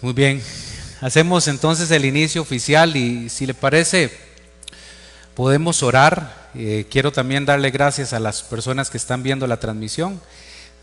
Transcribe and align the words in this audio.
Muy 0.00 0.12
bien, 0.12 0.40
hacemos 1.00 1.48
entonces 1.48 1.90
el 1.90 2.04
inicio 2.04 2.40
oficial 2.40 2.94
y 2.94 3.28
si 3.28 3.46
le 3.46 3.54
parece, 3.54 4.12
podemos 5.34 5.82
orar. 5.82 6.50
Eh, 6.54 6.86
quiero 6.88 7.10
también 7.10 7.44
darle 7.44 7.72
gracias 7.72 8.12
a 8.12 8.20
las 8.20 8.44
personas 8.44 8.90
que 8.90 8.96
están 8.96 9.24
viendo 9.24 9.48
la 9.48 9.58
transmisión, 9.58 10.20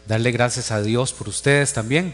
darle 0.05 0.33
gracias 0.33 0.69
a 0.71 0.81
Dios 0.81 1.13
por 1.13 1.29
ustedes 1.29 1.71
también, 1.71 2.13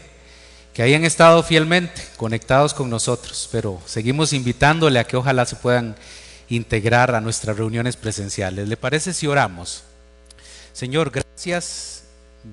que 0.74 0.84
hayan 0.84 1.04
estado 1.04 1.42
fielmente 1.42 2.00
conectados 2.16 2.72
con 2.72 2.88
nosotros, 2.88 3.48
pero 3.50 3.82
seguimos 3.84 4.32
invitándole 4.32 5.00
a 5.00 5.04
que 5.04 5.16
ojalá 5.16 5.44
se 5.44 5.56
puedan 5.56 5.96
integrar 6.50 7.16
a 7.16 7.20
nuestras 7.20 7.56
reuniones 7.56 7.96
presenciales. 7.96 8.68
¿Le 8.68 8.76
parece 8.76 9.12
si 9.12 9.26
oramos? 9.26 9.82
Señor, 10.72 11.10
gracias, 11.10 12.04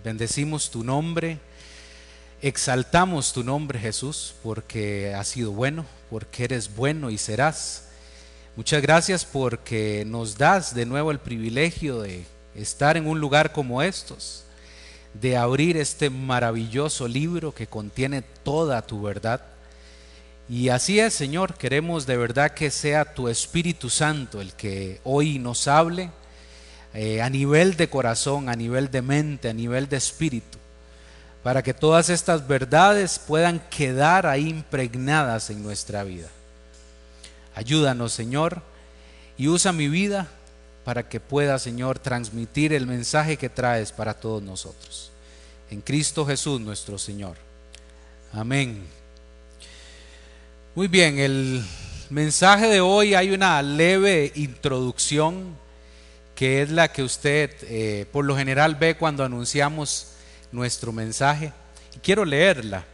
bendecimos 0.04 0.72
tu 0.72 0.84
nombre 0.84 1.38
Exaltamos 2.42 3.34
tu 3.34 3.44
nombre 3.44 3.78
Jesús 3.78 4.34
porque 4.44 5.14
has 5.14 5.28
sido 5.28 5.52
bueno, 5.52 5.86
porque 6.10 6.46
eres 6.46 6.74
bueno 6.74 7.10
y 7.10 7.18
serás. 7.18 7.90
Muchas 8.56 8.82
gracias 8.82 9.26
porque 9.26 10.06
nos 10.08 10.38
das 10.38 10.74
de 10.74 10.86
nuevo 10.86 11.12
el 11.12 11.20
privilegio 11.20 12.00
de 12.00 12.24
estar 12.56 12.96
en 12.96 13.08
un 13.08 13.20
lugar 13.20 13.52
como 13.52 13.82
estos, 13.82 14.46
de 15.14 15.36
abrir 15.36 15.76
este 15.76 16.10
maravilloso 16.10 17.10
libro 17.10 17.54
que 17.54 17.68
contiene 17.68 18.22
toda 18.22 18.84
tu 18.84 19.02
verdad. 19.02 19.42
Y 20.48 20.70
así 20.70 20.98
es, 20.98 21.14
Señor, 21.14 21.56
queremos 21.56 22.06
de 22.06 22.16
verdad 22.16 22.52
que 22.52 22.72
sea 22.72 23.14
tu 23.14 23.28
Espíritu 23.28 23.90
Santo 23.90 24.40
el 24.40 24.54
que 24.54 25.02
hoy 25.04 25.40
nos 25.40 25.68
hable 25.68 26.10
eh, 26.94 27.22
a 27.22 27.30
nivel 27.30 27.76
de 27.76 27.90
corazón, 27.90 28.48
a 28.48 28.56
nivel 28.56 28.90
de 28.92 29.02
mente, 29.02 29.50
a 29.50 29.54
nivel 29.54 29.90
de 29.90 29.98
espíritu 29.98 30.59
para 31.44 31.64
que 31.64 31.74
todas 31.74 32.10
estas 32.10 32.48
verdades 32.48 33.20
puedan 33.20 33.60
quedar 33.70 34.26
ahí 34.26 34.50
impregnadas 34.50 35.50
en 35.50 35.64
nuestra 35.64 36.04
vida. 36.04 36.28
Ayúdanos, 37.56 38.14
Señor, 38.14 38.62
y 39.38 39.48
usa 39.48 39.72
mi 39.72 39.88
vida 39.88 40.28
para 40.84 41.08
que 41.08 41.20
pueda, 41.20 41.60
Señor, 41.60 42.00
transmitir 42.00 42.74
el 42.74 42.88
mensaje 42.88 43.38
que 43.38 43.50
traes 43.50 43.92
para 43.92 44.14
todos 44.14 44.42
nosotros. 44.44 45.12
En 45.70 45.82
Cristo 45.82 46.26
Jesús 46.26 46.60
nuestro 46.60 46.98
Señor. 46.98 47.36
Amén. 48.34 48.84
Muy 50.76 50.88
bien, 50.88 51.20
el 51.20 51.64
mensaje 52.10 52.68
de 52.68 52.82
hoy 52.82 53.14
hay 53.14 53.32
una 53.32 53.62
leve 53.62 54.32
introducción 54.36 55.58
que 56.36 56.62
es 56.62 56.70
la 56.70 56.92
que 56.92 57.04
usted 57.04 57.52
eh, 57.64 58.06
por 58.12 58.24
lo 58.24 58.36
general 58.36 58.76
ve 58.76 58.96
cuando 58.96 59.24
anunciamos 59.24 60.14
nuestro 60.52 60.92
mensaje. 60.92 61.54
Y 61.96 62.00
quiero 62.00 62.26
leerla. 62.26 62.86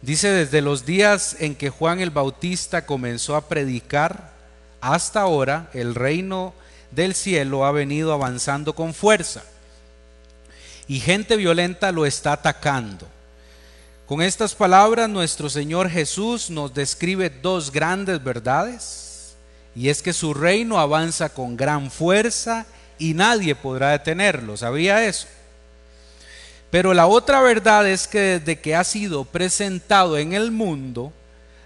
Dice, 0.00 0.30
desde 0.30 0.60
los 0.60 0.86
días 0.86 1.36
en 1.40 1.54
que 1.54 1.70
Juan 1.70 2.00
el 2.00 2.10
Bautista 2.10 2.86
comenzó 2.86 3.34
a 3.34 3.48
predicar, 3.48 4.32
hasta 4.80 5.20
ahora 5.20 5.70
el 5.72 5.94
reino 5.94 6.54
del 6.90 7.14
cielo 7.14 7.64
ha 7.64 7.72
venido 7.72 8.12
avanzando 8.12 8.74
con 8.74 8.94
fuerza 8.94 9.42
y 10.86 11.00
gente 11.00 11.36
violenta 11.36 11.92
lo 11.92 12.06
está 12.06 12.32
atacando. 12.32 13.06
Con 14.06 14.22
estas 14.22 14.54
palabras 14.54 15.08
nuestro 15.08 15.50
Señor 15.50 15.90
Jesús 15.90 16.48
nos 16.48 16.72
describe 16.72 17.28
dos 17.28 17.70
grandes 17.70 18.24
verdades 18.24 19.34
y 19.74 19.90
es 19.90 20.00
que 20.00 20.14
su 20.14 20.32
reino 20.32 20.78
avanza 20.78 21.28
con 21.28 21.56
gran 21.56 21.90
fuerza 21.90 22.66
y 22.98 23.12
nadie 23.12 23.54
podrá 23.54 23.90
detenerlo. 23.90 24.56
¿Sabía 24.56 25.04
eso? 25.04 25.28
Pero 26.70 26.92
la 26.92 27.06
otra 27.06 27.40
verdad 27.40 27.88
es 27.88 28.06
que 28.06 28.38
desde 28.38 28.60
que 28.60 28.74
ha 28.74 28.84
sido 28.84 29.24
presentado 29.24 30.18
en 30.18 30.34
el 30.34 30.50
mundo, 30.50 31.12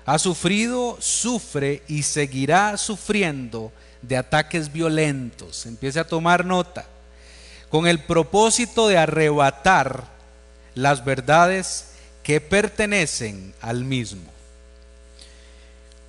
ha 0.04 0.18
sufrido, 0.18 0.96
sufre 1.00 1.82
y 1.88 2.02
seguirá 2.02 2.76
sufriendo 2.76 3.72
de 4.00 4.16
ataques 4.16 4.72
violentos. 4.72 5.66
Empiece 5.66 5.98
a 5.98 6.06
tomar 6.06 6.44
nota. 6.44 6.86
Con 7.68 7.86
el 7.86 8.00
propósito 8.00 8.88
de 8.88 8.98
arrebatar 8.98 10.04
las 10.74 11.04
verdades 11.04 11.92
que 12.22 12.40
pertenecen 12.40 13.54
al 13.60 13.84
mismo. 13.84 14.30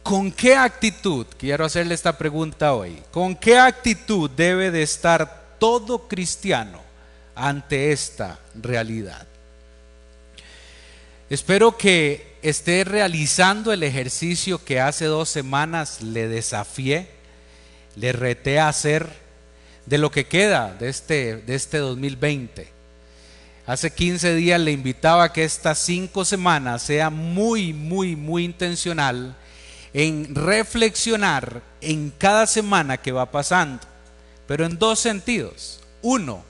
¿Con 0.04 0.32
qué 0.32 0.56
actitud, 0.56 1.26
quiero 1.38 1.64
hacerle 1.64 1.96
esta 1.96 2.18
pregunta 2.18 2.74
hoy, 2.74 3.02
con 3.10 3.36
qué 3.36 3.58
actitud 3.58 4.30
debe 4.30 4.70
de 4.70 4.84
estar 4.84 5.56
todo 5.58 6.10
cristiano 6.10 6.83
ante 7.36 7.92
esta 7.92 8.40
realidad. 8.56 9.28
Espero 11.30 11.78
que 11.78 12.38
esté 12.42 12.84
realizando 12.84 13.72
el 13.72 13.84
ejercicio 13.84 14.64
que 14.64 14.80
hace 14.80 15.06
dos 15.06 15.30
semanas 15.30 16.02
le 16.02 16.28
desafié, 16.28 17.08
le 17.96 18.12
reté 18.12 18.60
a 18.60 18.68
hacer 18.68 19.10
de 19.86 19.98
lo 19.98 20.12
que 20.12 20.28
queda 20.28 20.74
de 20.74 20.90
este, 20.90 21.38
de 21.38 21.56
este 21.56 21.78
2020. 21.78 22.68
Hace 23.66 23.92
15 23.92 24.36
días 24.36 24.60
le 24.60 24.72
invitaba 24.72 25.24
a 25.24 25.34
que 25.34 25.46
estas 25.46 25.80
cinco 25.80 26.26
semanas 26.26 26.84
sea 26.84 27.10
muy, 27.10 27.72
muy, 27.72 28.16
muy 28.16 28.44
intencional 28.44 29.36
en 29.94 30.36
reflexionar 30.36 31.62
en 31.80 32.12
cada 32.18 32.46
semana 32.46 32.98
que 32.98 33.12
va 33.12 33.32
pasando, 33.32 33.80
pero 34.48 34.66
en 34.66 34.78
dos 34.78 35.00
sentidos. 35.00 35.80
Uno, 36.02 36.44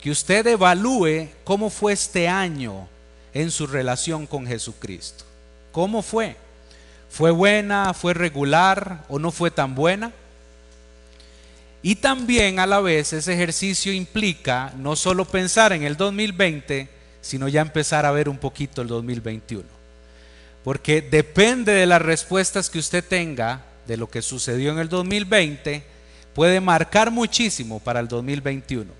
que 0.00 0.10
usted 0.10 0.46
evalúe 0.46 1.28
cómo 1.44 1.68
fue 1.68 1.92
este 1.92 2.26
año 2.26 2.88
en 3.34 3.50
su 3.50 3.66
relación 3.66 4.26
con 4.26 4.46
Jesucristo. 4.46 5.24
¿Cómo 5.72 6.02
fue? 6.02 6.36
¿Fue 7.10 7.30
buena? 7.30 7.92
¿Fue 7.92 8.14
regular? 8.14 9.04
¿O 9.08 9.18
no 9.18 9.30
fue 9.30 9.50
tan 9.50 9.74
buena? 9.74 10.12
Y 11.82 11.96
también 11.96 12.58
a 12.58 12.66
la 12.66 12.80
vez 12.80 13.12
ese 13.12 13.34
ejercicio 13.34 13.92
implica 13.92 14.72
no 14.76 14.96
solo 14.96 15.24
pensar 15.24 15.72
en 15.72 15.82
el 15.82 15.96
2020, 15.96 16.88
sino 17.20 17.48
ya 17.48 17.60
empezar 17.60 18.06
a 18.06 18.10
ver 18.10 18.28
un 18.28 18.38
poquito 18.38 18.82
el 18.82 18.88
2021. 18.88 19.64
Porque 20.64 21.02
depende 21.02 21.72
de 21.72 21.86
las 21.86 22.02
respuestas 22.02 22.68
que 22.68 22.78
usted 22.78 23.04
tenga 23.04 23.64
de 23.86 23.96
lo 23.96 24.08
que 24.08 24.22
sucedió 24.22 24.72
en 24.72 24.78
el 24.78 24.88
2020, 24.88 25.82
puede 26.34 26.60
marcar 26.60 27.10
muchísimo 27.10 27.80
para 27.80 28.00
el 28.00 28.08
2021 28.08 28.99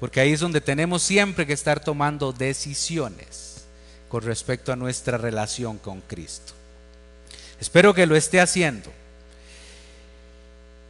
porque 0.00 0.20
ahí 0.20 0.32
es 0.32 0.40
donde 0.40 0.62
tenemos 0.62 1.02
siempre 1.02 1.46
que 1.46 1.52
estar 1.52 1.78
tomando 1.84 2.32
decisiones 2.32 3.64
con 4.08 4.22
respecto 4.22 4.72
a 4.72 4.76
nuestra 4.76 5.18
relación 5.18 5.76
con 5.76 6.00
Cristo. 6.00 6.54
Espero 7.60 7.92
que 7.92 8.06
lo 8.06 8.16
esté 8.16 8.40
haciendo. 8.40 8.90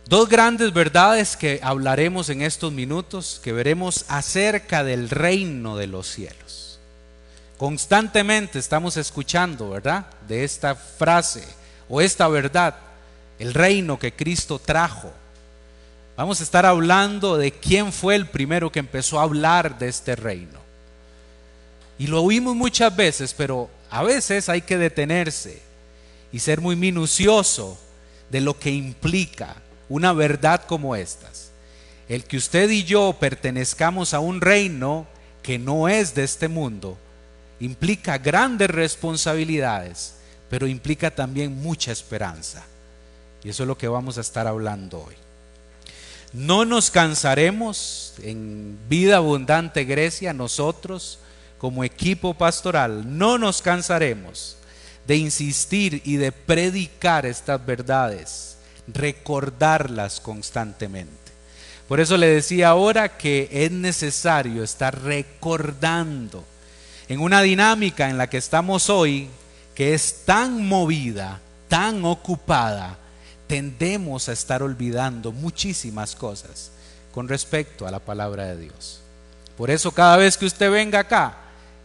Dos 0.07 0.29
grandes 0.29 0.73
verdades 0.73 1.37
que 1.37 1.61
hablaremos 1.63 2.31
en 2.31 2.43
estos 2.43 2.73
minutos, 2.73 3.41
que 3.43 3.53
veremos 3.53 4.05
acerca 4.09 4.85
del 4.85 5.11
reino 5.11 5.77
de 5.77 5.89
los 5.89 6.07
cielos. 6.07 6.79
Constantemente 7.59 8.59
estamos 8.59 8.97
escuchando, 8.97 9.71
¿verdad? 9.71 10.07
De 10.27 10.45
esta 10.45 10.75
frase 10.75 11.45
o 11.89 12.01
esta 12.01 12.29
verdad, 12.29 12.77
el 13.41 13.55
reino 13.55 13.99
que 13.99 14.15
Cristo 14.15 14.59
trajo 14.59 15.13
Vamos 16.21 16.41
a 16.41 16.43
estar 16.43 16.67
hablando 16.67 17.39
de 17.39 17.51
quién 17.51 17.95
fue 17.95 18.15
el 18.15 18.27
primero 18.27 18.71
que 18.71 18.79
empezó 18.79 19.19
a 19.19 19.23
hablar 19.23 19.79
de 19.79 19.89
este 19.89 20.15
reino. 20.17 20.59
Y 21.99 22.09
lo 22.09 22.23
oímos 22.23 22.55
muchas 22.55 22.95
veces, 22.95 23.33
pero 23.33 23.71
a 23.89 24.03
veces 24.03 24.51
hay 24.51 24.61
que 24.61 24.77
detenerse 24.77 25.63
y 26.31 26.41
ser 26.41 26.61
muy 26.61 26.77
minucioso 26.77 27.79
de 28.29 28.43
lo 28.43 28.59
que 28.59 28.71
implica 28.71 29.57
una 29.89 30.13
verdad 30.13 30.67
como 30.67 30.95
estas. 30.95 31.53
El 32.07 32.25
que 32.25 32.37
usted 32.37 32.69
y 32.69 32.85
yo 32.85 33.17
pertenezcamos 33.19 34.13
a 34.13 34.21
un 34.21 34.43
reino 34.43 35.07
que 35.43 35.59
no 35.59 35.89
es 35.89 36.15
de 36.15 36.25
este 36.25 36.49
mundo 36.49 36.99
implica 37.61 38.19
grandes 38.19 38.69
responsabilidades, 38.69 40.17
pero 40.51 40.67
implica 40.67 41.11
también 41.11 41.63
mucha 41.63 41.93
esperanza. 41.93 42.63
Y 43.43 43.49
eso 43.49 43.63
es 43.63 43.67
lo 43.67 43.79
que 43.79 43.89
vamos 43.89 44.19
a 44.19 44.21
estar 44.21 44.47
hablando 44.47 45.03
hoy. 45.03 45.15
No 46.33 46.65
nos 46.65 46.91
cansaremos 46.91 48.15
en 48.23 48.79
vida 48.89 49.17
abundante 49.17 49.85
Grecia, 49.85 50.33
nosotros 50.33 51.19
como 51.59 51.85
equipo 51.85 52.35
pastoral, 52.35 53.19
no 53.19 53.37
nos 53.37 53.61
cansaremos 53.61 54.57
de 55.07 55.17
insistir 55.17 56.01
y 56.05 56.17
de 56.17 56.33
predicar 56.33 57.27
estas 57.27 57.65
verdades, 57.67 58.57
recordarlas 58.87 60.21
constantemente. 60.21 61.13
Por 61.89 61.99
eso 61.99 62.17
le 62.17 62.29
decía 62.29 62.69
ahora 62.69 63.19
que 63.19 63.49
es 63.51 63.73
necesario 63.73 64.63
estar 64.63 65.03
recordando 65.03 66.45
en 67.09 67.21
una 67.21 67.43
dinámica 67.43 68.09
en 68.09 68.17
la 68.17 68.31
que 68.31 68.39
estamos 68.39 68.89
hoy, 68.89 69.29
que 69.75 69.95
es 69.95 70.25
tan 70.25 70.65
movida, 70.65 71.41
tan 71.67 72.05
ocupada, 72.05 73.00
tendemos 73.51 74.29
a 74.29 74.33
estar 74.33 74.63
olvidando 74.63 75.33
muchísimas 75.33 76.15
cosas 76.15 76.71
con 77.13 77.27
respecto 77.27 77.85
a 77.85 77.91
la 77.91 77.99
palabra 77.99 78.47
de 78.47 78.57
Dios. 78.57 79.01
Por 79.57 79.73
eso 79.73 79.91
cada 79.91 80.17
vez 80.17 80.39
que 80.39 80.47
usted 80.47 80.71
venga 80.71 81.01
acá, 81.01 81.37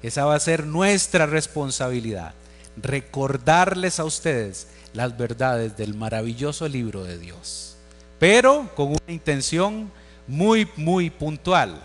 esa 0.03 0.25
va 0.25 0.35
a 0.35 0.39
ser 0.39 0.67
nuestra 0.67 1.25
responsabilidad. 1.25 2.35
recordarles 2.77 4.00
a 4.00 4.03
ustedes 4.03 4.67
las 4.94 5.17
verdades 5.17 5.75
del 5.75 5.95
maravilloso 5.95 6.67
libro 6.67 7.03
de 7.03 7.17
Dios, 7.17 7.77
pero 8.19 8.69
con 8.75 8.89
una 8.89 9.00
intención 9.12 9.91
muy, 10.27 10.69
muy 10.75 11.09
puntual. 11.09 11.81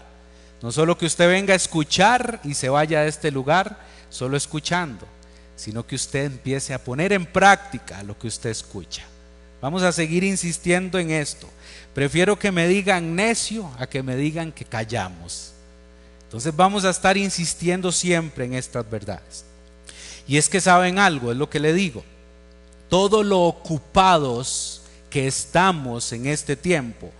No 0.60 0.72
solo 0.72 0.98
que 0.98 1.06
usted 1.06 1.26
venga 1.26 1.54
a 1.54 1.56
escuchar 1.56 2.40
y 2.44 2.52
se 2.52 2.68
vaya 2.68 3.00
de 3.00 3.08
este 3.08 3.30
lugar 3.30 3.78
solo 4.10 4.36
escuchando, 4.36 5.06
sino 5.56 5.86
que 5.86 5.94
usted 5.94 6.24
empiece 6.26 6.74
a 6.74 6.84
poner 6.84 7.14
en 7.14 7.24
práctica 7.24 8.02
lo 8.02 8.18
que 8.18 8.26
usted 8.26 8.50
escucha. 8.50 9.09
Vamos 9.60 9.82
a 9.82 9.92
seguir 9.92 10.24
insistiendo 10.24 10.98
en 10.98 11.10
esto. 11.10 11.48
Prefiero 11.94 12.38
que 12.38 12.52
me 12.52 12.68
digan 12.68 13.14
necio 13.14 13.70
a 13.78 13.86
que 13.86 14.02
me 14.02 14.16
digan 14.16 14.52
que 14.52 14.64
callamos. 14.64 15.52
Entonces 16.24 16.54
vamos 16.54 16.84
a 16.84 16.90
estar 16.90 17.16
insistiendo 17.16 17.92
siempre 17.92 18.44
en 18.44 18.54
estas 18.54 18.88
verdades. 18.88 19.44
Y 20.26 20.36
es 20.36 20.48
que 20.48 20.60
saben 20.60 20.98
algo, 20.98 21.32
es 21.32 21.36
lo 21.36 21.50
que 21.50 21.58
le 21.58 21.72
digo. 21.72 22.04
Todo 22.88 23.22
lo 23.22 23.42
ocupados 23.42 24.82
que 25.10 25.26
estamos 25.26 26.12
en 26.12 26.26
este 26.26 26.56
tiempo 26.56 27.10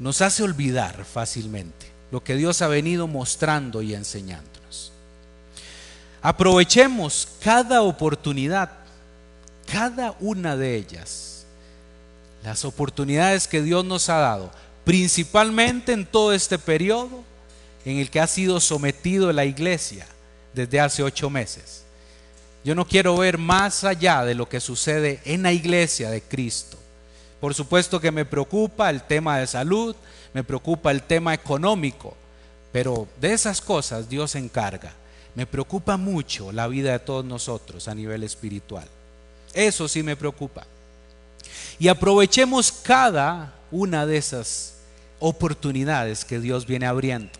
nos 0.00 0.20
hace 0.22 0.42
olvidar 0.42 1.04
fácilmente 1.04 1.86
lo 2.10 2.24
que 2.24 2.34
Dios 2.34 2.62
ha 2.62 2.68
venido 2.68 3.06
mostrando 3.06 3.82
y 3.82 3.94
enseñándonos. 3.94 4.92
Aprovechemos 6.22 7.28
cada 7.42 7.82
oportunidad, 7.82 8.79
cada 9.70 10.16
una 10.20 10.56
de 10.56 10.76
ellas, 10.76 11.46
las 12.42 12.64
oportunidades 12.64 13.46
que 13.46 13.62
Dios 13.62 13.84
nos 13.84 14.08
ha 14.08 14.18
dado, 14.18 14.50
principalmente 14.84 15.92
en 15.92 16.06
todo 16.06 16.32
este 16.32 16.58
periodo 16.58 17.22
en 17.84 17.98
el 17.98 18.10
que 18.10 18.20
ha 18.20 18.26
sido 18.26 18.60
sometido 18.60 19.32
la 19.32 19.44
iglesia 19.44 20.06
desde 20.54 20.80
hace 20.80 21.02
ocho 21.02 21.30
meses. 21.30 21.84
Yo 22.64 22.74
no 22.74 22.84
quiero 22.84 23.16
ver 23.16 23.38
más 23.38 23.84
allá 23.84 24.24
de 24.24 24.34
lo 24.34 24.48
que 24.48 24.60
sucede 24.60 25.20
en 25.24 25.42
la 25.42 25.52
iglesia 25.52 26.10
de 26.10 26.20
Cristo. 26.20 26.76
Por 27.40 27.54
supuesto 27.54 28.00
que 28.00 28.10
me 28.10 28.24
preocupa 28.24 28.90
el 28.90 29.02
tema 29.02 29.38
de 29.38 29.46
salud, 29.46 29.94
me 30.34 30.44
preocupa 30.44 30.90
el 30.90 31.02
tema 31.02 31.32
económico, 31.32 32.14
pero 32.72 33.08
de 33.20 33.32
esas 33.32 33.60
cosas 33.60 34.08
Dios 34.08 34.32
se 34.32 34.38
encarga. 34.38 34.92
Me 35.34 35.46
preocupa 35.46 35.96
mucho 35.96 36.50
la 36.52 36.66
vida 36.66 36.92
de 36.92 36.98
todos 36.98 37.24
nosotros 37.24 37.88
a 37.88 37.94
nivel 37.94 38.24
espiritual. 38.24 38.88
Eso 39.54 39.88
sí 39.88 40.02
me 40.02 40.16
preocupa. 40.16 40.66
Y 41.78 41.88
aprovechemos 41.88 42.70
cada 42.70 43.54
una 43.70 44.06
de 44.06 44.16
esas 44.16 44.74
oportunidades 45.18 46.24
que 46.24 46.40
Dios 46.40 46.66
viene 46.66 46.86
abriendo. 46.86 47.30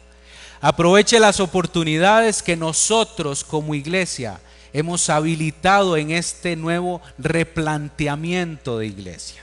Aproveche 0.61 1.19
las 1.19 1.41
oportunidades 1.41 2.43
que 2.43 2.57
nosotros 2.57 3.45
como 3.45 3.75
iglesia 3.75 4.41
hemos 4.73 5.09
habilitado 5.09 5.97
en 5.97 6.11
este 6.11 6.55
nuevo 6.55 7.01
replanteamiento 7.19 8.79
de 8.79 8.87
iglesia. 8.87 9.43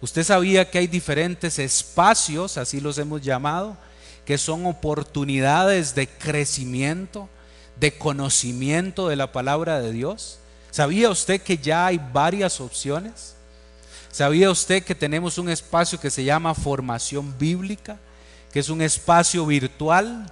Usted 0.00 0.24
sabía 0.24 0.68
que 0.68 0.78
hay 0.78 0.86
diferentes 0.86 1.58
espacios, 1.58 2.56
así 2.56 2.80
los 2.80 2.98
hemos 2.98 3.22
llamado, 3.22 3.76
que 4.24 4.38
son 4.38 4.66
oportunidades 4.66 5.94
de 5.94 6.08
crecimiento, 6.08 7.28
de 7.78 7.96
conocimiento 7.96 9.08
de 9.08 9.16
la 9.16 9.32
palabra 9.32 9.80
de 9.80 9.92
Dios. 9.92 10.39
¿Sabía 10.70 11.10
usted 11.10 11.40
que 11.40 11.58
ya 11.58 11.86
hay 11.86 12.00
varias 12.12 12.60
opciones? 12.60 13.34
¿Sabía 14.10 14.50
usted 14.50 14.82
que 14.82 14.94
tenemos 14.94 15.38
un 15.38 15.48
espacio 15.48 15.98
que 15.98 16.10
se 16.10 16.24
llama 16.24 16.54
formación 16.54 17.36
bíblica, 17.38 17.98
que 18.52 18.60
es 18.60 18.68
un 18.68 18.82
espacio 18.82 19.46
virtual 19.46 20.26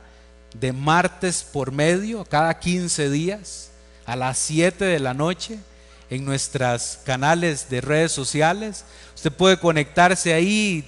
de 0.55 0.73
martes 0.73 1.43
por 1.43 1.73
medio, 1.73 2.25
cada 2.25 2.59
15 2.59 3.11
días, 3.11 3.71
a 4.07 4.17
las 4.17 4.39
7 4.39 4.85
de 4.85 4.99
la 4.99 5.15
noche, 5.15 5.59
en 6.11 6.25
nuestros 6.25 6.99
canales 7.05 7.69
de 7.69 7.81
redes 7.81 8.13
sociales? 8.13 8.85
Usted 9.15 9.33
puede 9.33 9.59
conectarse 9.59 10.33
ahí 10.33 10.85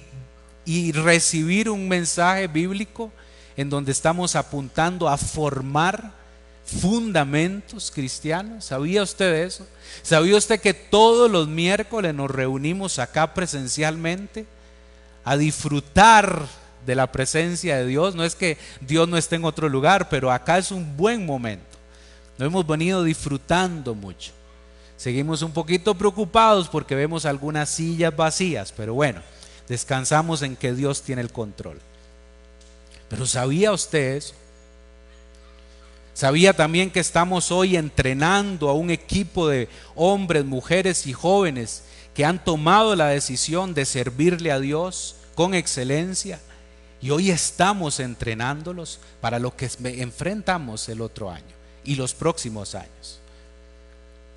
y 0.65 0.91
recibir 0.91 1.69
un 1.69 1.87
mensaje 1.87 2.47
bíblico 2.47 3.11
en 3.57 3.69
donde 3.69 3.91
estamos 3.91 4.35
apuntando 4.35 5.09
a 5.09 5.17
formar 5.17 6.20
fundamentos 6.71 7.91
cristianos. 7.91 8.65
¿Sabía 8.65 9.03
usted 9.03 9.43
eso? 9.43 9.67
¿Sabía 10.01 10.37
usted 10.37 10.61
que 10.61 10.73
todos 10.73 11.29
los 11.29 11.47
miércoles 11.47 12.15
nos 12.15 12.31
reunimos 12.31 12.97
acá 12.99 13.33
presencialmente 13.33 14.45
a 15.23 15.37
disfrutar 15.37 16.47
de 16.85 16.95
la 16.95 17.11
presencia 17.11 17.77
de 17.77 17.85
Dios? 17.85 18.15
No 18.15 18.23
es 18.23 18.35
que 18.35 18.57
Dios 18.79 19.07
no 19.07 19.17
esté 19.17 19.35
en 19.35 19.45
otro 19.45 19.67
lugar, 19.67 20.09
pero 20.09 20.31
acá 20.31 20.57
es 20.57 20.71
un 20.71 20.95
buen 20.95 21.25
momento. 21.25 21.77
Nos 22.37 22.47
hemos 22.47 22.65
venido 22.65 23.03
disfrutando 23.03 23.93
mucho. 23.93 24.31
Seguimos 24.95 25.41
un 25.41 25.51
poquito 25.51 25.95
preocupados 25.95 26.69
porque 26.69 26.95
vemos 26.95 27.25
algunas 27.25 27.69
sillas 27.69 28.15
vacías, 28.15 28.71
pero 28.71 28.93
bueno, 28.93 29.21
descansamos 29.67 30.41
en 30.41 30.55
que 30.55 30.73
Dios 30.73 31.01
tiene 31.01 31.21
el 31.21 31.31
control. 31.31 31.79
Pero 33.09 33.25
¿sabía 33.25 33.73
usted 33.73 34.15
eso? 34.15 34.35
¿Sabía 36.13 36.53
también 36.53 36.91
que 36.91 36.99
estamos 36.99 37.51
hoy 37.51 37.77
entrenando 37.77 38.69
a 38.69 38.73
un 38.73 38.89
equipo 38.89 39.47
de 39.47 39.69
hombres, 39.95 40.45
mujeres 40.45 41.07
y 41.07 41.13
jóvenes 41.13 41.83
que 42.13 42.25
han 42.25 42.43
tomado 42.43 42.95
la 42.95 43.07
decisión 43.07 43.73
de 43.73 43.85
servirle 43.85 44.51
a 44.51 44.59
Dios 44.59 45.15
con 45.35 45.53
excelencia? 45.53 46.39
Y 47.01 47.09
hoy 47.09 47.31
estamos 47.31 47.99
entrenándolos 47.99 48.99
para 49.21 49.39
lo 49.39 49.55
que 49.55 49.69
enfrentamos 49.83 50.87
el 50.89 51.01
otro 51.01 51.31
año 51.31 51.55
y 51.83 51.95
los 51.95 52.13
próximos 52.13 52.75
años. 52.75 53.19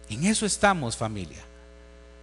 En 0.09 0.25
eso 0.25 0.47
estamos 0.47 0.97
familia. 0.97 1.43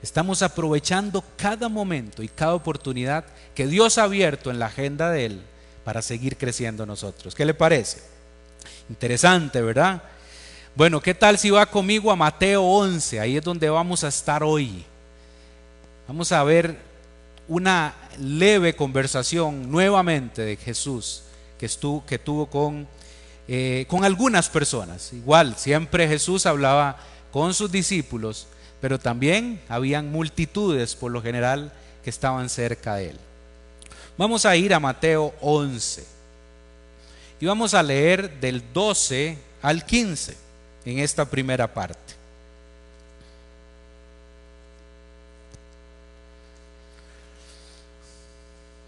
Estamos 0.02 0.42
aprovechando 0.42 1.24
cada 1.38 1.70
momento 1.70 2.24
y 2.24 2.28
cada 2.28 2.56
oportunidad 2.56 3.24
que 3.54 3.68
Dios 3.68 3.98
ha 3.98 4.04
abierto 4.04 4.50
en 4.50 4.58
la 4.58 4.68
agenda 4.68 5.12
de 5.12 5.26
Él 5.26 5.42
para 5.84 6.02
seguir 6.02 6.38
creciendo 6.38 6.86
nosotros. 6.88 7.36
¿Qué 7.36 7.46
le 7.46 7.54
parece? 7.54 8.02
Interesante, 8.90 9.62
¿verdad? 9.62 10.02
Bueno, 10.76 11.02
¿qué 11.02 11.14
tal 11.14 11.38
si 11.38 11.50
va 11.50 11.66
conmigo 11.66 12.12
a 12.12 12.16
Mateo 12.16 12.64
11? 12.64 13.20
Ahí 13.20 13.38
es 13.38 13.44
donde 13.44 13.70
vamos 13.70 14.04
a 14.04 14.08
estar 14.08 14.44
hoy. 14.44 14.86
Vamos 16.08 16.32
a 16.32 16.44
ver 16.44 16.78
una 17.48 17.94
leve 18.20 18.76
conversación 18.76 19.70
nuevamente 19.70 20.42
de 20.44 20.56
Jesús 20.56 21.24
que, 21.58 21.66
estuvo, 21.66 22.06
que 22.06 22.20
tuvo 22.20 22.46
con, 22.46 22.88
eh, 23.48 23.86
con 23.88 24.06
algunas 24.06 24.50
personas. 24.50 25.12
Igual, 25.14 25.56
siempre 25.58 26.08
Jesús 26.08 26.46
hablaba 26.46 26.98
con 27.32 27.54
sus 27.54 27.72
discípulos, 27.72 28.48
pero 28.80 29.00
también 29.00 29.62
habían 29.68 30.12
multitudes 30.12 30.96
por 30.96 31.12
lo 31.12 31.22
general 31.22 31.72
que 32.04 32.10
estaban 32.10 32.50
cerca 32.50 32.96
de 32.96 33.10
él. 33.10 33.20
Vamos 34.18 34.46
a 34.46 34.56
ir 34.56 34.74
a 34.74 34.80
Mateo 34.80 35.34
11 35.42 36.21
y 37.42 37.48
vamos 37.48 37.74
a 37.74 37.82
leer 37.82 38.40
del 38.40 38.64
12 38.72 39.36
al 39.64 39.84
15 39.84 40.38
en 40.86 41.00
esta 41.00 41.26
primera 41.26 41.74
parte. 41.74 42.14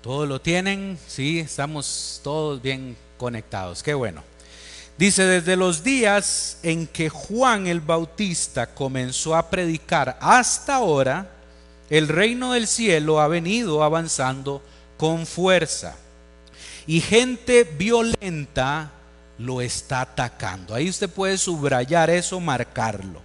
¿Todos 0.04 0.30
lo 0.30 0.40
tienen? 0.40 1.00
Sí, 1.08 1.40
estamos 1.40 2.22
todos 2.24 2.62
bien 2.62 2.96
conectados. 3.18 3.82
Qué 3.82 3.96
bueno. 3.96 4.22
Dice, 5.00 5.26
desde 5.26 5.56
los 5.56 5.84
días 5.84 6.60
en 6.62 6.86
que 6.86 7.10
Juan 7.10 7.66
el 7.66 7.82
Bautista 7.82 8.68
comenzó 8.68 9.36
a 9.36 9.50
predicar 9.50 10.16
hasta 10.22 10.76
ahora, 10.76 11.32
el 11.90 12.08
reino 12.08 12.54
del 12.54 12.68
cielo 12.68 13.20
ha 13.20 13.28
venido 13.28 13.82
avanzando 13.82 14.62
con 14.96 15.26
fuerza 15.26 15.98
y 16.88 17.02
gente 17.02 17.64
violenta 17.64 18.92
lo 19.38 19.62
está 19.62 20.02
atacando. 20.02 20.76
Ahí 20.76 20.90
usted 20.90 21.10
puede 21.10 21.38
subrayar 21.38 22.10
eso, 22.10 22.40
marcarlo. 22.40 23.22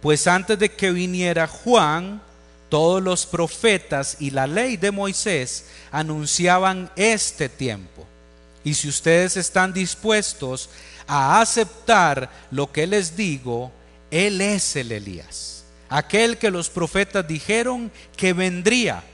Pues 0.00 0.26
antes 0.26 0.58
de 0.58 0.70
que 0.70 0.90
viniera 0.90 1.46
Juan, 1.46 2.20
todos 2.68 3.02
los 3.02 3.26
profetas 3.26 4.16
y 4.20 4.30
la 4.30 4.46
ley 4.46 4.76
de 4.76 4.90
Moisés 4.90 5.66
anunciaban 5.90 6.90
este 6.96 7.48
tiempo. 7.48 8.06
Y 8.64 8.74
si 8.74 8.88
ustedes 8.88 9.36
están 9.36 9.72
dispuestos 9.72 10.70
a 11.06 11.40
aceptar 11.40 12.30
lo 12.50 12.72
que 12.72 12.86
les 12.86 13.16
digo, 13.16 13.70
Él 14.10 14.40
es 14.40 14.76
el 14.76 14.92
Elías, 14.92 15.64
aquel 15.88 16.38
que 16.38 16.50
los 16.50 16.70
profetas 16.70 17.26
dijeron 17.28 17.92
que 18.16 18.32
vendría. 18.32 19.04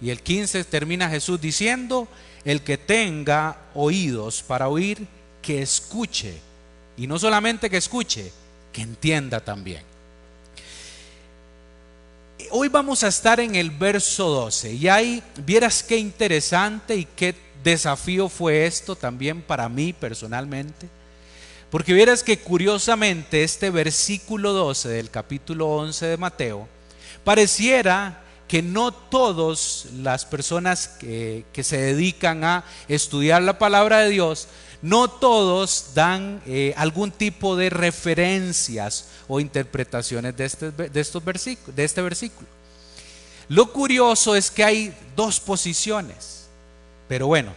Y 0.00 0.10
el 0.10 0.20
15 0.20 0.64
termina 0.64 1.08
Jesús 1.08 1.40
diciendo, 1.40 2.08
el 2.44 2.62
que 2.62 2.78
tenga 2.78 3.56
oídos 3.74 4.42
para 4.42 4.68
oír, 4.68 5.06
que 5.40 5.62
escuche. 5.62 6.34
Y 6.96 7.06
no 7.06 7.18
solamente 7.18 7.70
que 7.70 7.76
escuche, 7.76 8.32
que 8.72 8.82
entienda 8.82 9.40
también. 9.40 9.82
Hoy 12.50 12.68
vamos 12.68 13.02
a 13.02 13.08
estar 13.08 13.40
en 13.40 13.54
el 13.54 13.70
verso 13.70 14.28
12 14.28 14.72
y 14.74 14.88
ahí 14.88 15.22
vieras 15.44 15.82
qué 15.82 15.96
interesante 15.96 16.96
y 16.96 17.06
qué 17.06 17.34
desafío 17.62 18.28
fue 18.28 18.66
esto 18.66 18.94
también 18.94 19.40
para 19.40 19.68
mí 19.68 19.92
personalmente. 19.92 20.88
Porque 21.70 21.94
vieras 21.94 22.22
que 22.22 22.38
curiosamente 22.38 23.42
este 23.42 23.70
versículo 23.70 24.52
12 24.52 24.90
del 24.90 25.08
capítulo 25.08 25.68
11 25.68 26.04
de 26.06 26.16
Mateo 26.18 26.68
pareciera 27.24 28.21
que 28.52 28.60
no 28.60 28.92
todas 28.92 29.86
las 29.94 30.26
personas 30.26 30.86
que, 30.86 31.42
se 31.62 31.78
dedican 31.78 32.44
a 32.44 32.64
estudiar 32.86 33.40
la 33.40 33.58
palabra 33.58 34.00
de 34.00 34.10
Dios, 34.10 34.46
no 34.82 35.08
todos 35.08 35.92
dan 35.94 36.42
eh, 36.44 36.74
algún 36.76 37.12
tipo 37.12 37.56
de 37.56 37.70
referencias 37.70 39.08
o 39.26 39.40
interpretaciones 39.40 40.36
de 40.36 40.44
este, 40.44 40.70
de, 40.70 41.00
estos 41.00 41.24
versículos, 41.24 41.74
de 41.74 41.84
este 41.84 42.02
versículo. 42.02 42.46
Lo 43.48 43.72
curioso 43.72 44.36
es 44.36 44.50
que 44.50 44.64
hay 44.64 44.94
dos 45.16 45.40
posiciones, 45.40 46.48
pero 47.08 47.28
bueno, 47.28 47.54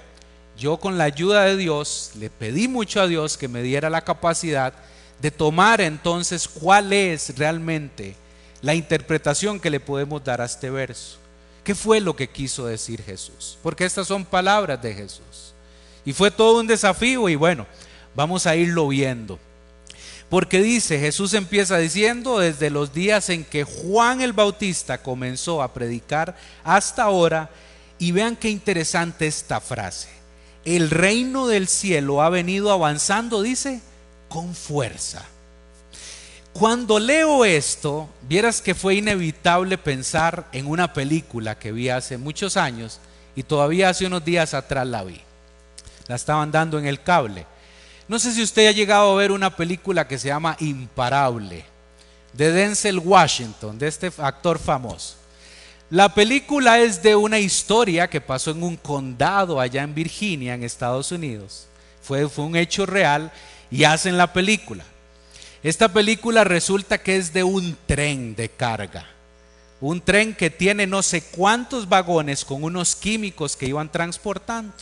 yo 0.57 0.77
con 0.77 0.97
la 0.97 1.03
ayuda 1.03 1.43
de 1.43 1.57
Dios 1.57 2.11
le 2.17 2.29
pedí 2.29 2.69
mucho 2.69 3.01
a 3.01 3.07
Dios 3.07 3.35
que 3.35 3.49
me 3.49 3.61
diera 3.63 3.89
la 3.89 4.05
capacidad 4.05 4.73
de 5.19 5.29
tomar 5.29 5.81
entonces 5.81 6.47
cuál 6.47 6.93
es 6.93 7.37
realmente 7.37 8.15
la 8.61 8.75
interpretación 8.75 9.59
que 9.59 9.69
le 9.69 9.79
podemos 9.79 10.23
dar 10.23 10.41
a 10.41 10.45
este 10.45 10.69
verso. 10.69 11.17
¿Qué 11.63 11.75
fue 11.75 11.99
lo 11.99 12.15
que 12.15 12.29
quiso 12.29 12.65
decir 12.65 13.01
Jesús? 13.03 13.57
Porque 13.63 13.85
estas 13.85 14.07
son 14.07 14.25
palabras 14.25 14.81
de 14.81 14.93
Jesús. 14.93 15.53
Y 16.05 16.13
fue 16.13 16.29
todo 16.31 16.59
un 16.59 16.67
desafío 16.67 17.27
y 17.29 17.35
bueno, 17.35 17.65
vamos 18.15 18.45
a 18.45 18.55
irlo 18.55 18.87
viendo. 18.87 19.39
Porque 20.29 20.61
dice, 20.61 20.99
Jesús 20.99 21.33
empieza 21.33 21.77
diciendo, 21.77 22.39
desde 22.39 22.69
los 22.69 22.93
días 22.93 23.29
en 23.29 23.43
que 23.43 23.63
Juan 23.63 24.21
el 24.21 24.33
Bautista 24.33 25.01
comenzó 25.01 25.61
a 25.61 25.73
predicar 25.73 26.35
hasta 26.63 27.03
ahora, 27.03 27.49
y 27.97 28.11
vean 28.11 28.35
qué 28.35 28.49
interesante 28.49 29.25
esta 29.25 29.61
frase 29.61 30.15
el 30.65 30.89
reino 30.89 31.47
del 31.47 31.67
cielo 31.67 32.23
ha 32.23 32.29
venido 32.29 32.71
avanzando, 32.71 33.43
dice, 33.43 33.81
con 34.27 34.55
fuerza. 34.55 35.23
Cuando 36.57 36.99
leo 36.99 37.43
esto, 37.43 38.07
vieras 38.21 38.61
que 38.61 38.73
fue 38.73 38.95
inevitable 38.95 39.77
pensar 39.77 40.47
en 40.53 40.67
una 40.67 40.93
película 40.93 41.59
que 41.59 41.73
vi 41.73 41.89
hace 41.89 42.17
muchos 42.17 42.55
años 42.55 43.01
y 43.35 43.43
todavía 43.43 43.89
hace 43.89 44.05
unos 44.05 44.23
días 44.23 44.53
atrás 44.53 44.87
la 44.87 45.03
vi. 45.03 45.19
La 46.07 46.15
estaban 46.15 46.53
dando 46.53 46.79
en 46.79 46.85
el 46.85 47.03
cable. 47.03 47.45
No 48.07 48.19
sé 48.19 48.31
si 48.31 48.41
usted 48.41 48.69
ha 48.69 48.71
llegado 48.71 49.11
a 49.11 49.15
ver 49.17 49.33
una 49.33 49.53
película 49.53 50.07
que 50.07 50.17
se 50.17 50.29
llama 50.29 50.55
Imparable, 50.61 51.65
de 52.31 52.51
Denzel 52.53 52.99
Washington, 52.99 53.77
de 53.77 53.89
este 53.89 54.09
actor 54.19 54.57
famoso. 54.57 55.15
La 55.89 56.13
película 56.13 56.79
es 56.79 57.03
de 57.03 57.17
una 57.17 57.37
historia 57.37 58.09
que 58.09 58.21
pasó 58.21 58.51
en 58.51 58.63
un 58.63 58.77
condado 58.77 59.59
allá 59.59 59.83
en 59.83 59.93
Virginia, 59.93 60.53
en 60.53 60.63
Estados 60.63 61.11
Unidos. 61.11 61.67
Fue, 62.01 62.29
fue 62.29 62.45
un 62.45 62.55
hecho 62.55 62.85
real 62.85 63.29
y 63.69 63.83
hacen 63.83 64.17
la 64.17 64.31
película. 64.31 64.85
Esta 65.65 65.91
película 65.91 66.43
resulta 66.43 66.99
que 66.99 67.15
es 67.17 67.33
de 67.33 67.43
un 67.43 67.75
tren 67.87 68.35
de 68.35 68.49
carga. 68.49 69.07
Un 69.81 69.99
tren 69.99 70.35
que 70.35 70.51
tiene 70.51 70.85
no 70.85 71.01
sé 71.01 71.23
cuántos 71.23 71.89
vagones 71.89 72.45
con 72.45 72.63
unos 72.63 72.95
químicos 72.95 73.55
que 73.55 73.65
iban 73.65 73.91
transportando. 73.91 74.75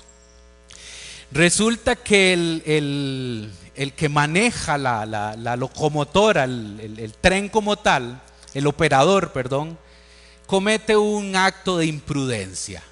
Resulta 1.31 1.95
que 1.95 2.33
el, 2.33 3.93
que 3.95 4.09
maneja 4.09 4.77
la, 4.77 5.55
locomotora, 5.55 6.43
el 6.43 7.13
tren 7.21 7.47
como 7.47 7.77
tal, 7.77 8.19
el 8.53 8.67
operador, 8.67 9.31
perdón, 9.31 9.77
comete 10.47 10.97
un 10.97 11.37
acto 11.37 11.77
de 11.77 11.85
imprudencia. 11.85 12.83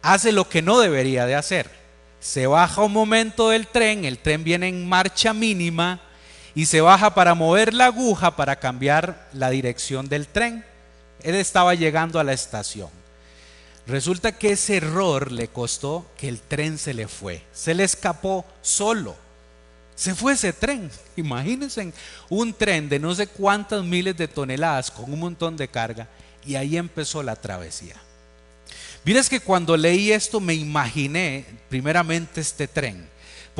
Hace 0.00 0.30
lo 0.30 0.48
que 0.48 0.62
no 0.62 0.78
debería 0.78 1.26
de 1.26 1.34
hacer. 1.34 1.72
Se 2.20 2.46
baja 2.46 2.84
un 2.84 2.92
momento 2.92 3.48
del 3.48 3.66
tren, 3.66 4.04
el 4.04 4.18
tren 4.18 4.44
viene 4.44 4.68
en 4.68 4.88
marcha 4.88 5.34
mínima 5.34 6.02
y 6.54 6.66
se 6.66 6.80
baja 6.80 7.14
para 7.14 7.34
mover 7.34 7.74
la 7.74 7.86
aguja 7.86 8.36
para 8.36 8.56
cambiar 8.56 9.28
la 9.32 9.50
dirección 9.50 10.08
del 10.08 10.26
tren. 10.26 10.64
Él 11.22 11.34
estaba 11.34 11.74
llegando 11.74 12.18
a 12.18 12.24
la 12.24 12.32
estación. 12.32 12.88
Resulta 13.86 14.32
que 14.32 14.52
ese 14.52 14.76
error 14.76 15.32
le 15.32 15.48
costó 15.48 16.06
que 16.16 16.28
el 16.28 16.40
tren 16.40 16.78
se 16.78 16.94
le 16.94 17.08
fue. 17.08 17.42
Se 17.52 17.74
le 17.74 17.84
escapó 17.84 18.44
solo. 18.62 19.16
Se 19.94 20.14
fue 20.14 20.34
ese 20.34 20.52
tren. 20.52 20.90
Imagínense 21.16 21.92
un 22.28 22.54
tren 22.54 22.88
de 22.88 22.98
no 22.98 23.14
sé 23.14 23.26
cuántas 23.26 23.84
miles 23.84 24.16
de 24.16 24.28
toneladas 24.28 24.90
con 24.90 25.12
un 25.12 25.18
montón 25.18 25.56
de 25.56 25.68
carga 25.68 26.08
y 26.46 26.54
ahí 26.54 26.76
empezó 26.76 27.22
la 27.22 27.36
travesía. 27.36 27.96
Miren 29.04 29.24
que 29.24 29.40
cuando 29.40 29.76
leí 29.76 30.12
esto 30.12 30.40
me 30.40 30.54
imaginé 30.54 31.44
primeramente 31.68 32.40
este 32.40 32.68
tren, 32.68 33.08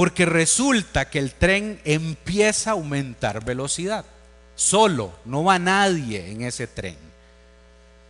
porque 0.01 0.25
resulta 0.25 1.11
que 1.11 1.19
el 1.19 1.35
tren 1.35 1.79
empieza 1.85 2.71
a 2.71 2.73
aumentar 2.73 3.45
velocidad. 3.45 4.07
Solo, 4.55 5.13
no 5.27 5.45
va 5.45 5.59
nadie 5.59 6.31
en 6.31 6.41
ese 6.41 6.67
tren. 6.67 6.97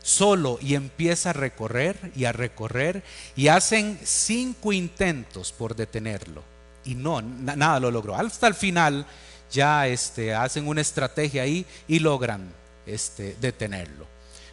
Solo 0.01 0.61
y 0.63 0.77
empieza 0.77 1.31
a 1.31 1.33
recorrer 1.33 2.13
y 2.15 2.27
a 2.27 2.33
recorrer 2.33 3.03
y 3.35 3.49
hacen 3.49 3.99
cinco 4.05 4.73
intentos 4.73 5.51
por 5.51 5.75
detenerlo 5.75 6.45
y 6.85 6.95
no, 6.95 7.23
nada 7.23 7.81
lo 7.81 7.91
logró. 7.91 8.15
Hasta 8.15 8.47
el 8.47 8.55
final 8.55 9.05
ya 9.51 9.89
este, 9.89 10.33
hacen 10.33 10.69
una 10.69 10.83
estrategia 10.83 11.43
ahí 11.43 11.67
y 11.89 11.99
logran 11.99 12.53
este, 12.87 13.37
detenerlo. 13.41 14.07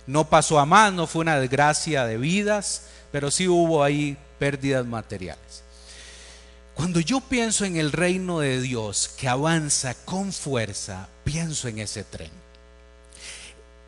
No 0.08 0.27
pasó 0.27 0.58
a 0.58 0.65
más, 0.65 0.91
no 0.91 1.06
fue 1.06 1.22
una 1.22 1.39
desgracia 1.39 2.03
de 2.08 2.17
vidas, 2.17 2.88
pero 3.12 3.29
sí 3.29 3.48
hubo 3.48 3.84
ahí 3.84 4.17
pérdidas 4.39 4.88
materiales. 4.88 5.66
Cuando 6.77 7.00
yo 7.00 7.22
pienso 7.22 7.65
en 7.65 7.75
el 7.75 7.91
reino 7.91 8.41
de 8.41 8.62
Dios 8.62 9.10
que 9.17 9.27
avanza 9.27 9.96
con 10.05 10.31
fuerza, 10.31 11.07
pienso 11.24 11.67
en 11.67 11.79
ese 11.79 12.03
tren. 12.03 12.29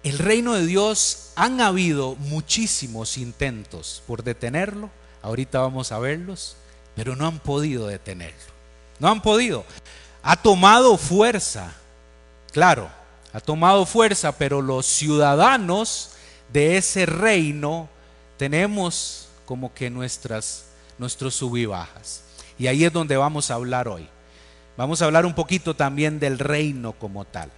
El 0.01 0.17
reino 0.17 0.55
de 0.55 0.65
Dios 0.65 1.29
han 1.35 1.61
habido 1.61 2.15
muchísimos 2.15 3.19
intentos 3.19 4.01
por 4.07 4.23
detenerlo, 4.23 4.89
ahorita 5.21 5.59
vamos 5.59 5.91
a 5.91 5.99
verlos, 5.99 6.55
pero 6.95 7.15
no 7.15 7.27
han 7.27 7.37
podido 7.37 7.85
detenerlo. 7.85 8.39
No 8.97 9.09
han 9.09 9.21
podido. 9.21 9.65
Ha 10.23 10.37
tomado 10.37 10.97
fuerza, 10.97 11.71
claro, 12.51 12.89
ha 13.33 13.39
tomado 13.39 13.85
fuerza, 13.85 14.31
pero 14.31 14.63
los 14.63 14.87
ciudadanos 14.87 16.13
de 16.51 16.77
ese 16.77 17.05
reino 17.05 17.87
tenemos 18.37 19.27
como 19.45 19.75
que 19.75 19.91
nuestras 19.91 20.65
nuestros 20.97 21.35
sub 21.35 21.55
y 22.59 22.67
ahí 22.67 22.83
es 22.83 22.93
donde 22.93 23.17
vamos 23.17 23.49
a 23.49 23.55
hablar 23.55 23.87
hoy. 23.87 24.07
Vamos 24.77 25.01
a 25.01 25.05
hablar 25.05 25.25
un 25.25 25.33
poquito 25.33 25.75
también 25.75 26.19
del 26.19 26.37
reino 26.37 26.93
como 26.93 27.25
tal. 27.25 27.49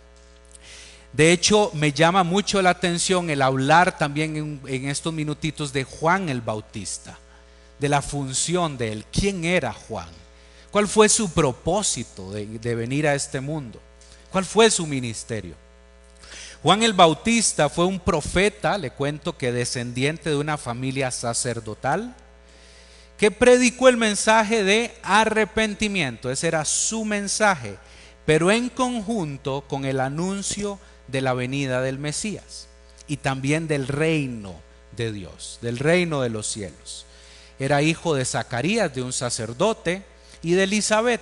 De 1.11 1.31
hecho, 1.33 1.71
me 1.73 1.91
llama 1.91 2.23
mucho 2.23 2.61
la 2.61 2.69
atención 2.69 3.29
el 3.29 3.41
hablar 3.41 3.97
también 3.97 4.61
en, 4.65 4.89
estos 4.89 5.11
minutitos 5.11 5.73
de 5.73 5.83
Juan 5.83 6.29
el 6.29 6.41
Bautista, 6.41 7.17
de 7.79 7.89
la 7.89 8.01
función 8.01 8.77
de 8.77 8.93
él. 8.93 9.05
¿Quién 9.11 9.43
era 9.43 9.73
Juan? 9.73 10.07
¿Cuál 10.71 10.87
fue 10.87 11.09
su 11.09 11.31
propósito 11.31 12.31
de 12.31 12.75
venir 12.75 13.07
a 13.07 13.15
este 13.15 13.41
mundo? 13.41 13.81
¿Cuál 14.31 14.45
fue 14.45 14.71
su 14.71 14.87
ministerio? 14.87 15.55
Juan 16.63 16.83
el 16.83 16.93
Bautista 16.93 17.69
fue 17.69 17.85
un 17.85 17.99
profeta, 17.99 18.77
le 18.77 18.91
cuento 18.91 19.35
que 19.35 19.51
descendiente 19.51 20.29
de 20.29 20.35
una 20.37 20.57
familia 20.57 21.09
sacerdotal, 21.09 22.15
que 23.21 23.29
predicó 23.29 23.87
el 23.87 23.97
mensaje 23.97 24.63
de 24.63 24.91
arrepentimiento, 25.03 26.31
ese 26.31 26.47
era 26.47 26.65
su 26.65 27.05
mensaje, 27.05 27.77
pero 28.25 28.49
en 28.49 28.67
conjunto 28.69 29.63
con 29.67 29.85
el 29.85 29.99
anuncio 29.99 30.79
de 31.07 31.21
la 31.21 31.35
venida 31.35 31.81
del 31.81 31.99
Mesías 31.99 32.67
y 33.05 33.17
también 33.17 33.67
del 33.67 33.87
reino 33.87 34.55
de 34.97 35.11
Dios, 35.11 35.59
del 35.61 35.77
reino 35.77 36.21
de 36.21 36.31
los 36.31 36.47
cielos. 36.47 37.05
Era 37.59 37.83
hijo 37.83 38.15
de 38.15 38.25
Zacarías, 38.25 38.91
de 38.95 39.03
un 39.03 39.13
sacerdote, 39.13 40.01
y 40.41 40.53
de 40.53 40.63
Elizabeth 40.63 41.21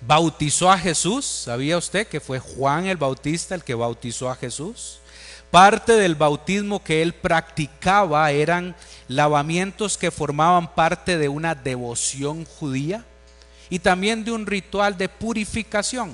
bautizó 0.00 0.72
a 0.72 0.78
Jesús. 0.78 1.26
¿Sabía 1.26 1.76
usted 1.76 2.06
que 2.06 2.18
fue 2.18 2.38
Juan 2.38 2.86
el 2.86 2.96
Bautista 2.96 3.54
el 3.54 3.62
que 3.62 3.74
bautizó 3.74 4.30
a 4.30 4.36
Jesús? 4.36 5.00
Parte 5.50 5.92
del 5.92 6.14
bautismo 6.14 6.82
que 6.82 7.02
él 7.02 7.12
practicaba 7.12 8.30
eran 8.30 8.74
lavamientos 9.16 9.98
que 9.98 10.10
formaban 10.10 10.74
parte 10.74 11.18
de 11.18 11.28
una 11.28 11.54
devoción 11.54 12.44
judía 12.44 13.04
y 13.70 13.78
también 13.78 14.24
de 14.24 14.32
un 14.32 14.46
ritual 14.46 14.96
de 14.96 15.08
purificación. 15.08 16.12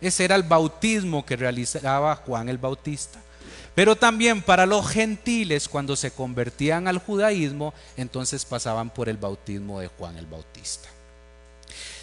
Ese 0.00 0.24
era 0.24 0.36
el 0.36 0.42
bautismo 0.42 1.24
que 1.24 1.36
realizaba 1.36 2.16
Juan 2.16 2.48
el 2.48 2.58
Bautista. 2.58 3.20
Pero 3.74 3.96
también 3.96 4.42
para 4.42 4.66
los 4.66 4.86
gentiles, 4.86 5.68
cuando 5.68 5.96
se 5.96 6.12
convertían 6.12 6.86
al 6.86 6.98
judaísmo, 6.98 7.74
entonces 7.96 8.44
pasaban 8.44 8.90
por 8.90 9.08
el 9.08 9.16
bautismo 9.16 9.80
de 9.80 9.88
Juan 9.88 10.16
el 10.16 10.26
Bautista 10.26 10.88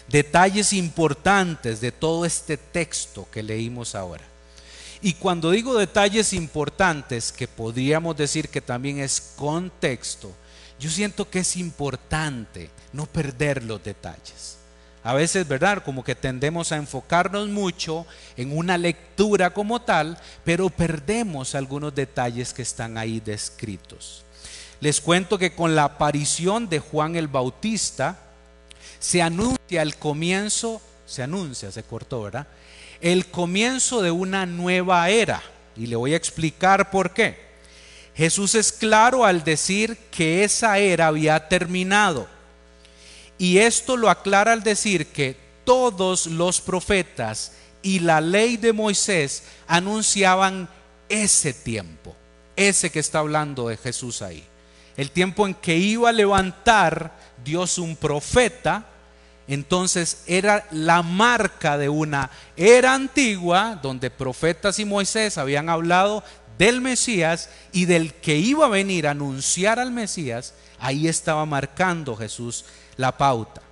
detalles 0.08 0.72
importantes 0.72 1.80
de 1.80 1.92
todo 1.92 2.24
este 2.24 2.56
texto 2.56 3.26
que 3.30 3.42
leímos 3.42 3.94
ahora. 3.94 4.24
Y 5.04 5.14
cuando 5.14 5.50
digo 5.50 5.76
detalles 5.76 6.32
importantes, 6.32 7.32
que 7.32 7.48
podríamos 7.48 8.16
decir 8.16 8.48
que 8.48 8.60
también 8.60 9.00
es 9.00 9.34
contexto, 9.36 10.32
yo 10.78 10.88
siento 10.88 11.28
que 11.28 11.40
es 11.40 11.56
importante 11.56 12.70
no 12.92 13.06
perder 13.06 13.64
los 13.64 13.82
detalles. 13.82 14.58
A 15.02 15.14
veces, 15.14 15.48
¿verdad? 15.48 15.82
Como 15.84 16.04
que 16.04 16.14
tendemos 16.14 16.70
a 16.70 16.76
enfocarnos 16.76 17.48
mucho 17.48 18.06
en 18.36 18.56
una 18.56 18.78
lectura 18.78 19.52
como 19.52 19.82
tal, 19.82 20.16
pero 20.44 20.70
perdemos 20.70 21.56
algunos 21.56 21.92
detalles 21.92 22.54
que 22.54 22.62
están 22.62 22.96
ahí 22.96 23.18
descritos. 23.18 24.24
Les 24.80 25.00
cuento 25.00 25.36
que 25.36 25.54
con 25.56 25.74
la 25.74 25.84
aparición 25.84 26.68
de 26.68 26.78
Juan 26.78 27.16
el 27.16 27.26
Bautista 27.26 28.18
se 29.00 29.20
anuncia 29.20 29.82
el 29.82 29.96
comienzo, 29.96 30.80
se 31.06 31.24
anuncia, 31.24 31.72
se 31.72 31.82
cortó, 31.82 32.22
¿verdad? 32.22 32.46
El 33.02 33.26
comienzo 33.26 34.00
de 34.00 34.10
una 34.10 34.46
nueva 34.46 35.10
era. 35.10 35.42
Y 35.76 35.88
le 35.88 35.96
voy 35.96 36.14
a 36.14 36.16
explicar 36.16 36.90
por 36.90 37.12
qué. 37.12 37.36
Jesús 38.14 38.54
es 38.54 38.72
claro 38.72 39.26
al 39.26 39.44
decir 39.44 39.98
que 40.10 40.44
esa 40.44 40.78
era 40.78 41.08
había 41.08 41.48
terminado 41.48 42.26
y 43.42 43.58
esto 43.58 43.96
lo 43.96 44.08
aclara 44.08 44.52
al 44.52 44.62
decir 44.62 45.08
que 45.08 45.36
todos 45.64 46.26
los 46.26 46.60
profetas 46.60 47.54
y 47.82 47.98
la 47.98 48.20
ley 48.20 48.56
de 48.56 48.72
Moisés 48.72 49.42
anunciaban 49.66 50.68
ese 51.08 51.52
tiempo, 51.52 52.14
ese 52.54 52.90
que 52.90 53.00
está 53.00 53.18
hablando 53.18 53.66
de 53.66 53.76
Jesús 53.76 54.22
ahí. 54.22 54.44
El 54.96 55.10
tiempo 55.10 55.44
en 55.44 55.54
que 55.54 55.76
iba 55.76 56.08
a 56.08 56.12
levantar 56.12 57.18
Dios 57.44 57.78
un 57.78 57.96
profeta, 57.96 58.86
entonces 59.48 60.22
era 60.26 60.66
la 60.70 61.02
marca 61.02 61.76
de 61.76 61.88
una 61.88 62.30
era 62.56 62.94
antigua 62.94 63.78
donde 63.82 64.10
profetas 64.10 64.78
y 64.78 64.84
Moisés 64.84 65.38
habían 65.38 65.68
hablado 65.68 66.22
del 66.58 66.80
Mesías 66.80 67.50
y 67.72 67.86
del 67.86 68.14
que 68.14 68.36
iba 68.36 68.66
a 68.66 68.70
venir 68.70 69.06
a 69.06 69.12
anunciar 69.12 69.78
al 69.78 69.90
Mesías, 69.90 70.54
ahí 70.78 71.08
estaba 71.08 71.44
marcando 71.46 72.16
Jesús 72.16 72.64
la 72.96 73.16
pauta. 73.16 73.62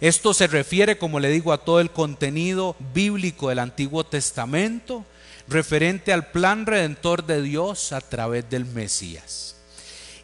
Esto 0.00 0.32
se 0.32 0.46
refiere, 0.46 0.96
como 0.96 1.20
le 1.20 1.28
digo, 1.28 1.52
a 1.52 1.62
todo 1.62 1.80
el 1.80 1.90
contenido 1.90 2.74
bíblico 2.94 3.50
del 3.50 3.58
Antiguo 3.58 4.04
Testamento 4.04 5.04
referente 5.46 6.12
al 6.12 6.30
plan 6.30 6.64
redentor 6.64 7.26
de 7.26 7.42
Dios 7.42 7.92
a 7.92 8.00
través 8.00 8.48
del 8.48 8.64
Mesías. 8.64 9.56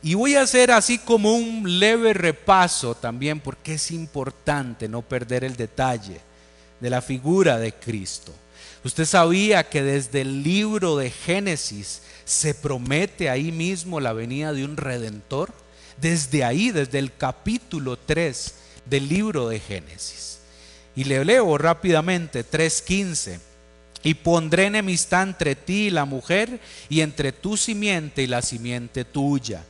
Y 0.02 0.14
voy 0.14 0.36
a 0.36 0.42
hacer 0.42 0.70
así 0.70 0.98
como 0.98 1.34
un 1.34 1.78
leve 1.78 2.12
repaso 2.12 2.94
también 2.94 3.40
porque 3.40 3.74
es 3.74 3.90
importante 3.90 4.88
no 4.88 5.02
perder 5.02 5.44
el 5.44 5.56
detalle 5.56 6.20
de 6.80 6.90
la 6.90 7.00
figura 7.02 7.58
de 7.58 7.72
Cristo. 7.72 8.32
Usted 8.84 9.04
sabía 9.04 9.68
que 9.68 9.82
desde 9.82 10.20
el 10.20 10.42
libro 10.42 10.96
de 10.96 11.10
Génesis 11.10 12.02
se 12.24 12.54
promete 12.54 13.30
ahí 13.30 13.50
mismo 13.50 13.98
la 14.00 14.12
venida 14.12 14.52
de 14.52 14.64
un 14.64 14.76
redentor 14.76 15.52
desde 16.00 16.44
ahí, 16.44 16.70
desde 16.70 16.98
el 16.98 17.16
capítulo 17.16 17.96
3 17.96 18.54
del 18.84 19.08
libro 19.08 19.48
de 19.48 19.60
Génesis. 19.60 20.38
Y 20.94 21.04
le 21.04 21.24
leo 21.24 21.58
rápidamente 21.58 22.44
3.15. 22.44 23.40
Y 24.02 24.14
pondré 24.14 24.66
enemistad 24.66 25.24
entre 25.24 25.56
ti 25.56 25.86
y 25.86 25.90
la 25.90 26.04
mujer, 26.04 26.60
y 26.88 27.00
entre 27.00 27.32
tu 27.32 27.56
simiente 27.56 28.22
y 28.22 28.26
la 28.26 28.40
simiente 28.40 29.04
tuya. 29.04 29.64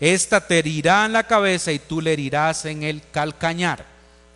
Esta 0.00 0.46
te 0.46 0.58
herirá 0.58 1.06
en 1.06 1.12
la 1.12 1.26
cabeza 1.26 1.72
y 1.72 1.78
tú 1.78 2.00
le 2.00 2.12
herirás 2.12 2.64
en 2.66 2.82
el 2.82 3.02
calcañar. 3.10 3.84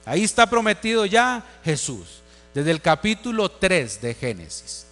Ahí 0.04 0.24
está 0.24 0.48
prometido 0.48 1.04
ya 1.06 1.44
Jesús, 1.64 2.22
desde 2.54 2.70
el 2.70 2.80
capítulo 2.80 3.50
3 3.50 4.00
de 4.00 4.14
Génesis. 4.14 4.86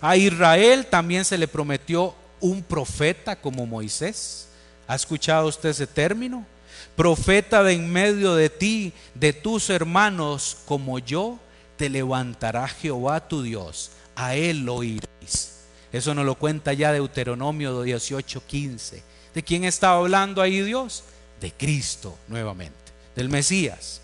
A 0.00 0.16
Israel 0.16 0.86
también 0.86 1.24
se 1.24 1.38
le 1.38 1.48
prometió 1.48 2.14
un 2.40 2.62
profeta 2.62 3.36
como 3.36 3.66
Moisés. 3.66 4.48
¿Ha 4.86 4.94
escuchado 4.94 5.48
usted 5.48 5.70
ese 5.70 5.86
término? 5.86 6.46
Profeta 6.94 7.62
de 7.62 7.72
en 7.72 7.90
medio 7.90 8.34
de 8.34 8.50
ti, 8.50 8.92
de 9.14 9.32
tus 9.32 9.70
hermanos, 9.70 10.58
como 10.66 10.98
yo, 10.98 11.38
te 11.76 11.88
levantará 11.88 12.68
Jehová 12.68 13.26
tu 13.26 13.42
Dios, 13.42 13.90
a 14.14 14.34
él 14.34 14.68
oiréis. 14.68 15.58
Eso 15.92 16.14
nos 16.14 16.26
lo 16.26 16.34
cuenta 16.34 16.72
ya 16.72 16.92
Deuteronomio 16.92 17.84
18:15. 17.84 19.02
¿De 19.38 19.44
quién 19.44 19.62
estaba 19.62 19.98
hablando 19.98 20.42
ahí 20.42 20.60
Dios? 20.62 21.04
De 21.40 21.52
Cristo 21.52 22.18
nuevamente, 22.26 22.74
del 23.14 23.28
Mesías. 23.28 24.00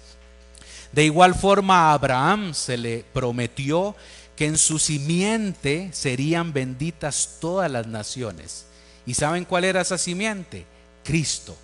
De 0.92 1.04
igual 1.04 1.34
forma 1.34 1.90
a 1.90 1.94
Abraham 1.94 2.54
se 2.54 2.76
le 2.76 3.04
prometió 3.12 3.96
que 4.36 4.46
en 4.46 4.56
su 4.56 4.78
simiente 4.78 5.90
serían 5.92 6.52
benditas 6.52 7.38
todas 7.40 7.68
las 7.68 7.88
naciones. 7.88 8.66
¿Y 9.06 9.14
saben 9.14 9.44
cuál 9.44 9.64
era 9.64 9.80
esa 9.80 9.98
simiente? 9.98 10.66
Cristo. 11.02 11.56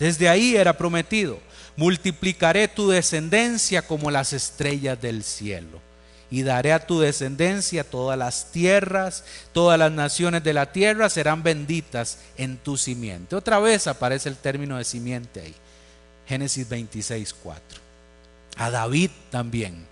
Desde 0.00 0.28
ahí 0.28 0.56
era 0.56 0.76
prometido, 0.76 1.38
multiplicaré 1.76 2.66
tu 2.66 2.88
descendencia 2.88 3.82
como 3.82 4.10
las 4.10 4.32
estrellas 4.32 5.00
del 5.00 5.22
cielo 5.22 5.85
y 6.30 6.42
daré 6.42 6.72
a 6.72 6.86
tu 6.86 7.00
descendencia 7.00 7.84
todas 7.84 8.18
las 8.18 8.50
tierras, 8.50 9.24
todas 9.52 9.78
las 9.78 9.92
naciones 9.92 10.42
de 10.42 10.52
la 10.52 10.72
tierra 10.72 11.08
serán 11.08 11.42
benditas 11.42 12.18
en 12.36 12.56
tu 12.56 12.76
simiente. 12.76 13.36
Otra 13.36 13.58
vez 13.58 13.86
aparece 13.86 14.28
el 14.28 14.36
término 14.36 14.76
de 14.78 14.84
simiente 14.84 15.40
ahí. 15.40 15.54
Génesis 16.26 16.68
26, 16.68 17.34
4. 17.42 17.80
A 18.56 18.70
David 18.70 19.10
también 19.30 19.86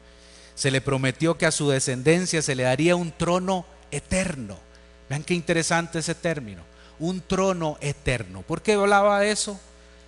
se 0.55 0.71
le 0.71 0.81
prometió 0.81 1.39
que 1.39 1.47
a 1.47 1.53
su 1.53 1.69
descendencia 1.69 2.43
se 2.43 2.55
le 2.55 2.65
daría 2.65 2.97
un 2.97 3.13
trono 3.13 3.65
eterno. 3.91 4.59
Vean 5.09 5.23
qué 5.23 5.35
interesante 5.35 6.01
ese 6.01 6.15
término 6.15 6.75
un 6.99 7.21
trono 7.21 7.77
eterno. 7.81 8.43
¿Por 8.43 8.63
qué 8.63 8.75
hablaba 8.75 9.21
de 9.21 9.31
eso? 9.31 9.59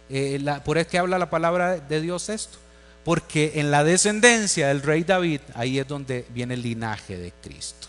Eh, 0.09 0.43
¿Por 0.65 0.85
qué 0.87 0.99
habla 0.99 1.19
la 1.19 1.31
palabra 1.31 1.77
de 1.77 2.01
Dios 2.01 2.29
esto? 2.29 2.59
Porque 3.07 3.53
en 3.55 3.71
la 3.71 3.85
descendencia 3.85 4.67
del 4.67 4.83
rey 4.83 5.05
David, 5.05 5.41
ahí 5.55 5.79
es 5.79 5.87
donde 5.87 6.27
viene 6.31 6.55
el 6.55 6.63
linaje 6.63 7.17
de 7.17 7.31
Cristo. 7.41 7.87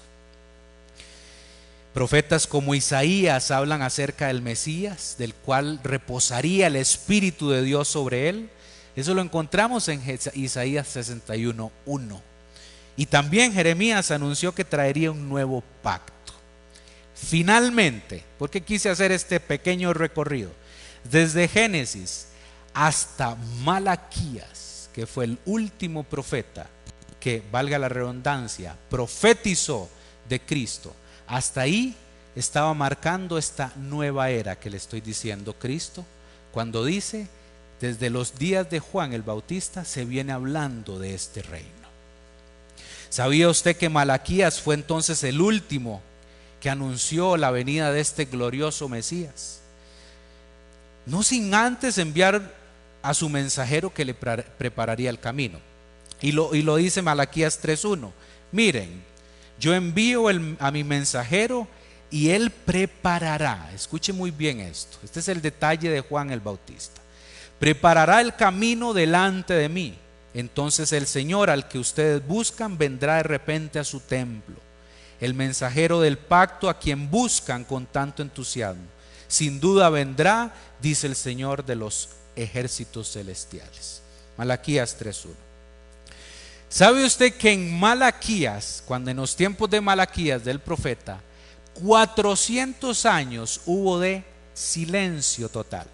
Profetas 1.91 2.45
como 2.45 2.75
Isaías 2.75 3.49
hablan 3.49 3.82
acerca 3.82 4.27
del 4.27 4.43
Mesías, 4.43 5.15
del 5.17 5.34
cual 5.34 5.80
reposaría 5.84 6.67
el 6.67 6.75
Espíritu 6.75 7.49
de 7.49 7.63
Dios 7.63 7.88
sobre 7.88 8.30
él. 8.30 8.51
Eso 8.95 9.15
lo 9.15 9.23
encontramos 9.23 9.88
en 9.88 10.03
Isaías 10.36 10.95
61.1. 10.95 12.21
Y 12.95 13.08
también 13.08 13.53
Jeremías 13.53 14.12
anunció 14.12 14.53
que 14.53 14.65
traería 14.65 15.10
un 15.10 15.27
nuevo 15.27 15.63
pacto. 15.82 16.34
Finalmente, 17.15 18.23
porque 18.38 18.62
quise 18.62 18.91
hacer 18.91 19.12
este 19.12 19.39
pequeño 19.39 19.95
recorrido? 19.95 20.51
Desde 21.03 21.47
Génesis 21.47 22.27
hasta 22.75 23.34
Malaquías, 23.63 24.66
que 24.98 25.06
fue 25.06 25.26
el 25.26 25.38
último 25.46 26.02
profeta 26.02 26.66
que, 27.20 27.44
valga 27.52 27.78
la 27.78 27.88
redundancia, 27.88 28.76
profetizó 28.90 29.88
de 30.28 30.40
Cristo. 30.40 30.92
Hasta 31.28 31.62
ahí 31.62 31.96
estaba 32.36 32.74
marcando 32.74 33.38
esta 33.38 33.72
nueva 33.76 34.32
era 34.32 34.60
que 34.60 34.72
le 34.72 34.78
estoy 34.78 35.02
diciendo 35.02 35.54
Cristo, 35.54 36.04
cuando 36.52 36.84
dice, 36.84 37.28
desde 37.80 38.10
los 38.10 38.40
días 38.40 38.72
de 38.72 38.80
Juan 38.80 39.14
el 39.14 39.22
Bautista 39.22 39.86
se 39.86 40.04
viene 40.04 40.34
hablando 40.34 40.98
de 40.98 41.14
este 41.14 41.44
reino. 41.44 41.70
¿Sabía 43.10 43.50
usted 43.50 43.78
que 43.78 43.90
Malaquías 43.90 44.60
fue 44.60 44.74
entonces 44.74 45.24
el 45.24 45.42
último 45.42 46.02
que 46.60 46.72
anunció 46.72 47.38
la 47.38 47.52
venida 47.52 47.92
de 47.92 48.00
este 48.00 48.26
glorioso 48.26 48.90
Mesías. 48.90 49.60
No 51.06 51.22
sin 51.22 51.54
antes 51.54 52.00
enviar 52.00 52.57
a 53.10 53.13
su 53.13 53.30
mensajero 53.30 53.93
que 53.93 54.06
le 54.06 54.13
prepararía 54.13 55.10
el 55.10 55.20
camino. 55.20 55.60
Y 56.22 56.32
lo, 56.32 56.54
y 56.56 56.62
lo 56.62 56.76
dice 56.76 57.02
Malaquías 57.02 57.62
3.1. 57.62 58.12
Miren, 58.52 59.04
yo 59.60 59.74
envío 59.74 60.26
a 60.60 60.72
mi 60.72 60.84
mensajero 60.84 61.67
y 62.10 62.30
él 62.30 62.52
preparará. 62.52 63.72
Escuche 63.74 64.13
muy 64.13 64.32
bien 64.32 64.60
esto. 64.60 64.98
Este 65.04 65.20
es 65.20 65.28
el 65.28 65.41
detalle 65.41 65.89
de 65.89 66.02
Juan 66.02 66.32
el 66.32 66.39
Bautista. 66.39 67.02
Preparará 67.60 68.22
el 68.22 68.36
camino 68.36 68.93
delante 68.93 69.54
de 69.54 69.70
mí. 69.70 69.98
Entonces 70.34 70.91
el 70.93 71.08
Señor 71.08 71.50
al 71.50 71.67
que 71.67 71.80
ustedes 71.80 72.26
buscan 72.26 72.78
vendrá 72.78 73.17
de 73.17 73.24
repente 73.24 73.80
a 73.80 73.84
su 73.84 74.00
templo 74.00 74.67
el 75.20 75.34
mensajero 75.34 76.00
del 76.02 76.17
pacto 76.17 76.70
a 76.70 76.78
quien 76.78 77.10
buscan 77.10 77.63
con 77.63 77.86
tanto 77.86 78.22
entusiasmo. 78.22 78.84
Sin 79.28 79.60
duda 79.60 79.89
vendrá, 79.89 80.54
dice 80.82 81.08
el 81.08 81.15
Señor 81.15 81.65
de 81.65 81.76
los 81.76 82.10
ejércitos 82.38 83.12
celestiales. 83.12 84.02
Malaquías 84.38 84.97
3.1. 84.97 85.32
¿Sabe 86.69 87.06
usted 87.06 87.34
que 87.34 87.52
en 87.52 87.78
Malaquías, 87.80 88.84
cuando 88.86 89.10
en 89.10 89.17
los 89.17 89.36
tiempos 89.36 89.69
de 89.69 89.82
Malaquías 89.82 90.43
del 90.43 90.60
profeta, 90.60 91.19
400 91.82 93.06
años 93.06 93.62
hubo 93.65 94.00
de 94.00 94.23
silencio 94.54 95.50
total? 95.50 95.88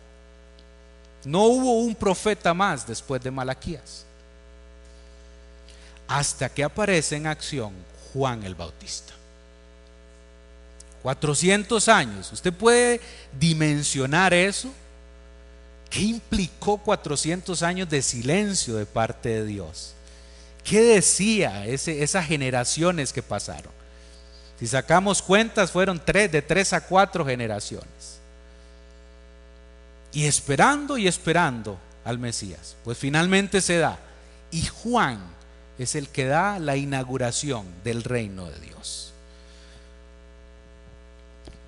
No 1.26 1.44
hubo 1.44 1.80
un 1.80 1.96
profeta 1.96 2.54
más 2.54 2.86
después 2.86 3.22
de 3.24 3.32
Malaquías. 3.32 4.06
Hasta 6.08 6.50
que 6.50 6.64
aparece 6.64 7.16
en 7.16 7.28
acción 7.28 7.74
Juan 8.12 8.44
el 8.44 8.56
Bautista. 8.56 9.14
400 11.04 11.88
años. 11.88 12.32
¿Usted 12.32 12.52
puede 12.52 13.00
dimensionar 13.40 14.34
eso? 14.34 14.74
¿Qué 15.94 16.02
implicó 16.02 16.80
400 16.80 17.62
años 17.62 17.88
de 17.88 18.02
silencio 18.02 18.78
de 18.78 18.88
parte 18.88 19.30
de 19.30 19.46
Dios? 19.46 19.94
¿Qué 20.64 20.82
decía 20.82 21.68
esas 21.68 22.26
generaciones 22.26 23.14
que 23.14 23.22
pasaron? 23.22 23.72
Si 24.60 24.66
sacamos 24.66 25.22
cuentas, 25.22 25.70
fueron 25.70 26.02
tres, 26.04 26.32
de 26.32 26.42
tres 26.42 26.74
a 26.74 26.82
cuatro 26.82 27.24
generaciones. 27.24 28.18
Y 30.12 30.26
esperando 30.26 30.98
y 30.98 31.08
esperando 31.08 31.78
al 32.06 32.18
Mesías. 32.18 32.76
Pues 32.84 32.98
finalmente 32.98 33.62
se 33.62 33.78
da. 33.78 34.00
Y 34.50 34.66
Juan 34.66 35.20
es 35.78 35.94
el 35.94 36.10
que 36.10 36.26
da 36.26 36.58
la 36.58 36.76
inauguración 36.76 37.68
del 37.84 38.04
reino 38.04 38.50
de 38.50 38.60
Dios. 38.62 39.13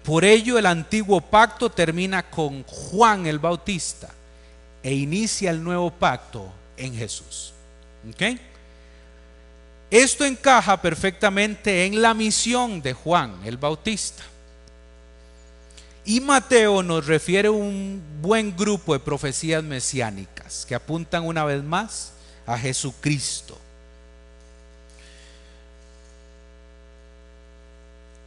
Por 0.06 0.24
ello 0.24 0.60
el 0.60 0.68
antiguo 0.68 1.20
pacto 1.20 1.72
termina 1.72 2.30
con 2.30 2.64
Juan 2.64 3.26
el 3.26 3.40
Bautista 3.40 4.10
e 4.84 4.94
inicia 4.94 5.50
el 5.50 5.64
nuevo 5.64 5.90
pacto 5.90 6.52
en 6.78 6.96
Jesús. 6.96 7.54
Esto 9.90 10.24
encaja 10.24 10.80
perfectamente 10.80 11.86
en 11.86 12.04
la 12.04 12.14
misión 12.14 12.84
de 12.84 12.94
Juan 12.94 13.36
el 13.46 13.58
Bautista. 13.58 14.24
Y 16.06 16.22
Mateo 16.22 16.84
nos 16.84 17.08
refiere 17.08 17.50
un 17.50 18.00
buen 18.22 18.56
grupo 18.56 18.94
de 18.94 19.00
profecías 19.00 19.64
mesiánicas 19.64 20.68
que 20.68 20.76
apuntan 20.76 21.26
una 21.26 21.44
vez 21.46 21.64
más 21.64 22.12
a 22.46 22.56
Jesucristo. 22.60 23.58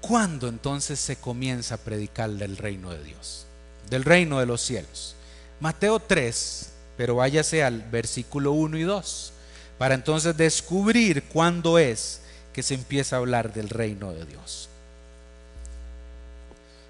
¿Cuándo 0.08 0.48
entonces 0.48 0.98
se 0.98 1.16
comienza 1.16 1.74
a 1.74 1.78
predicar 1.78 2.30
del 2.30 2.56
reino 2.56 2.88
de 2.92 3.04
Dios? 3.04 3.44
Del 3.90 4.04
reino 4.04 4.40
de 4.40 4.46
los 4.46 4.62
cielos. 4.62 5.14
Mateo 5.60 6.00
3, 6.00 6.70
pero 6.96 7.16
váyase 7.16 7.62
al 7.62 7.82
versículo 7.82 8.52
1 8.52 8.78
y 8.78 8.84
2, 8.84 9.32
para 9.76 9.94
entonces 9.94 10.34
descubrir 10.34 11.24
cuándo 11.24 11.78
es 11.78 12.22
que 12.54 12.62
se 12.62 12.72
empieza 12.72 13.16
a 13.16 13.18
hablar 13.18 13.52
del 13.52 13.68
reino 13.68 14.14
de 14.14 14.24
Dios. 14.24 14.70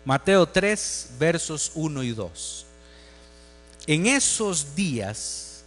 Mateo 0.05 0.47
3, 0.47 1.11
versos 1.19 1.73
1 1.75 2.05
y 2.05 2.13
2. 2.13 2.67
En 3.89 4.07
esos 4.07 4.77
días, 4.77 5.65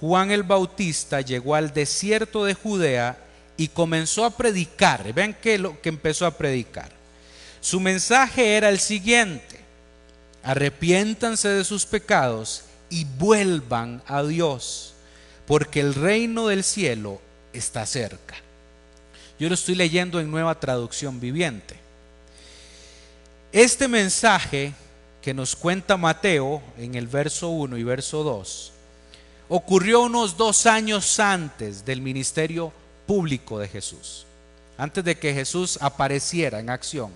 Juan 0.00 0.32
el 0.32 0.42
Bautista 0.42 1.20
llegó 1.20 1.54
al 1.54 1.72
desierto 1.72 2.44
de 2.44 2.54
Judea 2.54 3.16
y 3.56 3.68
comenzó 3.68 4.24
a 4.24 4.36
predicar. 4.36 5.12
Vean 5.12 5.34
que 5.34 5.58
lo 5.58 5.80
que 5.80 5.88
empezó 5.88 6.26
a 6.26 6.36
predicar. 6.36 6.90
Su 7.60 7.80
mensaje 7.80 8.56
era 8.56 8.68
el 8.68 8.78
siguiente: 8.78 9.60
arrepiéntanse 10.42 11.48
de 11.48 11.64
sus 11.64 11.86
pecados 11.86 12.64
y 12.90 13.04
vuelvan 13.04 14.02
a 14.06 14.22
Dios, 14.22 14.94
porque 15.46 15.80
el 15.80 15.94
reino 15.94 16.48
del 16.48 16.64
cielo 16.64 17.20
está 17.52 17.86
cerca. 17.86 18.36
Yo 19.38 19.48
lo 19.48 19.54
estoy 19.54 19.74
leyendo 19.74 20.20
en 20.20 20.30
nueva 20.30 20.58
traducción 20.60 21.18
viviente. 21.20 21.76
Este 23.52 23.88
mensaje 23.88 24.72
que 25.20 25.34
nos 25.34 25.54
cuenta 25.54 25.96
Mateo 25.96 26.62
en 26.78 26.94
el 26.94 27.06
verso 27.06 27.48
1 27.48 27.76
y 27.76 27.84
verso 27.84 28.22
2 28.24 28.72
ocurrió 29.48 30.00
unos 30.00 30.36
dos 30.36 30.66
años 30.66 31.20
antes 31.20 31.84
del 31.84 32.00
ministerio 32.00 32.72
público 33.06 33.58
de 33.58 33.68
Jesús, 33.68 34.26
antes 34.76 35.04
de 35.04 35.18
que 35.18 35.34
Jesús 35.34 35.78
apareciera 35.80 36.60
en 36.60 36.70
acción. 36.70 37.12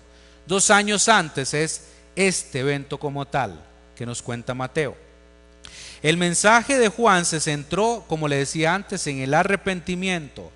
Dos 0.47 0.71
años 0.71 1.09
antes 1.09 1.55
es 1.55 1.89
este 2.15 2.61
evento 2.61 2.99
como 2.99 3.27
tal 3.27 3.61
que 3.97 4.07
nos 4.07 4.23
cuenta 4.23 4.55
Mateo. 4.55 4.97
El 6.03 6.17
mensaje 6.17 6.79
de 6.79 6.89
Juan 6.89 7.25
se 7.25 7.41
centró, 7.41 8.05
como 8.07 8.29
le 8.29 8.37
decía 8.37 8.75
antes, 8.75 9.07
en 9.07 9.19
el 9.19 9.35
arrepentimiento 9.35 10.53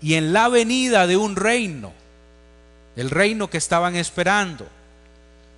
y 0.00 0.14
en 0.14 0.32
la 0.32 0.48
venida 0.48 1.06
de 1.06 1.16
un 1.16 1.36
reino, 1.36 1.92
el 2.96 3.10
reino 3.10 3.48
que 3.48 3.58
estaban 3.58 3.94
esperando. 3.96 4.66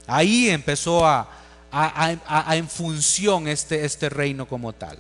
Ahí 0.06 0.50
empezó 0.50 1.06
a, 1.06 1.28
a, 1.70 2.56
en 2.56 2.68
función 2.68 3.48
este, 3.48 3.85
este 3.85 4.09
reino 4.09 4.46
como 4.46 4.72
tal. 4.72 4.98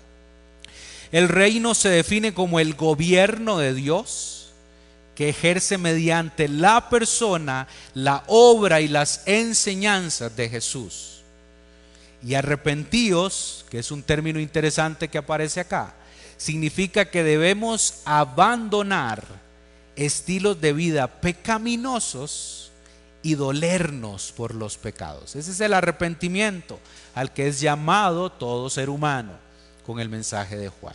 El 1.12 1.28
reino 1.28 1.74
se 1.74 1.88
define 1.88 2.32
como 2.34 2.60
el 2.60 2.74
gobierno 2.74 3.58
de 3.58 3.74
Dios 3.74 4.52
que 5.16 5.28
ejerce 5.28 5.76
mediante 5.76 6.48
la 6.48 6.88
persona 6.88 7.66
la 7.94 8.22
obra 8.28 8.80
y 8.80 8.88
las 8.88 9.22
enseñanzas 9.26 10.36
de 10.36 10.48
Jesús. 10.48 11.22
Y 12.22 12.34
arrepentíos, 12.34 13.66
que 13.70 13.80
es 13.80 13.90
un 13.90 14.02
término 14.02 14.38
interesante 14.38 15.08
que 15.08 15.18
aparece 15.18 15.60
acá, 15.60 15.94
significa 16.36 17.06
que 17.06 17.24
debemos 17.24 18.02
abandonar 18.04 19.24
estilos 19.96 20.60
de 20.60 20.72
vida 20.72 21.20
pecaminosos 21.20 22.70
y 23.22 23.34
dolernos 23.34 24.32
por 24.32 24.54
los 24.54 24.78
pecados. 24.78 25.34
Ese 25.34 25.50
es 25.50 25.60
el 25.60 25.74
arrepentimiento 25.74 26.78
al 27.14 27.32
que 27.32 27.48
es 27.48 27.60
llamado 27.60 28.30
todo 28.30 28.70
ser 28.70 28.88
humano 28.88 29.49
con 29.90 29.98
el 29.98 30.08
mensaje 30.08 30.56
de 30.56 30.68
Juan. 30.68 30.94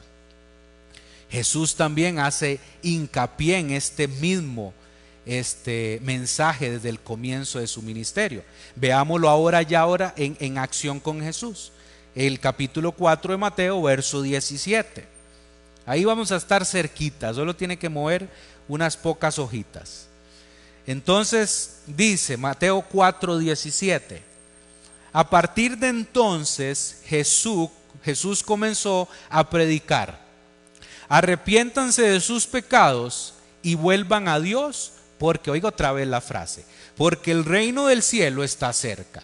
Jesús 1.30 1.76
también 1.76 2.18
hace 2.18 2.62
hincapié 2.82 3.58
en 3.58 3.72
este 3.72 4.08
mismo 4.08 4.74
este 5.26 6.00
mensaje 6.02 6.72
desde 6.72 6.88
el 6.88 7.02
comienzo 7.02 7.60
de 7.60 7.68
su 7.68 7.82
ministerio. 7.82 8.42
Veámoslo 8.78 9.28
ahora 9.28 9.62
ya 9.64 9.82
ahora 9.82 10.14
en, 10.16 10.38
en 10.40 10.58
acción 10.58 11.02
con 11.02 11.20
Jesús. 11.20 11.74
El 12.16 12.40
capítulo 12.40 12.94
4 12.94 13.34
de 13.34 13.38
Mateo, 13.38 13.82
verso 13.82 14.22
17. 14.22 15.06
Ahí 15.86 16.06
vamos 16.06 16.32
a 16.32 16.38
estar 16.38 16.66
cerquita, 16.66 17.34
solo 17.34 17.54
tiene 17.54 17.78
que 17.78 17.90
mover 17.90 18.30
unas 18.70 18.96
pocas 18.96 19.38
hojitas. 19.40 20.08
Entonces 20.88 21.82
dice 21.86 22.38
Mateo 22.38 22.82
4, 22.90 23.40
17. 23.40 24.24
A 25.12 25.30
partir 25.30 25.78
de 25.78 25.90
entonces 25.90 27.02
Jesús 27.06 27.70
Jesús 28.06 28.44
comenzó 28.44 29.10
a 29.30 29.50
predicar. 29.50 30.20
Arrepiéntanse 31.10 32.04
de 32.04 32.22
sus 32.22 32.46
pecados 32.46 33.34
y 33.64 33.74
vuelvan 33.74 34.28
a 34.28 34.40
Dios, 34.40 34.92
porque, 35.18 35.50
oiga 35.50 35.70
otra 35.70 35.92
vez 35.92 36.08
la 36.08 36.22
frase, 36.22 36.66
porque 36.96 37.32
el 37.32 37.44
reino 37.44 37.88
del 37.88 38.04
cielo 38.04 38.44
está 38.44 38.72
cerca. 38.74 39.24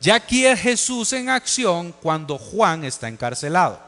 Ya 0.00 0.14
aquí 0.14 0.46
es 0.46 0.58
Jesús 0.60 1.12
en 1.12 1.28
acción 1.28 1.94
cuando 2.02 2.38
Juan 2.38 2.84
está 2.84 3.08
encarcelado. 3.08 3.78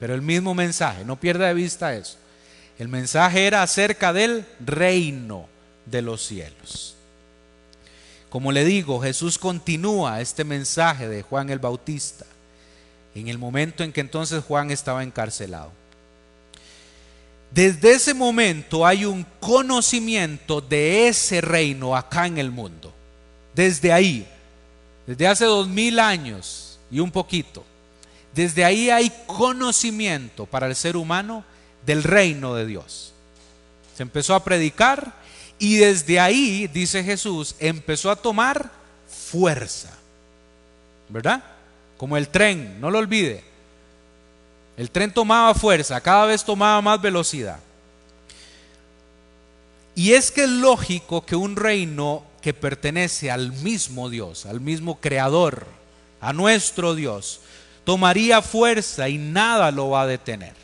Pero 0.00 0.14
el 0.14 0.22
mismo 0.22 0.54
mensaje, 0.54 1.04
no 1.04 1.20
pierda 1.20 1.46
de 1.46 1.54
vista 1.54 1.94
eso. 1.94 2.16
El 2.78 2.88
mensaje 2.88 3.46
era 3.46 3.62
acerca 3.62 4.14
del 4.14 4.46
reino 4.60 5.46
de 5.84 6.00
los 6.00 6.24
cielos. 6.24 6.96
Como 8.30 8.50
le 8.50 8.64
digo, 8.64 9.00
Jesús 9.00 9.38
continúa 9.38 10.22
este 10.22 10.42
mensaje 10.42 11.06
de 11.06 11.20
Juan 11.22 11.50
el 11.50 11.58
Bautista 11.58 12.24
en 13.14 13.28
el 13.28 13.38
momento 13.38 13.84
en 13.84 13.92
que 13.92 14.00
entonces 14.00 14.44
Juan 14.44 14.70
estaba 14.70 15.02
encarcelado. 15.02 15.70
Desde 17.50 17.92
ese 17.92 18.14
momento 18.14 18.86
hay 18.86 19.04
un 19.04 19.26
conocimiento 19.38 20.60
de 20.60 21.08
ese 21.08 21.42
reino 21.42 21.94
acá 21.94 22.26
en 22.26 22.38
el 22.38 22.50
mundo. 22.50 22.92
Desde 23.54 23.92
ahí, 23.92 24.26
desde 25.06 25.26
hace 25.26 25.44
dos 25.44 25.68
mil 25.68 25.98
años 25.98 26.78
y 26.90 27.00
un 27.00 27.10
poquito, 27.10 27.62
desde 28.34 28.64
ahí 28.64 28.88
hay 28.88 29.12
conocimiento 29.26 30.46
para 30.46 30.66
el 30.66 30.74
ser 30.74 30.96
humano 30.96 31.44
del 31.84 32.02
reino 32.02 32.54
de 32.54 32.64
Dios. 32.64 33.12
Se 33.94 34.02
empezó 34.02 34.34
a 34.34 34.42
predicar 34.42 35.12
y 35.58 35.76
desde 35.76 36.18
ahí, 36.18 36.66
dice 36.68 37.04
Jesús, 37.04 37.54
empezó 37.58 38.10
a 38.10 38.16
tomar 38.16 38.70
fuerza. 39.06 39.90
¿Verdad? 41.10 41.44
Como 42.02 42.16
el 42.16 42.30
tren, 42.30 42.80
no 42.80 42.90
lo 42.90 42.98
olvide. 42.98 43.44
El 44.76 44.90
tren 44.90 45.14
tomaba 45.14 45.54
fuerza, 45.54 46.00
cada 46.00 46.26
vez 46.26 46.44
tomaba 46.44 46.82
más 46.82 47.00
velocidad. 47.00 47.60
Y 49.94 50.12
es 50.14 50.32
que 50.32 50.42
es 50.42 50.50
lógico 50.50 51.24
que 51.24 51.36
un 51.36 51.54
reino 51.54 52.24
que 52.40 52.54
pertenece 52.54 53.30
al 53.30 53.52
mismo 53.52 54.10
Dios, 54.10 54.46
al 54.46 54.60
mismo 54.60 54.98
Creador, 54.98 55.68
a 56.20 56.32
nuestro 56.32 56.96
Dios, 56.96 57.38
tomaría 57.84 58.42
fuerza 58.42 59.08
y 59.08 59.16
nada 59.18 59.70
lo 59.70 59.90
va 59.90 60.02
a 60.02 60.08
detener. 60.08 60.54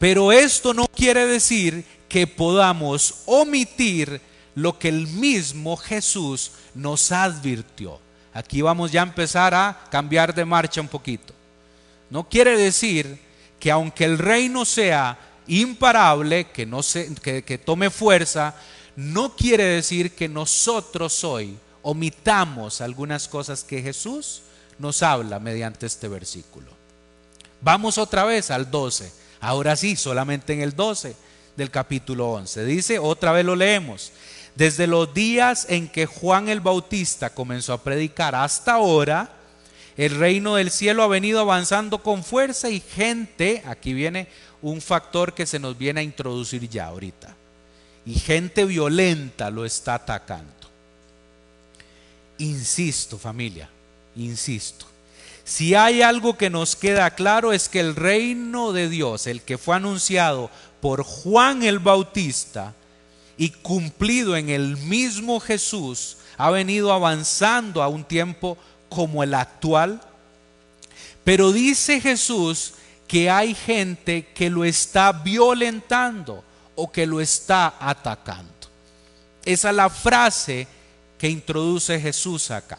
Pero 0.00 0.32
esto 0.32 0.74
no 0.74 0.88
quiere 0.88 1.28
decir 1.28 1.84
que 2.08 2.26
podamos 2.26 3.22
omitir 3.26 4.20
lo 4.56 4.80
que 4.80 4.88
el 4.88 5.06
mismo 5.06 5.76
Jesús 5.76 6.50
nos 6.74 7.12
advirtió. 7.12 8.00
Aquí 8.38 8.62
vamos 8.62 8.92
ya 8.92 9.00
a 9.00 9.02
empezar 9.02 9.52
a 9.52 9.76
cambiar 9.90 10.32
de 10.32 10.44
marcha 10.44 10.80
un 10.80 10.86
poquito. 10.86 11.34
No 12.08 12.28
quiere 12.28 12.56
decir 12.56 13.18
que 13.58 13.68
aunque 13.68 14.04
el 14.04 14.16
reino 14.16 14.64
sea 14.64 15.18
imparable, 15.48 16.44
que, 16.44 16.64
no 16.64 16.84
se, 16.84 17.12
que, 17.16 17.58
tome 17.58 17.90
fuerza, 17.90 18.54
no 18.94 19.34
quiere 19.34 19.64
decir 19.64 20.14
que 20.14 20.28
nosotros 20.28 21.24
hoy 21.24 21.58
omitamos 21.82 22.80
algunas 22.80 23.26
cosas 23.26 23.64
que 23.64 23.82
Jesús 23.82 24.42
nos 24.78 25.02
habla 25.02 25.40
mediante 25.40 25.86
este 25.86 26.06
versículo. 26.06 26.70
Vamos 27.60 27.98
otra 27.98 28.22
vez 28.24 28.52
al 28.52 28.70
12. 28.70 29.10
Ahora 29.40 29.74
sí, 29.74 29.96
solamente 29.96 30.52
en 30.52 30.60
el 30.60 30.76
12 30.76 31.16
del 31.56 31.72
capítulo 31.72 32.30
11. 32.34 32.64
Dice, 32.66 33.00
otra 33.00 33.32
vez 33.32 33.44
lo 33.44 33.56
leemos. 33.56 34.12
Desde 34.58 34.88
los 34.88 35.14
días 35.14 35.66
en 35.68 35.86
que 35.86 36.06
Juan 36.06 36.48
el 36.48 36.60
Bautista 36.60 37.30
comenzó 37.30 37.72
a 37.72 37.84
predicar 37.84 38.34
hasta 38.34 38.72
ahora, 38.72 39.30
el 39.96 40.16
reino 40.16 40.56
del 40.56 40.72
cielo 40.72 41.04
ha 41.04 41.06
venido 41.06 41.38
avanzando 41.38 42.02
con 42.02 42.24
fuerza 42.24 42.68
y 42.68 42.80
gente, 42.80 43.62
aquí 43.66 43.92
viene 43.92 44.26
un 44.60 44.80
factor 44.80 45.32
que 45.32 45.46
se 45.46 45.60
nos 45.60 45.78
viene 45.78 46.00
a 46.00 46.02
introducir 46.02 46.68
ya 46.68 46.86
ahorita, 46.86 47.36
y 48.04 48.14
gente 48.14 48.64
violenta 48.64 49.48
lo 49.48 49.64
está 49.64 49.94
atacando. 49.94 50.52
Insisto 52.38 53.16
familia, 53.16 53.70
insisto, 54.16 54.86
si 55.44 55.76
hay 55.76 56.02
algo 56.02 56.36
que 56.36 56.50
nos 56.50 56.74
queda 56.74 57.14
claro 57.14 57.52
es 57.52 57.68
que 57.68 57.78
el 57.78 57.94
reino 57.94 58.72
de 58.72 58.88
Dios, 58.88 59.28
el 59.28 59.42
que 59.42 59.56
fue 59.56 59.76
anunciado 59.76 60.50
por 60.80 61.04
Juan 61.04 61.62
el 61.62 61.78
Bautista 61.78 62.74
y 63.38 63.50
cumplido 63.50 64.36
en 64.36 64.50
el 64.50 64.76
mismo 64.76 65.38
Jesús, 65.38 66.18
ha 66.36 66.50
venido 66.50 66.92
avanzando 66.92 67.82
a 67.82 67.88
un 67.88 68.04
tiempo 68.04 68.58
como 68.88 69.22
el 69.22 69.32
actual. 69.32 70.00
Pero 71.22 71.52
dice 71.52 72.00
Jesús 72.00 72.74
que 73.06 73.30
hay 73.30 73.54
gente 73.54 74.26
que 74.34 74.50
lo 74.50 74.64
está 74.64 75.12
violentando 75.12 76.44
o 76.74 76.90
que 76.90 77.06
lo 77.06 77.20
está 77.20 77.74
atacando. 77.80 78.52
Esa 79.44 79.70
es 79.70 79.76
la 79.76 79.88
frase 79.88 80.66
que 81.16 81.28
introduce 81.28 81.98
Jesús 82.00 82.50
acá. 82.50 82.78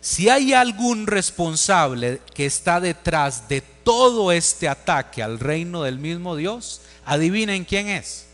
Si 0.00 0.28
hay 0.28 0.52
algún 0.52 1.06
responsable 1.06 2.20
que 2.34 2.46
está 2.46 2.80
detrás 2.80 3.48
de 3.48 3.60
todo 3.60 4.32
este 4.32 4.68
ataque 4.68 5.22
al 5.22 5.38
reino 5.38 5.82
del 5.82 5.98
mismo 5.98 6.34
Dios, 6.34 6.80
adivinen 7.04 7.64
quién 7.64 7.88
es. 7.88 8.26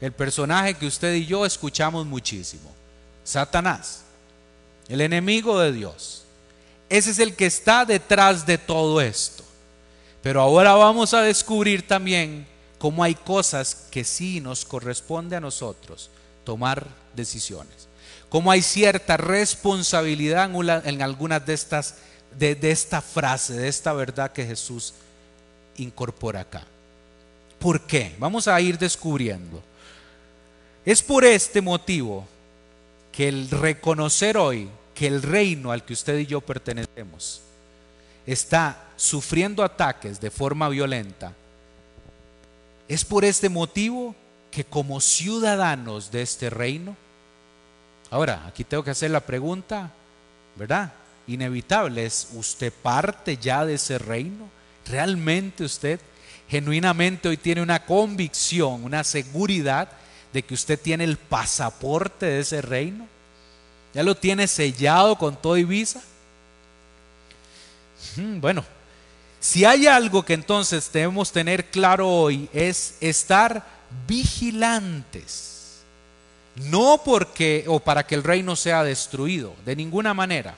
El 0.00 0.12
personaje 0.12 0.74
que 0.74 0.86
usted 0.86 1.14
y 1.14 1.26
yo 1.26 1.44
escuchamos 1.44 2.06
muchísimo, 2.06 2.72
Satanás, 3.24 4.02
el 4.88 5.00
enemigo 5.00 5.58
de 5.58 5.72
Dios. 5.72 6.24
Ese 6.88 7.10
es 7.10 7.18
el 7.18 7.34
que 7.34 7.46
está 7.46 7.84
detrás 7.84 8.46
de 8.46 8.56
todo 8.56 9.00
esto. 9.00 9.44
Pero 10.22 10.40
ahora 10.40 10.74
vamos 10.74 11.14
a 11.14 11.22
descubrir 11.22 11.86
también 11.86 12.46
cómo 12.78 13.04
hay 13.04 13.14
cosas 13.14 13.86
que 13.90 14.04
sí 14.04 14.40
nos 14.40 14.64
corresponde 14.64 15.36
a 15.36 15.40
nosotros 15.40 16.10
tomar 16.44 16.86
decisiones 17.14 17.88
cómo 18.28 18.50
hay 18.50 18.62
cierta 18.62 19.16
responsabilidad 19.16 20.50
en, 20.84 21.02
algunas 21.02 21.44
de 21.44 21.54
estas, 21.54 21.96
de, 22.38 22.54
de 22.54 22.70
esta 22.70 23.00
frase, 23.00 23.54
de 23.54 23.68
esta 23.68 23.92
verdad 23.92 24.32
que 24.32 24.46
Jesús 24.46 24.94
incorpora 25.76 26.40
acá. 26.40 26.64
¿Por 27.58 27.80
qué? 27.82 28.14
Vamos 28.18 28.46
a 28.48 28.60
ir 28.60 28.78
descubriendo. 28.78 29.62
Es 30.88 31.02
por 31.02 31.26
este 31.26 31.60
motivo 31.60 32.26
que 33.12 33.28
el 33.28 33.50
reconocer 33.50 34.38
hoy 34.38 34.70
que 34.94 35.06
el 35.06 35.20
reino 35.20 35.70
al 35.70 35.84
que 35.84 35.92
usted 35.92 36.16
y 36.16 36.24
yo 36.24 36.40
pertenecemos 36.40 37.42
está 38.26 38.86
sufriendo 38.96 39.62
ataques 39.62 40.18
de 40.18 40.30
forma 40.30 40.66
violenta, 40.70 41.34
es 42.88 43.04
por 43.04 43.26
este 43.26 43.50
motivo 43.50 44.16
que 44.50 44.64
como 44.64 44.98
ciudadanos 45.02 46.10
de 46.10 46.22
este 46.22 46.48
reino, 46.48 46.96
Ahora, 48.10 48.46
aquí 48.46 48.64
tengo 48.64 48.82
que 48.82 48.92
hacer 48.92 49.10
la 49.10 49.20
pregunta, 49.20 49.90
¿verdad? 50.56 50.94
Inevitable, 51.26 52.06
¿es 52.06 52.28
usted 52.32 52.72
parte 52.72 53.36
ya 53.36 53.66
de 53.66 53.74
ese 53.74 53.98
reino? 53.98 54.48
¿Realmente 54.86 55.64
usted 55.64 56.00
genuinamente 56.48 57.28
hoy 57.28 57.36
tiene 57.36 57.60
una 57.60 57.84
convicción, 57.84 58.84
una 58.84 59.04
seguridad 59.04 59.90
de 60.32 60.42
que 60.42 60.54
usted 60.54 60.78
tiene 60.80 61.04
el 61.04 61.16
pasaporte 61.16 62.26
de 62.26 62.40
ese 62.40 62.62
reino? 62.62 63.06
¿Ya 63.94 64.02
lo 64.02 64.14
tiene 64.14 64.46
sellado 64.46 65.16
con 65.16 65.36
todo 65.36 65.56
y 65.56 65.64
visa? 65.64 66.02
Hmm, 68.16 68.40
bueno, 68.40 68.64
si 69.40 69.64
hay 69.64 69.86
algo 69.86 70.24
que 70.24 70.34
entonces 70.34 70.90
debemos 70.92 71.32
tener 71.32 71.70
claro 71.70 72.08
hoy 72.08 72.48
es 72.52 72.96
estar 73.00 73.66
vigilantes 74.06 75.58
no 76.64 77.00
porque 77.04 77.64
o 77.68 77.80
para 77.80 78.06
que 78.06 78.14
el 78.14 78.24
reino 78.24 78.56
sea 78.56 78.82
destruido, 78.82 79.54
de 79.64 79.76
ninguna 79.76 80.14
manera, 80.14 80.54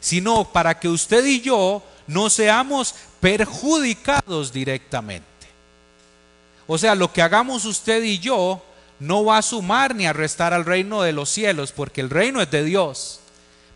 sino 0.00 0.50
para 0.50 0.78
que 0.78 0.88
usted 0.88 1.24
y 1.24 1.40
yo 1.40 1.82
no 2.06 2.30
seamos 2.30 2.94
perjudicados 3.20 4.52
directamente. 4.52 5.26
O 6.66 6.78
sea, 6.78 6.94
lo 6.94 7.12
que 7.12 7.22
hagamos 7.22 7.64
usted 7.64 8.02
y 8.02 8.18
yo 8.18 8.64
no 9.00 9.24
va 9.24 9.38
a 9.38 9.42
sumar 9.42 9.94
ni 9.94 10.06
a 10.06 10.12
restar 10.12 10.52
al 10.52 10.64
reino 10.64 11.02
de 11.02 11.12
los 11.12 11.30
cielos, 11.30 11.72
porque 11.72 12.00
el 12.00 12.10
reino 12.10 12.40
es 12.40 12.50
de 12.50 12.62
Dios. 12.62 13.20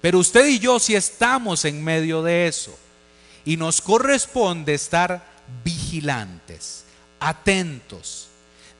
Pero 0.00 0.18
usted 0.18 0.46
y 0.46 0.58
yo 0.58 0.78
sí 0.78 0.94
estamos 0.94 1.64
en 1.64 1.82
medio 1.82 2.22
de 2.22 2.46
eso. 2.46 2.78
Y 3.46 3.56
nos 3.56 3.80
corresponde 3.80 4.74
estar 4.74 5.24
vigilantes, 5.64 6.84
atentos 7.18 8.28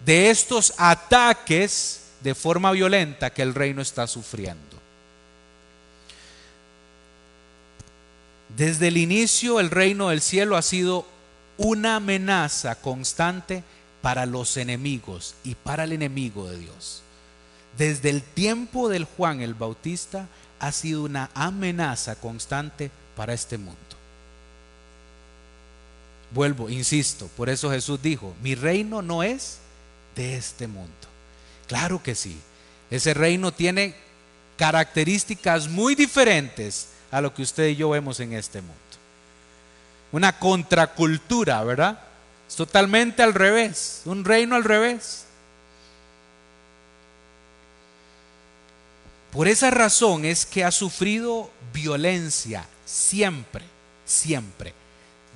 de 0.05 0.31
estos 0.31 0.75
ataques 0.77 2.03
de 2.21 2.35
forma 2.35 2.73
violenta 2.73 3.31
que 3.31 3.43
el 3.43 3.55
reino 3.55 3.81
está 3.81 4.07
sufriendo. 4.07 4.63
Desde 8.57 8.89
el 8.89 8.97
inicio 8.97 9.61
el 9.61 9.71
reino 9.71 10.11
del 10.11 10.21
cielo 10.21 10.57
ha 10.57 10.63
sido 10.63 11.07
una 11.57 11.97
amenaza 11.97 12.77
constante 12.77 13.65
para 14.05 14.27
los 14.27 14.59
enemigos 14.59 15.35
y 15.45 15.55
para 15.55 15.85
el 15.85 15.93
enemigo 15.93 16.47
de 16.51 16.59
Dios. 16.59 17.01
Desde 17.79 18.11
el 18.11 18.21
tiempo 18.21 18.91
del 18.91 19.07
Juan 19.07 19.41
el 19.41 19.55
Bautista 19.55 20.29
ha 20.61 20.73
sido 20.73 21.05
una 21.05 21.31
amenaza 21.33 22.15
constante 22.17 22.91
para 23.17 23.33
este 23.33 23.57
mundo. 23.57 23.79
Vuelvo, 26.33 26.69
insisto, 26.69 27.31
por 27.35 27.49
eso 27.49 27.71
Jesús 27.71 28.03
dijo, 28.03 28.35
mi 28.43 28.55
reino 28.55 29.01
no 29.01 29.23
es 29.23 29.57
de 30.15 30.37
este 30.37 30.67
mundo. 30.67 30.93
Claro 31.67 32.03
que 32.03 32.15
sí. 32.15 32.37
Ese 32.91 33.15
reino 33.15 33.53
tiene 33.53 33.95
características 34.59 35.67
muy 35.67 35.95
diferentes 35.95 36.89
a 37.11 37.23
lo 37.23 37.33
que 37.33 37.41
usted 37.41 37.69
y 37.69 37.77
yo 37.77 37.89
vemos 37.89 38.21
en 38.21 38.35
este 38.35 38.61
mundo. 38.61 38.77
Una 40.13 40.39
contracultura, 40.39 41.65
¿verdad? 41.65 41.99
Es 42.49 42.57
totalmente 42.57 43.23
al 43.23 43.35
revés, 43.35 44.03
un 44.05 44.25
reino 44.25 44.57
al 44.57 44.65
revés. 44.65 45.25
Por 49.33 49.49
esa 49.49 49.71
razón 49.71 50.25
es 50.25 50.47
que 50.47 50.63
ha 50.63 50.71
sufrido 50.71 51.51
violencia 51.73 52.67
siempre, 52.85 53.65
siempre. 54.05 54.73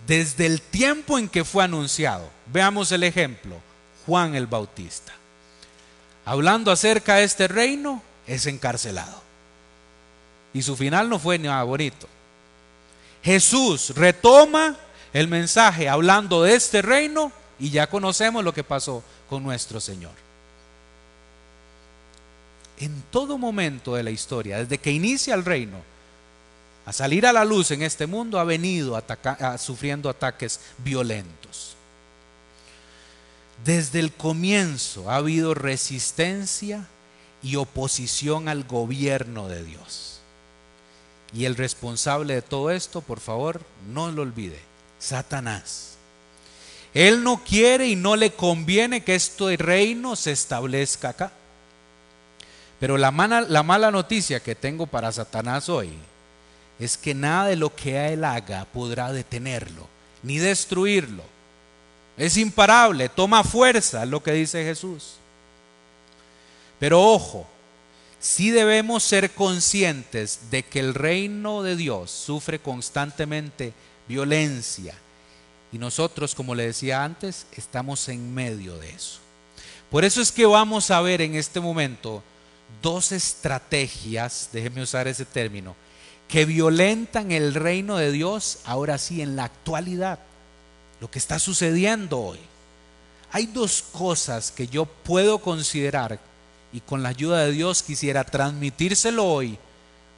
Desde 0.07 0.47
el 0.47 0.63
tiempo 0.63 1.19
en 1.19 1.29
que 1.29 1.45
fue 1.45 1.65
anunciado. 1.65 2.31
Veamos 2.47 2.93
el 2.93 3.03
ejemplo. 3.03 3.57
Juan 4.07 4.35
el 4.37 4.47
Bautista 4.47 5.19
hablando 6.29 6.71
acerca 6.71 7.15
de 7.15 7.25
este 7.25 7.49
reino, 7.49 8.03
es 8.27 8.45
encarcelado. 8.45 9.23
Y 10.53 10.61
su 10.61 10.77
final 10.77 11.09
no 11.09 11.19
fue 11.19 11.39
nada 11.39 11.63
bonito. 11.63 12.07
Jesús 13.23 13.95
retoma 13.97 14.77
el 15.13 15.29
mensaje 15.29 15.89
hablando 15.89 16.43
de 16.43 16.55
este 16.55 16.83
reino 16.83 17.33
y 17.59 17.71
ya 17.71 17.89
conocemos 17.89 18.45
lo 18.45 18.53
que 18.53 18.65
pasó 18.65 19.03
con 19.29 19.43
nuestro 19.43 19.81
Señor. 19.81 20.13
En 22.79 23.03
todo 23.11 23.39
momento 23.39 23.95
de 23.95 24.03
la 24.03 24.11
historia, 24.11 24.59
desde 24.59 24.79
que 24.79 24.93
inicia 24.93 25.35
el 25.35 25.45
reino, 25.45 25.79
a 26.87 26.93
salir 26.93 27.27
a 27.27 27.33
la 27.33 27.45
luz 27.45 27.71
en 27.71 27.83
este 27.83 28.07
mundo, 28.07 28.39
ha 28.39 28.45
venido 28.45 29.03
sufriendo 29.59 30.09
ataques 30.09 30.61
violentos. 30.79 31.77
Desde 33.65 33.99
el 33.99 34.13
comienzo 34.13 35.11
ha 35.11 35.17
habido 35.17 35.53
resistencia 35.55 36.87
y 37.43 37.57
oposición 37.57 38.49
al 38.49 38.65
gobierno 38.65 39.49
de 39.49 39.65
Dios. 39.65 40.21
Y 41.35 41.45
el 41.45 41.57
responsable 41.57 42.35
de 42.35 42.43
todo 42.43 42.71
esto, 42.71 43.01
por 43.01 43.21
favor, 43.21 43.61
no 43.93 44.11
lo 44.11 44.23
olvide, 44.23 44.61
Satanás. 44.99 45.97
Él 46.95 47.23
no 47.23 47.45
quiere 47.45 47.87
y 47.87 47.97
no 47.97 48.17
le 48.17 48.33
conviene 48.33 49.05
que 49.05 49.15
este 49.15 49.57
reino 49.57 50.17
se 50.17 50.33
establezca 50.33 51.11
acá. 51.11 51.33
Pero 52.81 52.97
la 52.97 53.11
mala, 53.11 53.43
la 53.43 53.63
mala 53.63 53.91
noticia 53.91 54.41
que 54.41 54.55
tengo 54.55 54.87
para 54.87 55.13
Satanás 55.13 55.69
hoy 55.69 55.91
es 56.79 56.97
que 56.97 57.15
nada 57.15 57.49
de 57.49 57.57
lo 57.57 57.75
que 57.75 58.13
él 58.13 58.25
haga 58.25 58.65
podrá 58.67 59.13
detenerlo, 59.13 59.87
ni 60.23 60.39
destruirlo 60.39 61.25
es 62.19 62.37
imparable, 62.37 63.09
toma 63.09 63.45
fuerza, 63.45 64.05
lo 64.05 64.23
que 64.23 64.33
dice 64.33 64.65
Jesús. 64.65 65.15
Pero 66.81 67.01
ojo, 67.01 67.47
sí 68.19 68.51
debemos 68.51 69.05
ser 69.05 69.31
conscientes 69.31 70.51
de 70.51 70.65
que 70.65 70.81
el 70.81 70.95
reino 70.95 71.63
de 71.63 71.77
Dios 71.77 72.11
sufre 72.11 72.59
constantemente 72.59 73.73
violencia. 74.09 74.95
Y 75.71 75.79
nosotros, 75.79 76.35
como 76.35 76.55
le 76.55 76.67
decía 76.67 77.05
antes, 77.05 77.47
estamos 77.53 78.09
en 78.09 78.35
medio 78.35 78.79
de 78.79 78.91
eso. 78.91 79.19
Por 79.91 80.05
eso 80.05 80.21
es 80.21 80.33
que 80.33 80.47
vamos 80.47 80.91
a 80.91 81.01
ver 81.01 81.21
en 81.21 81.35
este 81.35 81.61
momento 81.61 82.23
dos 82.83 83.13
estrategias, 83.13 84.51
déjeme 84.53 84.83
usar 84.83 85.09
ese 85.09 85.25
término, 85.25 85.77
que 86.27 86.45
violentan 86.45 87.33
el 87.33 87.55
reino 87.55 87.97
de 87.97 88.13
Dios 88.13 88.59
ahora 88.65 88.99
sí 88.99 89.23
en 89.23 89.37
la 89.37 89.45
actualidad, 89.45 90.19
lo 91.01 91.11
que 91.11 91.19
está 91.19 91.39
sucediendo 91.39 92.19
hoy. 92.19 92.39
Hay 93.31 93.47
dos 93.47 93.83
cosas 93.93 94.51
que 94.51 94.69
yo 94.69 94.87
puedo 94.87 95.39
considerar 95.39 96.19
y 96.73 96.81
con 96.81 97.03
la 97.03 97.11
ayuda 97.11 97.45
de 97.45 97.53
Dios 97.53 97.83
quisiera 97.83 98.25
transmitírselo 98.25 99.25
hoy 99.25 99.59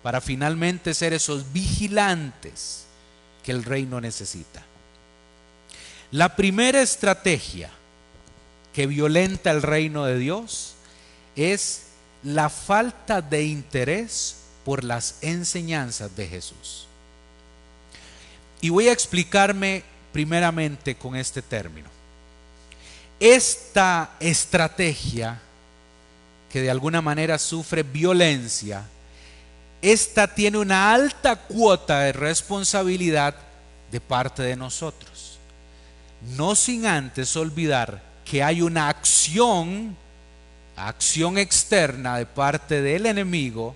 para 0.02 0.20
finalmente 0.20 0.94
ser 0.94 1.12
esos 1.12 1.52
vigilantes 1.52 2.86
que 3.50 3.56
el 3.56 3.64
reino 3.64 4.00
necesita. 4.00 4.62
La 6.12 6.36
primera 6.36 6.82
estrategia 6.82 7.68
que 8.72 8.86
violenta 8.86 9.50
el 9.50 9.60
reino 9.60 10.04
de 10.04 10.18
Dios 10.20 10.76
es 11.34 11.86
la 12.22 12.48
falta 12.48 13.20
de 13.20 13.42
interés 13.42 14.36
por 14.64 14.84
las 14.84 15.16
enseñanzas 15.20 16.14
de 16.14 16.28
Jesús. 16.28 16.86
Y 18.60 18.68
voy 18.68 18.86
a 18.86 18.92
explicarme 18.92 19.82
primeramente 20.12 20.94
con 20.94 21.16
este 21.16 21.42
término. 21.42 21.88
Esta 23.18 24.12
estrategia 24.20 25.40
que 26.52 26.60
de 26.60 26.70
alguna 26.70 27.02
manera 27.02 27.36
sufre 27.36 27.82
violencia, 27.82 28.84
esta 29.82 30.34
tiene 30.34 30.58
una 30.58 30.92
alta 30.92 31.36
cuota 31.36 32.00
de 32.00 32.12
responsabilidad 32.12 33.34
de 33.90 34.00
parte 34.00 34.42
de 34.42 34.56
nosotros. 34.56 35.38
No 36.36 36.54
sin 36.54 36.86
antes 36.86 37.34
olvidar 37.36 38.02
que 38.24 38.42
hay 38.42 38.62
una 38.62 38.88
acción, 38.88 39.96
acción 40.76 41.38
externa 41.38 42.18
de 42.18 42.26
parte 42.26 42.82
del 42.82 43.06
enemigo 43.06 43.74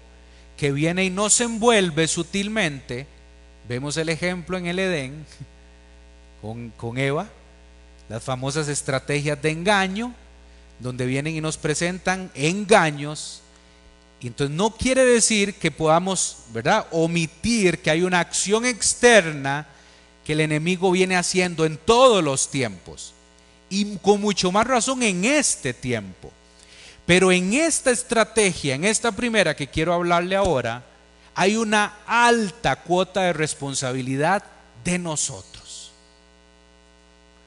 que 0.57 0.73
viene 0.73 1.05
y 1.05 1.11
nos 1.11 1.41
envuelve 1.41 2.07
sutilmente. 2.07 3.07
Vemos 3.69 3.97
el 3.97 4.09
ejemplo 4.09 4.59
en 4.59 4.67
el 4.67 4.79
Edén 4.79 5.27
con, 6.77 6.99
Eva, 6.99 7.27
las 8.09 8.23
famosas 8.23 8.69
estrategias 8.69 9.41
de 9.41 9.51
engaño, 9.51 10.15
donde 10.79 11.07
vienen 11.07 11.35
y 11.35 11.41
nos 11.41 11.57
presentan 11.57 12.31
engaños. 12.35 13.41
Y 14.25 14.29
entonces 14.29 14.57
no 14.57 14.71
quiere 14.71 15.05
decir 15.05 15.57
que 15.57 15.71
podamos, 15.71 16.39
¿verdad?, 16.49 16.87
omitir 16.93 17.83
que 17.83 17.91
hay 17.91 18.01
una 18.01 18.21
acción 18.21 18.65
externa 18.65 19.67
que 20.25 20.33
el 20.33 20.41
enemigo 20.41 20.91
viene 20.91 21.15
haciendo 21.15 21.67
en 21.67 21.77
todos 21.77 22.25
los 22.25 22.51
tiempos. 22.51 23.13
Y 23.69 23.99
con 23.99 24.23
mucho 24.23 24.51
más 24.51 24.67
razón 24.67 25.03
en 25.03 25.27
este 25.27 25.75
tiempo. 25.75 26.33
Pero 27.05 27.33
en 27.33 27.53
esta 27.53 27.91
estrategia, 27.91 28.75
en 28.75 28.87
esta 28.87 29.13
primera 29.13 29.55
que 29.55 29.69
quiero 29.69 29.93
hablarle 29.93 30.37
ahora, 30.37 30.83
hay 31.35 31.57
una 31.57 31.99
alta 32.07 32.77
cuota 32.77 33.25
de 33.25 33.35
responsabilidad 33.35 34.43
de 34.85 34.99
nosotros. 34.99 35.93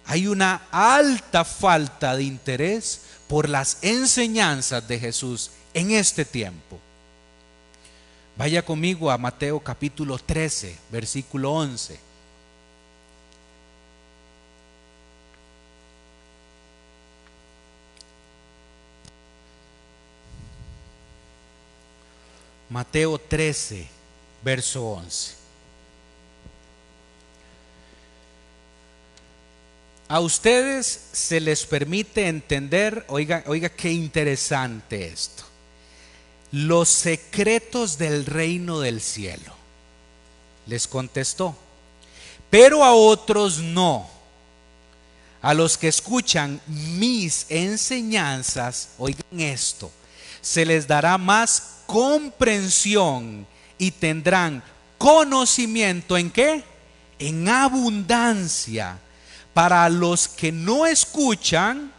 Hay 0.05 0.27
una 0.27 0.67
alta 0.69 1.43
falta 1.43 2.15
de 2.15 2.25
interés 2.25 3.01
por 3.27 3.49
las 3.49 3.79
enseñanzas 3.81 4.87
de 4.87 4.99
Jesús 4.99 5.49
en 5.77 5.91
este 5.91 6.25
tiempo. 6.25 6.79
Vaya 8.35 8.65
conmigo 8.65 9.11
a 9.11 9.17
Mateo 9.19 9.59
capítulo 9.59 10.17
13, 10.17 10.75
versículo 10.91 11.53
11. 11.53 11.99
Mateo 22.69 23.19
13, 23.19 23.87
verso 24.43 24.83
11. 24.83 25.35
A 30.09 30.21
ustedes 30.21 31.09
se 31.11 31.39
les 31.39 31.65
permite 31.65 32.27
entender, 32.27 33.05
oiga, 33.09 33.43
oiga 33.45 33.69
qué 33.69 33.91
interesante 33.91 35.05
esto, 35.05 35.43
los 36.51 36.89
secretos 36.89 37.97
del 37.97 38.25
reino 38.25 38.79
del 38.79 39.01
cielo. 39.01 39.53
Les 40.65 40.87
contestó, 40.87 41.55
pero 42.49 42.83
a 42.83 42.93
otros 42.93 43.59
no. 43.59 44.09
A 45.41 45.53
los 45.53 45.77
que 45.77 45.87
escuchan 45.87 46.59
mis 46.67 47.45
enseñanzas, 47.49 48.89
oigan 48.97 49.39
esto, 49.39 49.91
se 50.41 50.65
les 50.65 50.87
dará 50.87 51.17
más 51.17 51.81
comprensión 51.85 53.45
y 53.77 53.91
tendrán 53.91 54.63
conocimiento 54.97 56.17
en 56.17 56.31
qué? 56.31 56.63
En 57.19 57.47
abundancia 57.47 58.99
para 59.53 59.89
los 59.89 60.27
que 60.27 60.51
no 60.51 60.85
escuchan, 60.85 61.91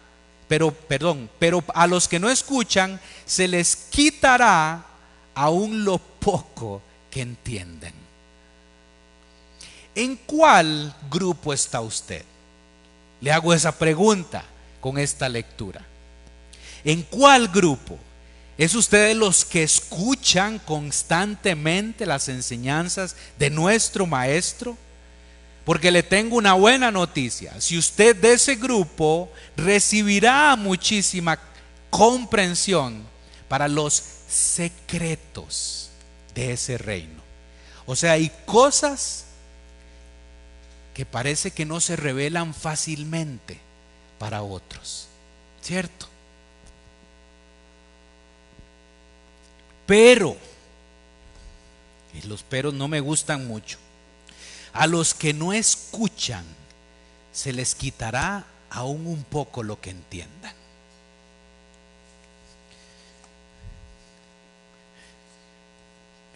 pero 0.49 0.73
perdón, 0.73 1.31
pero 1.39 1.63
a 1.75 1.87
los 1.87 2.09
que 2.09 2.19
no 2.19 2.31
escuchan 2.31 2.99
se 3.27 3.47
les 3.47 3.77
quitará 3.77 4.85
aún 5.35 5.85
lo 5.85 5.99
poco 5.99 6.83
que 7.11 7.21
entienden. 7.21 7.93
¿En 9.95 10.17
cuál 10.17 10.95
grupo 11.11 11.53
está 11.53 11.81
usted? 11.81 12.25
Le 13.21 13.31
hago 13.31 13.53
esa 13.53 13.77
pregunta 13.77 14.45
con 14.81 14.99
esta 14.99 15.29
lectura. 15.29 15.85
¿En 16.85 17.03
cuál 17.03 17.49
grupo? 17.49 17.99
¿Es 18.57 18.75
usted 18.75 19.09
de 19.09 19.15
los 19.15 19.45
que 19.45 19.63
escuchan 19.63 20.59
constantemente 20.61 22.07
las 22.07 22.29
enseñanzas 22.29 23.15
de 23.39 23.51
nuestro 23.51 24.07
maestro? 24.07 24.77
Porque 25.69 25.91
le 25.91 26.03
tengo 26.03 26.37
una 26.37 26.55
buena 26.55 26.91
noticia. 26.91 27.61
Si 27.61 27.77
usted 27.77 28.17
de 28.17 28.33
ese 28.33 28.55
grupo 28.55 29.31
recibirá 29.55 30.57
muchísima 30.57 31.39
comprensión 31.91 33.05
para 33.49 33.69
los 33.69 34.03
secretos 34.27 35.91
de 36.35 36.53
ese 36.53 36.79
reino. 36.79 37.21
O 37.85 37.95
sea, 37.95 38.13
hay 38.13 38.33
cosas 38.47 39.27
que 40.95 41.05
parece 41.05 41.51
que 41.51 41.67
no 41.67 41.81
se 41.81 41.97
revelan 41.97 42.55
fácilmente 42.55 43.61
para 44.19 44.41
otros. 44.41 45.09
¿Cierto? 45.61 46.09
Pero, 49.85 50.35
y 52.15 52.27
los 52.27 52.43
peros 52.43 52.73
no 52.73 52.89
me 52.89 53.01
gustan 53.01 53.47
mucho, 53.47 53.77
a 54.79 54.87
los 54.87 55.13
que 55.13 55.35
no 55.35 55.53
escuchan 55.53 56.45
se 57.33 57.53
les 57.53 57.75
quitará 57.75 58.45
aún 58.71 59.09
un 59.09 59.25
poco 59.25 59.65
lo 59.65 59.81
que 59.81 59.91
entiendan. 59.91 60.55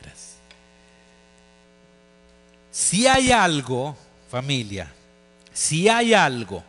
Gracias. 0.01 0.35
Si 2.73 3.07
hay 3.07 3.31
algo, 3.31 3.97
familia, 4.29 4.93
si 5.53 5.89
hay 5.89 6.13
algo 6.13 6.65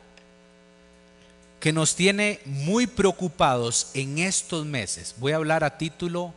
que 1.60 1.74
nos 1.74 1.96
tiene 1.96 2.40
muy 2.46 2.86
preocupados 2.86 3.90
en 3.96 4.20
estos 4.20 4.64
meses, 4.64 5.16
voy 5.18 5.32
a 5.32 5.38
hablar 5.38 5.64
a 5.64 5.76
título 5.76 6.36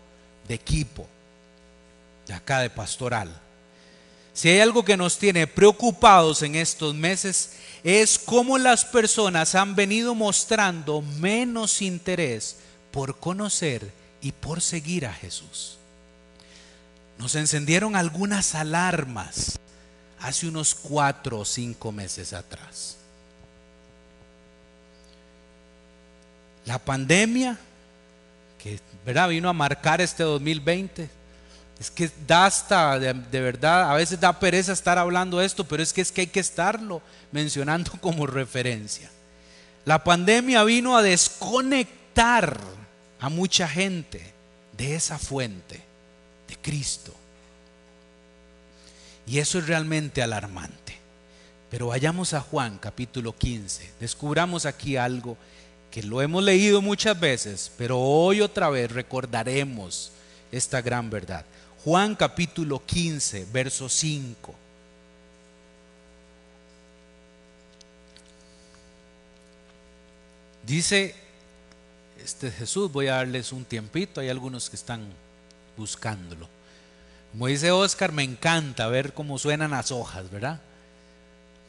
de 0.49 0.55
equipo, 0.55 1.07
de 2.27 2.33
acá 2.33 2.61
de 2.61 2.71
pastoral 2.71 3.43
si 4.37 4.51
hay 4.51 4.61
algo 4.61 4.85
que 4.85 4.99
nos 4.99 5.17
tiene 5.17 5.47
preocupados 5.47 6.43
en 6.43 6.57
estos 6.57 6.95
meses 6.95 7.53
es 7.83 8.19
cómo 8.19 8.59
las 8.59 8.85
personas 8.85 9.55
han 9.55 9.75
venido 9.75 10.15
mostrando 10.15 11.01
menos 11.01 11.81
interés 11.81 12.57
por 12.91 13.19
conocer 13.19 13.91
y 14.21 14.33
por 14.33 14.61
seguir 14.61 15.07
a 15.07 15.15
Jesús. 15.15 15.79
Nos 17.17 17.35
encendieron 17.35 17.97
algunas 17.97 18.55
alarmas 18.55 19.59
hace 20.21 20.47
unos 20.47 20.75
cuatro 20.75 21.39
o 21.39 21.45
cinco 21.47 21.91
meses 21.91 22.35
atrás. 22.35 22.99
La 26.67 26.79
pandemia, 26.79 27.57
que 28.59 28.81
¿verdad? 29.07 29.31
vino 29.31 29.49
a 29.49 29.55
marcar 29.55 30.03
este 30.03 30.25
2020, 30.25 31.09
es 31.79 31.91
que 31.91 32.11
da 32.27 32.47
hasta, 32.47 32.99
de, 32.99 33.41
verdad, 33.41 33.91
a 33.91 33.95
veces 33.95 34.19
da 34.19 34.39
pereza 34.39 34.73
estar 34.73 34.99
hablando 34.99 35.43
esto, 35.43 35.65
pero 35.65 35.83
es 35.83 35.93
que 35.93 36.01
es 36.01 36.11
que 36.11 36.23
hay 36.23 36.27
que 36.27 36.41
estarlo 36.41 37.03
mencionando 37.33 37.93
como 38.01 38.27
referencia. 38.27 39.11
La 39.85 40.03
pandemia 40.03 40.65
vino 40.65 40.97
a 40.97 41.03
desconectar 41.03 42.59
a 43.21 43.29
mucha 43.29 43.69
gente 43.69 44.33
de 44.77 44.95
esa 44.95 45.19
fuente, 45.19 45.81
de 46.49 46.57
Cristo. 46.57 47.15
Y 49.27 49.39
eso 49.39 49.59
es 49.59 49.67
realmente 49.67 50.23
alarmante. 50.23 50.97
Pero 51.71 51.89
vayamos 51.89 52.33
a 52.33 52.41
Juan 52.41 52.79
capítulo 52.79 53.37
15. 53.37 53.93
Descubramos 54.01 54.67
aquí 54.67 54.97
algo 54.97 55.37
que 55.91 56.03
lo 56.03 56.23
hemos 56.23 56.43
leído 56.43 56.81
muchas 56.81 57.19
veces, 57.19 57.71
pero 57.77 57.99
hoy 57.99 58.41
otra 58.41 58.71
vez 58.71 58.91
recordaremos 58.91 60.13
esta 60.53 60.81
gran 60.81 61.11
verdad. 61.11 61.45
Juan 61.85 62.15
capítulo 62.15 62.85
15, 62.85 63.47
verso 63.53 63.89
5. 63.89 64.55
Dice 70.67 71.15
este 72.23 72.51
Jesús, 72.51 72.91
voy 72.91 73.07
a 73.07 73.17
darles 73.17 73.53
un 73.53 73.65
tiempito, 73.65 74.21
hay 74.21 74.29
algunos 74.29 74.69
que 74.69 74.75
están 74.75 75.07
buscándolo. 75.77 76.49
Como 77.31 77.47
dice 77.47 77.71
Oscar, 77.71 78.11
me 78.11 78.25
encanta 78.25 78.89
ver 78.89 79.13
cómo 79.13 79.39
suenan 79.39 79.71
las 79.71 79.93
hojas, 79.93 80.29
¿verdad? 80.31 80.61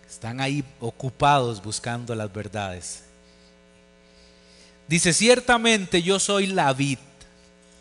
Están 0.09 0.41
ahí 0.41 0.63
ocupados 0.79 1.61
buscando 1.61 2.15
las 2.15 2.33
verdades. 2.33 3.03
Dice, 4.87 5.13
ciertamente 5.13 6.01
yo 6.01 6.19
soy 6.19 6.47
la 6.47 6.73
vid. 6.73 6.97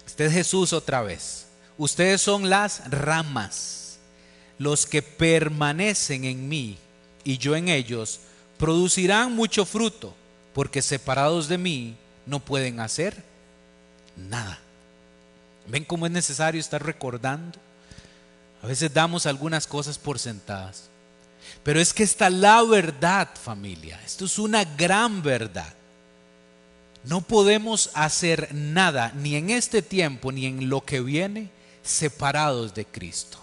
Este 0.05 0.27
es 0.27 0.33
Jesús 0.33 0.73
otra 0.73 1.01
vez. 1.03 1.46
Ustedes 1.79 2.21
son 2.21 2.49
las 2.49 2.91
ramas. 2.91 3.99
Los 4.59 4.87
que 4.87 5.03
permanecen 5.03 6.25
en 6.25 6.49
mí 6.49 6.79
y 7.25 7.39
yo 7.39 7.57
en 7.57 7.69
ellos 7.69 8.21
producirán 8.59 9.35
mucho 9.35 9.67
fruto, 9.67 10.15
porque 10.55 10.81
separados 10.81 11.49
de 11.49 11.59
mí 11.59 11.97
no 12.25 12.41
pueden 12.41 12.81
hacer 12.81 13.23
nada. 14.17 14.59
¿Ven 15.69 15.85
cómo 15.85 16.07
es 16.07 16.13
necesario 16.13 16.61
estar 16.61 16.85
recordando? 16.85 17.59
A 18.63 18.67
veces 18.67 18.93
damos 18.93 19.27
algunas 19.27 19.67
cosas 19.67 19.99
por 19.99 20.19
sentadas. 20.19 20.89
Pero 21.63 21.81
es 21.81 21.93
que 21.93 22.03
está 22.03 22.31
la 22.31 22.63
verdad, 22.63 23.29
familia. 23.41 24.01
Esto 24.05 24.25
es 24.25 24.39
una 24.39 24.65
gran 24.65 25.23
verdad. 25.23 25.73
No 27.05 27.21
podemos 27.21 27.91
hacer 27.95 28.53
nada, 28.53 29.13
ni 29.15 29.37
en 29.37 29.51
este 29.51 29.83
tiempo, 29.83 30.33
ni 30.33 30.47
en 30.47 30.69
lo 30.69 30.85
que 30.85 31.01
viene, 31.01 31.51
separados 31.87 32.75
de 32.75 32.85
Cristo. 32.85 33.39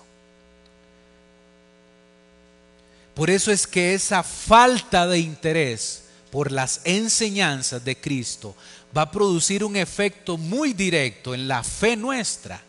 Por 3.15 3.29
eso 3.29 3.51
es 3.51 3.67
que 3.67 3.93
esa 3.93 4.23
falta 4.23 5.07
de 5.07 5.19
interés 5.19 6.03
por 6.31 6.51
las 6.51 6.81
enseñanzas 6.83 7.85
de 7.85 7.95
Cristo 7.95 8.55
va 8.95 9.03
a 9.03 9.11
producir 9.11 9.63
un 9.63 9.75
efecto 9.75 10.37
muy 10.37 10.73
directo 10.73 11.33
en 11.35 11.47
la 11.47 11.63
fe 11.63 11.95
nuestra. 11.95 12.61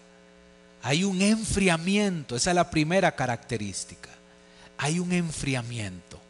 Hay 0.83 1.03
un 1.03 1.23
enfriamiento, 1.23 2.37
esa 2.37 2.51
es 2.51 2.57
la 2.57 2.71
primera 2.71 3.17
característica. 3.17 4.11
Hay 4.77 4.99
un 4.99 5.13
enfriamiento. 5.13 6.21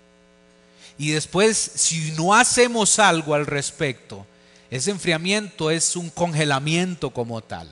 Y 0.97 1.11
después, 1.11 1.59
si 1.59 2.13
no 2.13 2.35
hacemos 2.35 3.01
algo 3.01 3.35
al 3.35 3.47
respecto, 3.47 4.25
ese 4.71 4.93
enfriamiento 4.93 5.73
es 5.73 5.97
un 5.97 6.09
congelamiento 6.09 7.11
como 7.11 7.43
tal. 7.43 7.69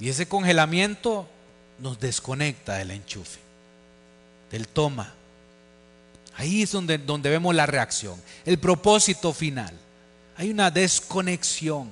Y 0.00 0.08
ese 0.08 0.26
congelamiento 0.26 1.28
nos 1.78 1.98
desconecta 1.98 2.76
del 2.76 2.92
enchufe, 2.92 3.40
del 4.50 4.68
toma. 4.68 5.14
Ahí 6.36 6.62
es 6.62 6.72
donde, 6.72 6.98
donde 6.98 7.30
vemos 7.30 7.54
la 7.54 7.66
reacción, 7.66 8.20
el 8.44 8.58
propósito 8.58 9.32
final. 9.32 9.74
Hay 10.36 10.50
una 10.50 10.70
desconexión. 10.70 11.90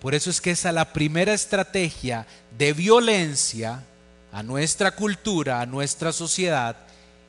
Por 0.00 0.14
eso 0.14 0.28
es 0.30 0.40
que 0.40 0.50
esa 0.50 0.68
es 0.68 0.74
la 0.74 0.92
primera 0.92 1.32
estrategia 1.32 2.26
de 2.56 2.72
violencia 2.72 3.82
a 4.32 4.42
nuestra 4.42 4.94
cultura, 4.94 5.60
a 5.60 5.66
nuestra 5.66 6.12
sociedad 6.12 6.76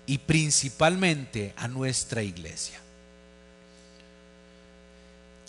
y 0.05 0.18
principalmente 0.18 1.53
a 1.55 1.68
nuestra 1.68 2.22
iglesia. 2.22 2.80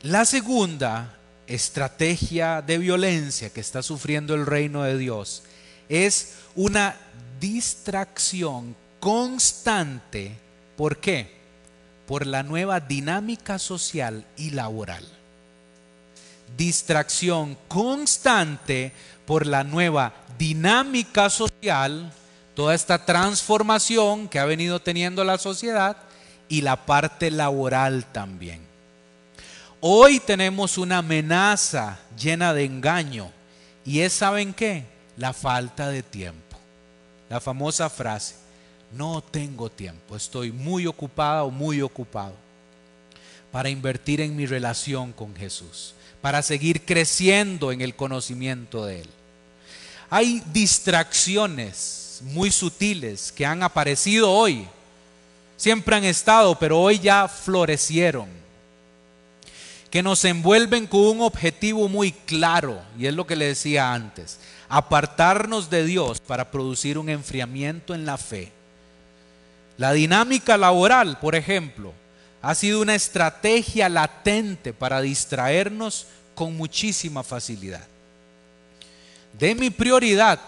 La 0.02 0.24
segunda 0.24 1.16
estrategia 1.46 2.62
de 2.62 2.78
violencia 2.78 3.50
que 3.50 3.60
está 3.60 3.82
sufriendo 3.82 4.34
el 4.34 4.46
reino 4.46 4.82
de 4.82 4.96
Dios 4.96 5.42
es 5.88 6.34
una 6.54 6.96
distracción 7.40 8.76
constante. 9.00 10.36
¿Por 10.76 10.98
qué? 10.98 11.32
Por 12.06 12.26
la 12.26 12.42
nueva 12.42 12.80
dinámica 12.80 13.58
social 13.58 14.24
y 14.36 14.50
laboral. 14.50 15.06
Distracción 16.56 17.56
constante 17.68 18.92
por 19.26 19.46
la 19.46 19.64
nueva 19.64 20.12
dinámica 20.38 21.30
social, 21.30 22.12
toda 22.54 22.74
esta 22.74 23.04
transformación 23.04 24.28
que 24.28 24.38
ha 24.38 24.44
venido 24.44 24.80
teniendo 24.80 25.24
la 25.24 25.38
sociedad 25.38 25.96
y 26.48 26.60
la 26.60 26.84
parte 26.84 27.30
laboral 27.30 28.04
también. 28.12 28.71
Hoy 29.84 30.20
tenemos 30.20 30.78
una 30.78 30.98
amenaza 30.98 31.98
llena 32.16 32.54
de 32.54 32.64
engaño 32.64 33.32
y 33.84 33.98
es, 33.98 34.12
¿saben 34.12 34.54
qué? 34.54 34.84
La 35.16 35.32
falta 35.32 35.88
de 35.88 36.04
tiempo. 36.04 36.56
La 37.28 37.40
famosa 37.40 37.90
frase, 37.90 38.36
no 38.92 39.20
tengo 39.20 39.72
tiempo, 39.72 40.14
estoy 40.14 40.52
muy 40.52 40.86
ocupada 40.86 41.42
o 41.42 41.50
muy 41.50 41.82
ocupado 41.82 42.34
para 43.50 43.70
invertir 43.70 44.20
en 44.20 44.36
mi 44.36 44.46
relación 44.46 45.10
con 45.12 45.34
Jesús, 45.34 45.96
para 46.20 46.42
seguir 46.42 46.84
creciendo 46.84 47.72
en 47.72 47.80
el 47.80 47.96
conocimiento 47.96 48.86
de 48.86 49.00
Él. 49.00 49.08
Hay 50.10 50.44
distracciones 50.52 52.20
muy 52.22 52.52
sutiles 52.52 53.32
que 53.32 53.44
han 53.44 53.64
aparecido 53.64 54.30
hoy, 54.30 54.64
siempre 55.56 55.96
han 55.96 56.04
estado, 56.04 56.56
pero 56.56 56.80
hoy 56.80 57.00
ya 57.00 57.26
florecieron 57.26 58.41
que 59.92 60.02
nos 60.02 60.24
envuelven 60.24 60.86
con 60.86 61.02
un 61.02 61.20
objetivo 61.20 61.86
muy 61.86 62.12
claro, 62.12 62.80
y 62.98 63.04
es 63.04 63.14
lo 63.14 63.26
que 63.26 63.36
le 63.36 63.48
decía 63.48 63.92
antes, 63.92 64.38
apartarnos 64.70 65.68
de 65.68 65.84
Dios 65.84 66.18
para 66.18 66.50
producir 66.50 66.96
un 66.96 67.10
enfriamiento 67.10 67.94
en 67.94 68.06
la 68.06 68.16
fe. 68.16 68.50
La 69.76 69.92
dinámica 69.92 70.56
laboral, 70.56 71.18
por 71.18 71.34
ejemplo, 71.34 71.92
ha 72.40 72.54
sido 72.54 72.80
una 72.80 72.94
estrategia 72.94 73.90
latente 73.90 74.72
para 74.72 75.02
distraernos 75.02 76.06
con 76.34 76.56
muchísima 76.56 77.22
facilidad. 77.22 77.86
De 79.38 79.54
mi 79.54 79.68
prioridad, 79.68 80.40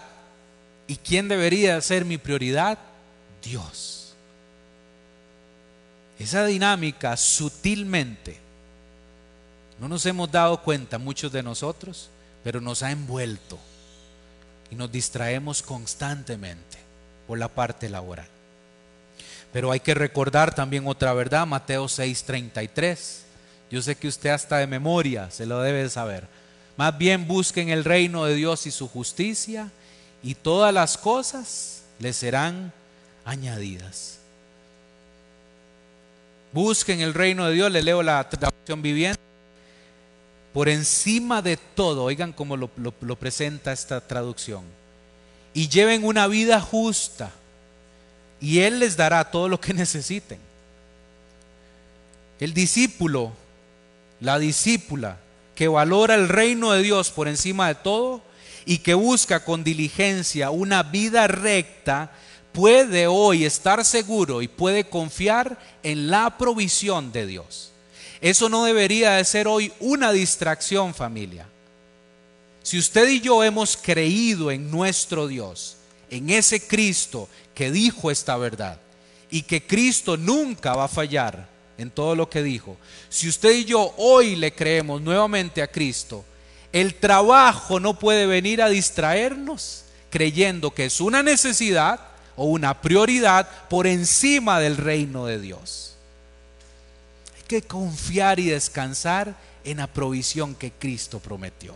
¿y 0.87 0.95
quién 0.95 1.27
debería 1.27 1.79
ser 1.81 2.03
mi 2.03 2.17
prioridad? 2.17 2.79
Dios. 3.43 4.15
Esa 6.17 6.47
dinámica 6.47 7.15
sutilmente 7.15 8.44
no 9.79 9.87
nos 9.87 10.05
hemos 10.05 10.31
dado 10.31 10.61
cuenta, 10.61 10.97
muchos 10.97 11.31
de 11.31 11.43
nosotros, 11.43 12.09
pero 12.43 12.61
nos 12.61 12.83
ha 12.83 12.91
envuelto 12.91 13.59
y 14.71 14.75
nos 14.75 14.91
distraemos 14.91 15.61
constantemente 15.61 16.77
por 17.27 17.37
la 17.37 17.47
parte 17.47 17.89
laboral. 17.89 18.27
Pero 19.51 19.71
hay 19.71 19.79
que 19.79 19.93
recordar 19.93 20.53
también 20.53 20.87
otra 20.87 21.13
verdad, 21.13 21.45
Mateo 21.45 21.87
6:33. 21.87 23.23
Yo 23.71 23.81
sé 23.81 23.95
que 23.95 24.07
usted 24.07 24.29
hasta 24.29 24.57
de 24.57 24.67
memoria 24.67 25.29
se 25.31 25.45
lo 25.45 25.61
debe 25.61 25.89
saber. 25.89 26.27
Más 26.77 26.97
bien 26.97 27.27
busquen 27.27 27.69
el 27.69 27.83
reino 27.83 28.25
de 28.25 28.35
Dios 28.35 28.67
y 28.67 28.71
su 28.71 28.87
justicia 28.87 29.71
y 30.21 30.35
todas 30.35 30.73
las 30.73 30.97
cosas 30.97 31.83
le 31.99 32.13
serán 32.13 32.73
añadidas. 33.23 34.19
Busquen 36.51 37.01
el 37.01 37.13
reino 37.13 37.47
de 37.47 37.53
Dios, 37.53 37.71
le 37.71 37.81
leo 37.81 38.03
la 38.03 38.29
traducción 38.29 38.81
viviente 38.81 39.24
por 40.55 40.69
encima 40.69 41.41
de 41.41 41.57
todo, 41.57 42.05
oigan 42.05 42.31
cómo 42.31 42.55
lo, 42.55 42.69
presenta 43.17 43.73
esta 43.73 43.99
traducción, 43.99 44.63
y 45.53 45.67
lleven 45.67 46.05
una 46.05 46.27
vida 46.27 46.61
justa, 46.61 47.29
y 48.39 48.59
Él 48.59 48.79
les 48.79 48.95
dará 48.95 49.29
todo 49.31 49.49
lo 49.49 49.59
que 49.59 49.73
necesiten. 49.73 50.39
El 52.39 52.53
discípulo, 52.53 53.33
la 54.21 54.39
discípula 54.39 55.17
que 55.55 55.67
valora 55.67 56.15
el 56.15 56.29
reino 56.29 56.71
de 56.71 56.83
Dios 56.83 57.11
por 57.11 57.27
encima 57.27 57.67
de 57.67 57.75
todo 57.75 58.21
y 58.65 58.77
que 58.77 58.93
busca 58.93 59.43
con 59.43 59.61
diligencia 59.61 60.51
una 60.51 60.83
vida 60.83 61.27
recta, 61.27 62.13
puede 62.53 63.07
hoy 63.07 63.43
estar 63.43 63.83
seguro 63.83 64.41
y 64.41 64.47
puede 64.47 64.85
confiar 64.85 65.59
en 65.83 66.09
la 66.09 66.37
provisión 66.37 67.11
de 67.11 67.25
Dios. 67.25 67.73
Eso 68.21 68.49
no 68.49 68.65
debería 68.65 69.11
de 69.13 69.25
ser 69.25 69.47
hoy 69.47 69.71
una 69.79 70.11
distracción 70.11 70.93
familia. 70.93 71.47
Si 72.63 72.79
usted 72.79 73.07
y 73.09 73.21
yo 73.21 73.43
hemos 73.43 73.77
creído 73.77 74.51
en 74.51 74.71
nuestro 74.71 75.27
Dios, 75.27 75.77
en 76.09 76.29
ese 76.29 76.65
Cristo 76.65 77.29
que 77.53 77.71
dijo 77.71 78.09
esta 78.09 78.37
verdad, 78.37 78.79
y 79.29 79.43
que 79.43 79.65
Cristo 79.65 80.17
nunca 80.17 80.75
va 80.75 80.85
a 80.85 80.89
fallar 80.89 81.47
en 81.77 81.91
todo 81.91 82.15
lo 82.15 82.29
que 82.29 82.41
dijo, 82.41 82.77
si 83.09 83.27
usted 83.27 83.51
y 83.55 83.65
yo 83.65 83.93
hoy 83.97 84.35
le 84.35 84.53
creemos 84.53 85.01
nuevamente 85.01 85.61
a 85.61 85.67
Cristo, 85.67 86.25
El 86.75 86.95
trabajo 86.95 87.79
no 87.79 87.97
puede 87.97 88.25
venir 88.25 88.61
a 88.61 88.67
distraernos 88.67 89.85
creyendo 90.09 90.71
que 90.71 90.83
es 90.83 90.99
una 90.99 91.23
necesidad 91.23 92.01
o 92.35 92.45
una 92.45 92.81
prioridad 92.81 93.47
por 93.69 93.87
encima 93.87 94.59
del 94.59 94.75
reino 94.75 95.25
de 95.25 95.39
Dios. 95.39 95.94
Que 97.47 97.61
confiar 97.61 98.39
y 98.39 98.49
descansar 98.49 99.35
en 99.63 99.77
la 99.77 99.87
provisión 99.87 100.55
que 100.55 100.71
Cristo 100.71 101.19
prometió. 101.19 101.75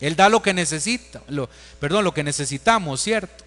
Él 0.00 0.14
da 0.14 0.28
lo 0.28 0.42
que 0.42 0.52
necesita, 0.52 1.22
lo, 1.28 1.48
perdón, 1.80 2.04
lo 2.04 2.12
que 2.12 2.22
necesitamos, 2.22 3.00
¿cierto? 3.00 3.44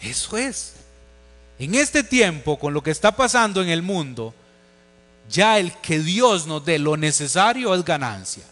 Eso 0.00 0.36
es. 0.36 0.74
En 1.58 1.74
este 1.74 2.02
tiempo, 2.02 2.58
con 2.58 2.74
lo 2.74 2.82
que 2.82 2.90
está 2.90 3.14
pasando 3.14 3.62
en 3.62 3.68
el 3.68 3.82
mundo, 3.82 4.34
ya 5.28 5.58
el 5.58 5.72
que 5.80 6.00
Dios 6.00 6.46
nos 6.46 6.64
dé 6.64 6.78
lo 6.78 6.96
necesario 6.96 7.74
es 7.74 7.84
ganancia. 7.84 8.44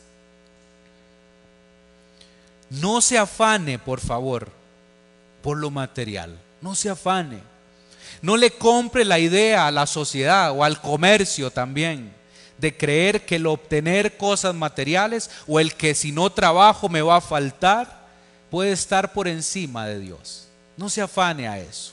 No 2.70 3.00
se 3.00 3.18
afane, 3.18 3.78
por 3.78 4.00
favor, 4.00 4.50
por 5.42 5.56
lo 5.56 5.70
material. 5.70 6.38
No 6.60 6.74
se 6.74 6.90
afane. 6.90 7.40
No 8.22 8.36
le 8.36 8.50
compre 8.50 9.04
la 9.04 9.18
idea 9.18 9.66
a 9.66 9.70
la 9.70 9.86
sociedad 9.86 10.52
o 10.52 10.64
al 10.64 10.80
comercio 10.80 11.50
también 11.50 12.12
de 12.58 12.76
creer 12.76 13.24
que 13.24 13.36
el 13.36 13.46
obtener 13.46 14.16
cosas 14.16 14.54
materiales 14.54 15.30
o 15.46 15.60
el 15.60 15.74
que 15.74 15.94
si 15.94 16.12
no 16.12 16.30
trabajo 16.30 16.88
me 16.88 17.02
va 17.02 17.16
a 17.16 17.20
faltar 17.20 18.06
puede 18.50 18.72
estar 18.72 19.12
por 19.12 19.28
encima 19.28 19.86
de 19.86 20.00
Dios. 20.00 20.48
No 20.76 20.88
se 20.88 21.00
afane 21.00 21.48
a 21.48 21.58
eso. 21.58 21.92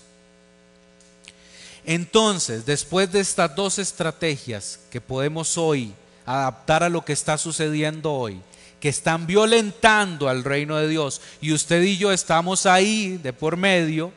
Entonces, 1.86 2.66
después 2.66 3.12
de 3.12 3.20
estas 3.20 3.56
dos 3.56 3.78
estrategias 3.78 4.80
que 4.90 5.02
podemos 5.02 5.58
hoy 5.58 5.94
adaptar 6.26 6.84
a 6.84 6.90
lo 6.90 7.06
que 7.06 7.14
está 7.14 7.38
sucediendo 7.38 8.12
hoy, 8.12 8.42
que 8.80 8.90
están 8.90 9.28
violentando 9.28 10.28
al 10.28 10.44
reino 10.44 10.78
de 10.78 10.88
Dios, 10.88 11.22
y 11.42 11.54
usted 11.54 11.84
y 11.84 11.98
yo 11.98 12.12
estamos 12.12 12.66
ahí 12.66 13.18
de 13.18 13.34
por 13.34 13.56
medio, 13.56 14.12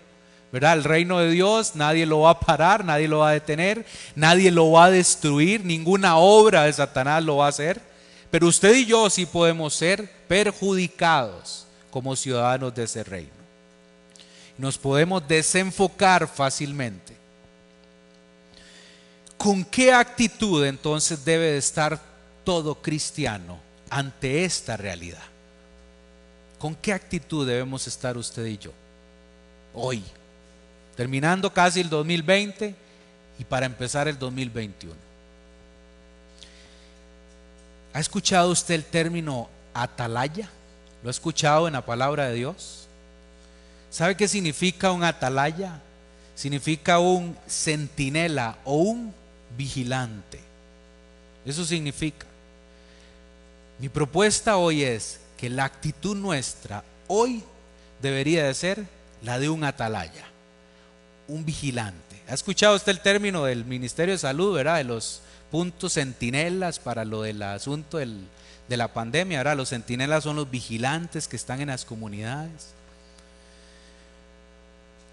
¿verdad? 0.52 0.74
El 0.74 0.84
reino 0.84 1.18
de 1.18 1.30
Dios 1.30 1.74
nadie 1.74 2.06
lo 2.06 2.20
va 2.20 2.30
a 2.30 2.40
parar, 2.40 2.84
nadie 2.84 3.08
lo 3.08 3.18
va 3.18 3.30
a 3.30 3.32
detener, 3.32 3.84
nadie 4.14 4.50
lo 4.50 4.70
va 4.70 4.86
a 4.86 4.90
destruir, 4.90 5.64
ninguna 5.64 6.16
obra 6.16 6.64
de 6.64 6.72
Satanás 6.72 7.22
lo 7.22 7.36
va 7.36 7.46
a 7.46 7.50
hacer, 7.50 7.80
pero 8.30 8.46
usted 8.46 8.74
y 8.74 8.86
yo 8.86 9.08
sí 9.10 9.26
podemos 9.26 9.74
ser 9.74 10.10
perjudicados 10.26 11.66
como 11.90 12.16
ciudadanos 12.16 12.74
de 12.74 12.84
ese 12.84 13.04
reino. 13.04 13.38
Nos 14.56 14.76
podemos 14.76 15.26
desenfocar 15.26 16.26
fácilmente. 16.26 17.16
¿Con 19.36 19.64
qué 19.64 19.92
actitud 19.92 20.64
entonces 20.64 21.24
debe 21.24 21.52
de 21.52 21.58
estar 21.58 22.00
todo 22.42 22.74
cristiano 22.74 23.60
ante 23.88 24.44
esta 24.44 24.76
realidad? 24.76 25.22
¿Con 26.58 26.74
qué 26.74 26.92
actitud 26.92 27.46
debemos 27.46 27.86
estar 27.86 28.16
usted 28.16 28.46
y 28.46 28.58
yo 28.58 28.72
hoy? 29.72 30.02
Terminando 30.98 31.54
casi 31.54 31.80
el 31.80 31.88
2020 31.88 32.74
y 33.38 33.44
para 33.44 33.66
empezar 33.66 34.08
el 34.08 34.18
2021. 34.18 34.96
¿Ha 37.92 38.00
escuchado 38.00 38.50
usted 38.50 38.74
el 38.74 38.84
término 38.84 39.48
atalaya? 39.74 40.50
¿Lo 41.04 41.08
ha 41.08 41.12
escuchado 41.12 41.68
en 41.68 41.74
la 41.74 41.86
palabra 41.86 42.26
de 42.26 42.34
Dios? 42.34 42.88
¿Sabe 43.90 44.16
qué 44.16 44.26
significa 44.26 44.90
un 44.90 45.04
atalaya? 45.04 45.80
Significa 46.34 46.98
un 46.98 47.38
centinela 47.48 48.58
o 48.64 48.74
un 48.78 49.14
vigilante. 49.56 50.40
Eso 51.46 51.64
significa. 51.64 52.26
Mi 53.78 53.88
propuesta 53.88 54.56
hoy 54.56 54.82
es 54.82 55.20
que 55.36 55.48
la 55.48 55.64
actitud 55.64 56.16
nuestra 56.16 56.82
hoy 57.06 57.44
debería 58.02 58.48
de 58.48 58.54
ser 58.54 58.84
la 59.22 59.38
de 59.38 59.48
un 59.48 59.62
atalaya, 59.62 60.26
un 61.28 61.44
vigilante. 61.44 62.20
¿Ha 62.28 62.34
escuchado 62.34 62.74
usted 62.76 62.92
el 62.92 63.00
término 63.00 63.44
del 63.44 63.64
Ministerio 63.64 64.14
de 64.14 64.18
Salud, 64.18 64.54
verdad? 64.54 64.78
De 64.78 64.84
los 64.84 65.22
puntos 65.50 65.94
centinelas 65.94 66.78
para 66.78 67.04
lo 67.04 67.22
del 67.22 67.42
asunto 67.42 67.98
de 67.98 68.76
la 68.76 68.92
pandemia, 68.92 69.38
¿verdad? 69.38 69.56
Los 69.56 69.70
centinelas 69.70 70.24
son 70.24 70.36
los 70.36 70.50
vigilantes 70.50 71.28
que 71.28 71.36
están 71.36 71.60
en 71.60 71.68
las 71.68 71.84
comunidades. 71.84 72.74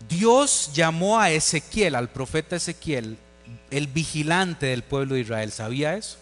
Dios 0.10 0.72
llamó 0.74 1.20
a 1.20 1.32
Ezequiel, 1.32 1.96
al 1.96 2.10
profeta 2.10 2.58
Ezequiel, 2.58 3.18
el 3.72 3.88
vigilante 3.88 4.68
del 4.68 4.84
pueblo 4.84 5.16
de 5.16 5.22
Israel. 5.22 5.52
¿Sabía 5.52 5.96
eso? 5.96 6.18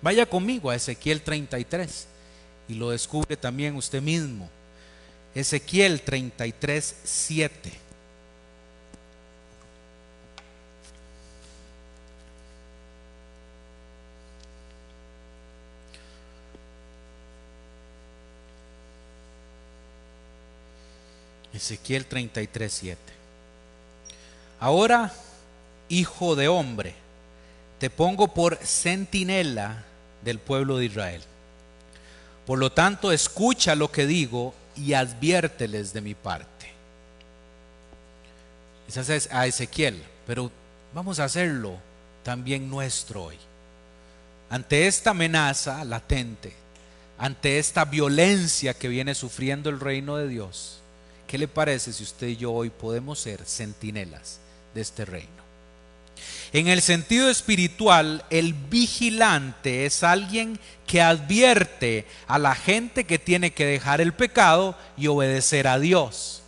Vaya 0.00 0.26
conmigo 0.26 0.70
a 0.70 0.76
Ezequiel 0.76 1.22
33 1.22 2.06
y 2.68 2.74
lo 2.74 2.90
descubre 2.90 3.36
también 3.36 3.74
usted 3.76 4.00
mismo. 4.00 4.48
Ezequiel 5.34 6.00
33, 6.02 6.96
7. 7.04 7.87
Ezequiel 21.58 22.06
33, 22.06 22.72
7. 22.72 22.98
Ahora 24.60 25.12
hijo 25.88 26.36
de 26.36 26.48
hombre, 26.48 26.94
te 27.78 27.90
pongo 27.90 28.28
por 28.28 28.56
centinela 28.56 29.84
del 30.24 30.38
pueblo 30.38 30.78
de 30.78 30.86
Israel. 30.86 31.22
Por 32.46 32.58
lo 32.58 32.70
tanto, 32.70 33.12
escucha 33.12 33.74
lo 33.74 33.90
que 33.90 34.06
digo 34.06 34.54
y 34.76 34.92
adviérteles 34.92 35.92
de 35.92 36.00
mi 36.00 36.14
parte. 36.14 36.72
Esa 38.88 39.14
es 39.14 39.28
a 39.32 39.46
Ezequiel, 39.46 40.02
pero 40.26 40.50
vamos 40.94 41.18
a 41.18 41.24
hacerlo 41.24 41.76
también 42.22 42.70
nuestro 42.70 43.24
hoy. 43.24 43.36
Ante 44.48 44.86
esta 44.86 45.10
amenaza 45.10 45.84
latente, 45.84 46.52
ante 47.18 47.58
esta 47.58 47.84
violencia 47.84 48.74
que 48.74 48.88
viene 48.88 49.14
sufriendo 49.14 49.68
el 49.68 49.80
reino 49.80 50.16
de 50.16 50.28
Dios, 50.28 50.77
¿qué 51.28 51.38
le 51.38 51.46
parece 51.46 51.92
si 51.92 52.02
usted 52.02 52.26
y 52.26 52.36
yo 52.36 52.52
hoy 52.52 52.70
podemos 52.70 53.20
ser 53.20 53.44
centinelas 53.44 54.40
de 54.74 54.80
este 54.80 55.04
reino? 55.04 55.38
En 56.52 56.66
el 56.66 56.80
sentido 56.80 57.28
espiritual, 57.28 58.24
el 58.30 58.54
vigilante 58.54 59.84
es 59.84 60.02
alguien 60.02 60.58
que 60.86 61.02
advierte 61.02 62.06
a 62.26 62.38
la 62.38 62.54
gente 62.54 63.04
que 63.04 63.18
tiene 63.18 63.52
que 63.52 63.66
dejar 63.66 64.00
el 64.00 64.14
pecado 64.14 64.74
y 64.96 65.06
obedecer 65.08 65.68
a 65.68 65.78
Dios. 65.78 66.42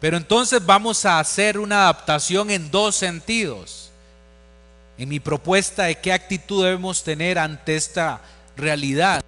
Pero 0.00 0.18
entonces 0.18 0.64
vamos 0.64 1.06
a 1.06 1.18
hacer 1.18 1.58
una 1.58 1.84
adaptación 1.84 2.50
en 2.50 2.70
dos 2.70 2.94
sentidos. 2.94 3.90
En 4.98 5.08
mi 5.08 5.18
propuesta 5.18 5.84
de 5.84 5.94
qué 5.94 6.12
actitud 6.12 6.64
debemos 6.64 7.02
tener 7.02 7.38
ante 7.38 7.76
esta 7.76 8.20
realidad. 8.56 9.24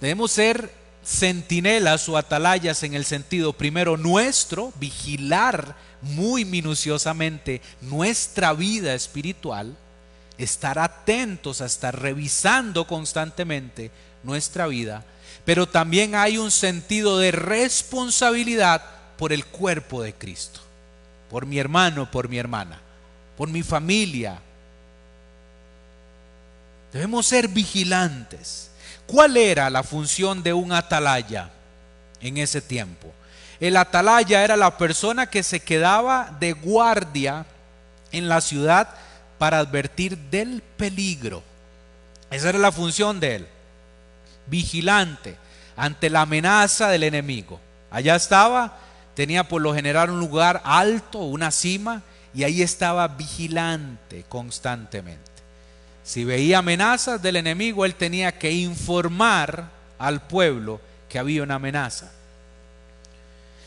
Debemos 0.00 0.30
ser 0.30 0.70
centinelas 1.08 2.06
o 2.10 2.18
atalayas 2.18 2.82
en 2.82 2.92
el 2.92 3.06
sentido 3.06 3.54
primero 3.54 3.96
nuestro, 3.96 4.74
vigilar 4.78 5.74
muy 6.02 6.44
minuciosamente 6.44 7.62
nuestra 7.80 8.52
vida 8.52 8.92
espiritual, 8.92 9.74
estar 10.36 10.78
atentos 10.78 11.62
a 11.62 11.66
estar 11.66 11.98
revisando 11.98 12.86
constantemente 12.86 13.90
nuestra 14.22 14.66
vida, 14.66 15.02
pero 15.46 15.66
también 15.66 16.14
hay 16.14 16.36
un 16.36 16.50
sentido 16.50 17.18
de 17.18 17.30
responsabilidad 17.30 18.84
por 19.16 19.32
el 19.32 19.46
cuerpo 19.46 20.02
de 20.02 20.12
Cristo, 20.12 20.60
por 21.30 21.46
mi 21.46 21.58
hermano, 21.58 22.10
por 22.10 22.28
mi 22.28 22.36
hermana, 22.36 22.82
por 23.38 23.48
mi 23.48 23.62
familia. 23.62 24.38
Debemos 26.92 27.26
ser 27.26 27.48
vigilantes. 27.48 28.67
¿Cuál 29.08 29.38
era 29.38 29.70
la 29.70 29.82
función 29.82 30.42
de 30.42 30.52
un 30.52 30.70
atalaya 30.70 31.48
en 32.20 32.36
ese 32.36 32.60
tiempo? 32.60 33.10
El 33.58 33.78
atalaya 33.78 34.44
era 34.44 34.54
la 34.54 34.76
persona 34.76 35.30
que 35.30 35.42
se 35.42 35.60
quedaba 35.60 36.36
de 36.38 36.52
guardia 36.52 37.46
en 38.12 38.28
la 38.28 38.42
ciudad 38.42 38.90
para 39.38 39.60
advertir 39.60 40.18
del 40.18 40.62
peligro. 40.76 41.42
Esa 42.30 42.50
era 42.50 42.58
la 42.58 42.70
función 42.70 43.18
de 43.18 43.36
él. 43.36 43.48
Vigilante 44.46 45.38
ante 45.74 46.10
la 46.10 46.20
amenaza 46.20 46.88
del 46.88 47.04
enemigo. 47.04 47.58
Allá 47.90 48.14
estaba, 48.14 48.76
tenía 49.14 49.48
por 49.48 49.62
lo 49.62 49.74
general 49.74 50.10
un 50.10 50.20
lugar 50.20 50.60
alto, 50.64 51.20
una 51.20 51.50
cima, 51.50 52.02
y 52.34 52.44
ahí 52.44 52.60
estaba 52.60 53.08
vigilante 53.08 54.26
constantemente. 54.28 55.37
Si 56.08 56.24
veía 56.24 56.60
amenazas 56.60 57.20
del 57.20 57.36
enemigo, 57.36 57.84
él 57.84 57.94
tenía 57.94 58.32
que 58.32 58.50
informar 58.50 59.68
al 59.98 60.22
pueblo 60.22 60.80
que 61.06 61.18
había 61.18 61.42
una 61.42 61.56
amenaza. 61.56 62.10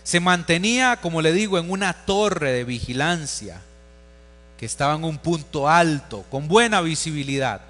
Se 0.02 0.20
mantenía, 0.20 0.98
como 1.04 1.22
le 1.22 1.34
digo, 1.34 1.60
en 1.60 1.70
una 1.70 1.94
torre 1.94 2.52
de 2.52 2.64
vigilancia 2.64 3.62
que 4.58 4.66
estaba 4.66 4.96
en 4.96 5.04
un 5.04 5.20
punto 5.20 5.70
alto, 5.70 6.26
con 6.32 6.48
buena 6.48 6.82
visibilidad. 6.82 7.62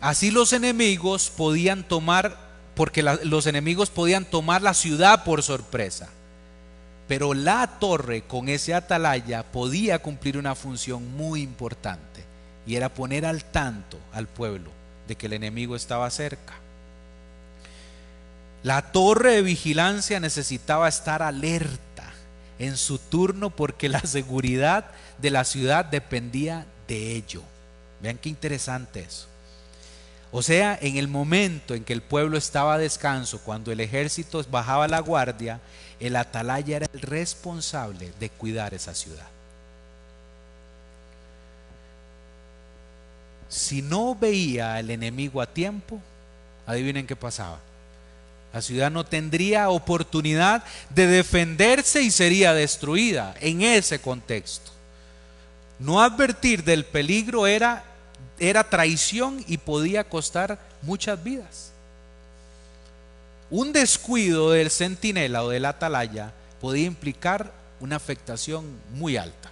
Así 0.00 0.30
los 0.30 0.52
enemigos 0.52 1.28
podían 1.36 1.82
tomar, 1.82 2.36
porque 2.76 3.02
los 3.02 3.48
enemigos 3.48 3.90
podían 3.90 4.24
tomar 4.24 4.62
la 4.62 4.72
ciudad 4.72 5.24
por 5.24 5.42
sorpresa. 5.42 6.08
Pero 7.08 7.34
la 7.34 7.80
torre 7.80 8.22
con 8.22 8.48
ese 8.48 8.72
atalaya 8.72 9.42
podía 9.42 9.98
cumplir 9.98 10.38
una 10.38 10.54
función 10.54 11.16
muy 11.16 11.42
importante 11.42 12.25
y 12.66 12.76
era 12.76 12.88
poner 12.88 13.24
al 13.24 13.44
tanto 13.44 13.98
al 14.12 14.26
pueblo 14.26 14.70
de 15.06 15.16
que 15.16 15.26
el 15.26 15.34
enemigo 15.34 15.76
estaba 15.76 16.10
cerca. 16.10 16.54
La 18.62 18.90
torre 18.92 19.32
de 19.32 19.42
vigilancia 19.42 20.18
necesitaba 20.18 20.88
estar 20.88 21.22
alerta 21.22 22.12
en 22.58 22.76
su 22.76 22.98
turno 22.98 23.50
porque 23.50 23.88
la 23.88 24.00
seguridad 24.00 24.86
de 25.18 25.30
la 25.30 25.44
ciudad 25.44 25.84
dependía 25.84 26.66
de 26.88 27.12
ello. 27.14 27.42
Vean 28.02 28.18
qué 28.18 28.28
interesante 28.28 29.00
eso. 29.00 29.28
O 30.32 30.42
sea, 30.42 30.76
en 30.82 30.96
el 30.96 31.08
momento 31.08 31.74
en 31.74 31.84
que 31.84 31.92
el 31.92 32.02
pueblo 32.02 32.36
estaba 32.36 32.74
a 32.74 32.78
descanso, 32.78 33.40
cuando 33.40 33.70
el 33.70 33.80
ejército 33.80 34.44
bajaba 34.50 34.88
la 34.88 35.00
guardia, 35.00 35.60
el 36.00 36.16
atalaya 36.16 36.76
era 36.76 36.86
el 36.92 37.00
responsable 37.00 38.12
de 38.18 38.28
cuidar 38.30 38.74
esa 38.74 38.94
ciudad. 38.94 39.28
Si 43.48 43.82
no 43.82 44.14
veía 44.14 44.74
al 44.74 44.90
enemigo 44.90 45.40
a 45.40 45.46
tiempo, 45.46 46.00
adivinen 46.66 47.06
qué 47.06 47.16
pasaba. 47.16 47.60
La 48.52 48.62
ciudad 48.62 48.90
no 48.90 49.04
tendría 49.04 49.68
oportunidad 49.68 50.64
de 50.90 51.06
defenderse 51.06 52.02
y 52.02 52.10
sería 52.10 52.54
destruida 52.54 53.34
en 53.40 53.62
ese 53.62 54.00
contexto. 54.00 54.70
No 55.78 56.00
advertir 56.00 56.64
del 56.64 56.84
peligro 56.84 57.46
era, 57.46 57.84
era 58.38 58.64
traición 58.64 59.44
y 59.46 59.58
podía 59.58 60.04
costar 60.04 60.58
muchas 60.82 61.22
vidas. 61.22 61.72
Un 63.50 63.72
descuido 63.72 64.50
del 64.50 64.70
centinela 64.70 65.44
o 65.44 65.50
del 65.50 65.66
atalaya 65.66 66.32
podía 66.60 66.86
implicar 66.86 67.52
una 67.80 67.96
afectación 67.96 68.64
muy 68.94 69.16
alta. 69.16 69.50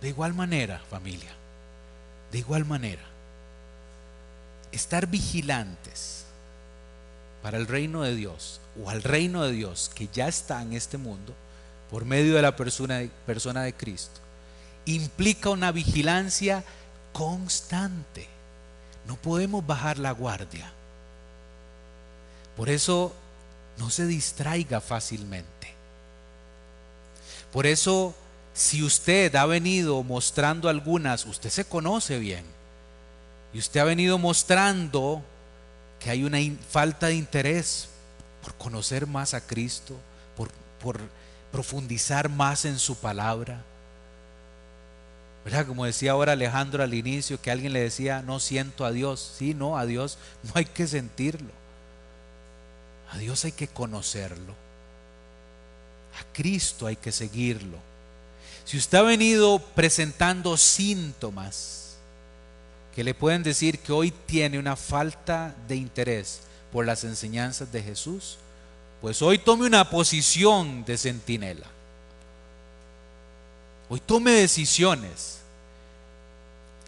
De 0.00 0.08
igual 0.08 0.34
manera, 0.34 0.80
familia, 0.90 1.32
de 2.34 2.40
igual 2.40 2.64
manera, 2.64 3.04
estar 4.72 5.06
vigilantes 5.06 6.24
para 7.44 7.58
el 7.58 7.68
reino 7.68 8.02
de 8.02 8.16
Dios 8.16 8.60
o 8.82 8.90
al 8.90 9.04
reino 9.04 9.44
de 9.44 9.52
Dios 9.52 9.88
que 9.94 10.08
ya 10.12 10.26
está 10.26 10.60
en 10.60 10.72
este 10.72 10.98
mundo 10.98 11.32
por 11.92 12.04
medio 12.04 12.34
de 12.34 12.42
la 12.42 12.56
persona 12.56 12.98
de, 12.98 13.72
Cristo 13.74 14.20
implica 14.84 15.48
una 15.48 15.70
vigilancia 15.70 16.64
constante. 17.12 18.26
No 19.06 19.14
podemos 19.14 19.64
bajar 19.64 20.00
la 20.00 20.10
guardia. 20.10 20.72
Por 22.56 22.68
eso 22.68 23.14
no 23.78 23.90
se 23.90 24.08
distraiga 24.08 24.80
fácilmente. 24.80 25.72
Por 27.52 27.64
eso, 27.64 28.12
si 28.54 28.84
usted 28.84 29.34
ha 29.34 29.46
venido 29.46 30.02
mostrando 30.04 30.68
algunas, 30.68 31.26
usted 31.26 31.50
se 31.50 31.64
conoce 31.64 32.18
bien, 32.18 32.44
y 33.52 33.58
usted 33.58 33.80
ha 33.80 33.84
venido 33.84 34.16
mostrando 34.16 35.22
que 35.98 36.10
hay 36.10 36.24
una 36.24 36.38
falta 36.68 37.08
de 37.08 37.14
interés 37.14 37.88
por 38.42 38.54
conocer 38.54 39.06
más 39.06 39.34
a 39.34 39.40
Cristo, 39.40 39.96
por, 40.36 41.00
profundizar 41.50 42.28
más 42.28 42.64
en 42.64 42.78
su 42.78 42.96
palabra. 42.96 43.62
¿Verdad? 45.44 45.66
Como 45.66 45.84
decía 45.84 46.12
ahora 46.12 46.32
Alejandro 46.32 46.82
al 46.82 46.94
inicio, 46.94 47.40
que 47.40 47.50
alguien 47.50 47.72
le 47.72 47.80
decía, 47.80 48.22
no 48.22 48.40
siento 48.40 48.84
a 48.84 48.92
Dios. 48.92 49.34
Sí, 49.38 49.54
no, 49.54 49.78
a 49.78 49.86
Dios 49.86 50.18
no 50.42 50.52
hay 50.54 50.64
que 50.64 50.86
sentirlo. 50.86 51.50
A 53.10 53.18
Dios 53.18 53.44
hay 53.44 53.52
que 53.52 53.68
conocerlo. 53.68 54.52
A 56.20 56.32
Cristo 56.34 56.86
hay 56.86 56.96
que 56.96 57.12
seguirlo. 57.12 57.78
Si 58.64 58.78
usted 58.78 58.98
ha 58.98 59.02
venido 59.02 59.58
presentando 59.58 60.56
síntomas 60.56 61.96
que 62.94 63.04
le 63.04 63.14
pueden 63.14 63.42
decir 63.42 63.78
que 63.80 63.92
hoy 63.92 64.10
tiene 64.10 64.58
una 64.58 64.76
falta 64.76 65.54
de 65.68 65.76
interés 65.76 66.40
por 66.72 66.86
las 66.86 67.04
enseñanzas 67.04 67.70
de 67.70 67.82
Jesús, 67.82 68.38
pues 69.00 69.20
hoy 69.20 69.38
tome 69.38 69.66
una 69.66 69.90
posición 69.90 70.84
de 70.84 70.96
centinela. 70.96 71.66
Hoy 73.90 74.00
tome 74.00 74.30
decisiones 74.30 75.40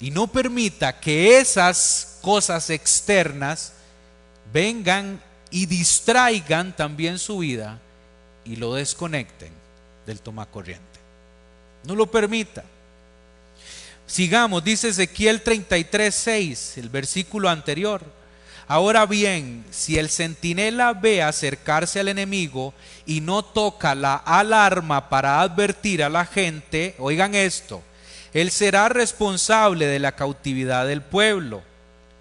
y 0.01 0.11
no 0.11 0.27
permita 0.27 0.99
que 0.99 1.39
esas 1.39 2.19
cosas 2.23 2.71
externas 2.71 3.75
vengan 4.53 5.21
y 5.51 5.67
distraigan 5.67 6.75
también 6.75 7.19
su 7.19 7.39
vida 7.39 7.79
y 8.45 8.57
lo 8.57 8.75
desconecten 8.75 9.53
del 10.07 10.21
toma 10.21 10.47
corriente. 10.47 10.96
No 11.87 11.95
lo 11.95 12.07
permita. 12.07 12.65
Sigamos, 14.07 14.63
dice 14.63 14.89
Ezequiel 14.89 15.43
33, 15.43 16.15
6, 16.15 16.79
el 16.79 16.89
versículo 16.89 17.49
anterior. 17.49 18.03
Ahora 18.69 19.07
bien, 19.07 19.65
si 19.71 19.97
el 19.99 20.11
centinela 20.11 20.93
ve 20.93 21.23
acercarse 21.23 22.01
al 22.01 22.09
enemigo 22.09 22.75
y 23.07 23.21
no 23.21 23.45
toca 23.45 23.95
la 23.95 24.17
alarma 24.17 25.09
para 25.09 25.41
advertir 25.41 26.03
a 26.03 26.09
la 26.09 26.27
gente, 26.27 26.95
oigan 26.99 27.35
esto, 27.35 27.83
él 28.35 28.51
será 28.51 28.89
responsable 28.89 29.87
de 29.87 30.01
la 30.01 30.13
cautividad 30.13 30.87
del 30.87 31.01
pueblo. 31.01 31.63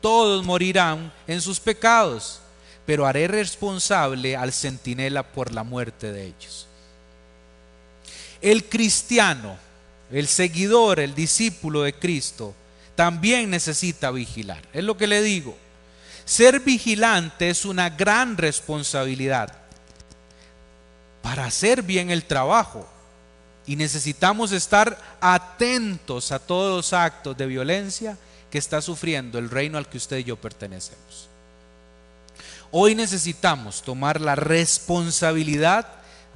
Todos 0.02 0.46
morirán 0.46 1.12
en 1.28 1.42
sus 1.42 1.60
pecados 1.60 2.42
pero 2.86 3.06
haré 3.06 3.28
responsable 3.28 4.36
al 4.36 4.54
centinela 4.54 5.24
por 5.24 5.52
la 5.52 5.64
muerte 5.64 6.12
de 6.12 6.26
ellos. 6.26 6.65
El 8.46 8.66
cristiano, 8.66 9.58
el 10.12 10.28
seguidor, 10.28 11.00
el 11.00 11.16
discípulo 11.16 11.82
de 11.82 11.94
Cristo, 11.94 12.54
también 12.94 13.50
necesita 13.50 14.12
vigilar. 14.12 14.62
Es 14.72 14.84
lo 14.84 14.96
que 14.96 15.08
le 15.08 15.24
digo. 15.24 15.58
Ser 16.26 16.60
vigilante 16.60 17.50
es 17.50 17.66
una 17.66 17.90
gran 17.90 18.38
responsabilidad 18.38 19.52
para 21.24 21.46
hacer 21.46 21.82
bien 21.82 22.12
el 22.12 22.26
trabajo. 22.26 22.88
Y 23.66 23.78
necesitamos 23.78 24.52
estar 24.52 24.96
atentos 25.20 26.32
a 26.32 26.38
todos 26.38 26.78
los 26.78 26.94
actos 26.94 27.36
de 27.36 27.48
violencia 27.48 28.16
que 28.52 28.60
está 28.60 28.80
sufriendo 28.80 29.40
el 29.40 29.50
reino 29.50 29.80
al 29.80 29.90
que 29.90 29.98
usted 29.98 30.18
y 30.18 30.24
yo 30.24 30.36
pertenecemos. 30.36 31.30
Hoy 32.70 32.94
necesitamos 32.94 33.82
tomar 33.82 34.22
la 34.22 34.36
responsabilidad 34.36 35.88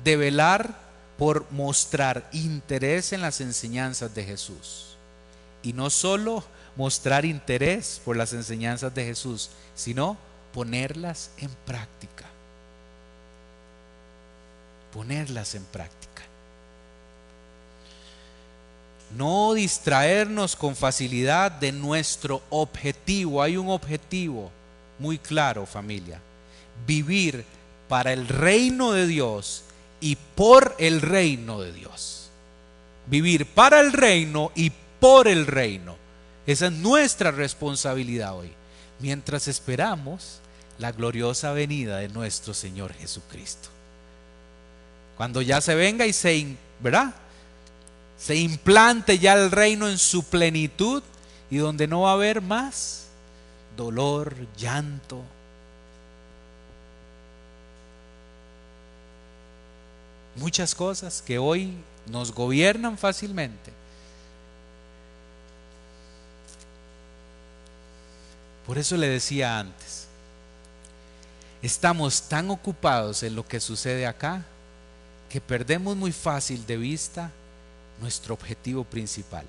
de 0.03 0.18
velar 0.18 0.89
por 1.20 1.45
mostrar 1.51 2.28
interés 2.32 3.13
en 3.13 3.22
las 3.22 3.41
enseñanzas 3.41 4.15
de 4.15 4.24
Jesús. 4.24 4.95
Y 5.61 5.74
no 5.74 5.91
solo 5.91 6.43
mostrar 6.76 7.26
interés 7.26 8.01
por 8.03 8.17
las 8.17 8.34
enseñanzas 8.34 8.95
de 8.95 9.05
Jesús, 9.05 9.51
sino 9.76 10.17
ponerlas 10.53 11.30
en 11.38 11.49
práctica. 11.65 12.26
Ponerlas 14.93 15.53
en 15.53 15.65
práctica. 15.65 16.24
No 19.15 19.53
distraernos 19.53 20.55
con 20.55 20.76
facilidad 20.76 21.51
de 21.51 21.72
nuestro 21.72 22.41
objetivo. 22.49 23.43
Hay 23.43 23.57
un 23.57 23.70
objetivo 23.70 24.49
muy 24.97 25.20
claro, 25.20 25.65
familia 25.65 26.22
vivir 26.86 27.45
para 27.88 28.13
el 28.13 28.28
reino 28.28 28.91
de 28.91 29.07
Dios 29.07 29.63
y 30.02 30.16
por 30.16 30.76
el 30.80 31.02
reino 31.02 31.62
de 31.62 31.74
Dios. 31.74 32.30
Vivir 33.08 33.45
para 33.45 33.80
el 33.80 33.91
reino 33.93 34.52
y 34.56 34.72
por 35.00 35.28
el 35.28 35.47
reino. 35.47 35.95
Esa 36.45 36.68
es 36.68 36.74
nuestra 36.74 37.32
responsabilidad 37.32 38.38
hoy, 38.38 38.52
mientras 39.00 39.47
esperamos 39.47 40.39
la 40.78 40.91
gloriosa 40.91 41.52
venida 41.52 41.97
de 41.97 42.10
nuestro 42.10 42.54
Señor 42.54 42.93
Jesucristo. 42.93 43.70
Cuando 45.18 45.41
ya 45.41 45.60
se 45.60 45.76
venga 45.76 46.06
y 46.06 46.14
se, 46.14 46.56
¿verdad? 46.80 47.14
Se 48.18 48.36
implante 48.36 49.20
ya 49.20 49.34
el 49.34 49.52
reino 49.52 49.89
en 49.89 49.97
su 49.97 50.24
plenitud 50.24 51.04
y 51.52 51.58
donde 51.58 51.88
no 51.88 52.02
va 52.02 52.12
a 52.12 52.14
haber 52.14 52.41
más 52.41 53.08
dolor, 53.76 54.36
llanto, 54.58 55.24
muchas 60.40 60.74
cosas 60.74 61.22
que 61.22 61.38
hoy 61.38 61.74
nos 62.08 62.34
gobiernan 62.34 62.98
fácilmente. 62.98 63.72
Por 68.66 68.78
eso 68.78 68.98
le 68.98 69.08
decía 69.08 69.60
antes, 69.60 70.08
estamos 71.62 72.24
tan 72.24 72.50
ocupados 72.52 73.24
en 73.24 73.36
lo 73.36 73.48
que 73.48 73.60
sucede 73.60 74.06
acá 74.06 74.46
que 75.30 75.42
perdemos 75.42 75.96
muy 75.96 76.12
fácil 76.12 76.66
de 76.66 76.78
vista 76.78 77.32
nuestro 78.02 78.34
objetivo 78.34 78.84
principal. 78.84 79.46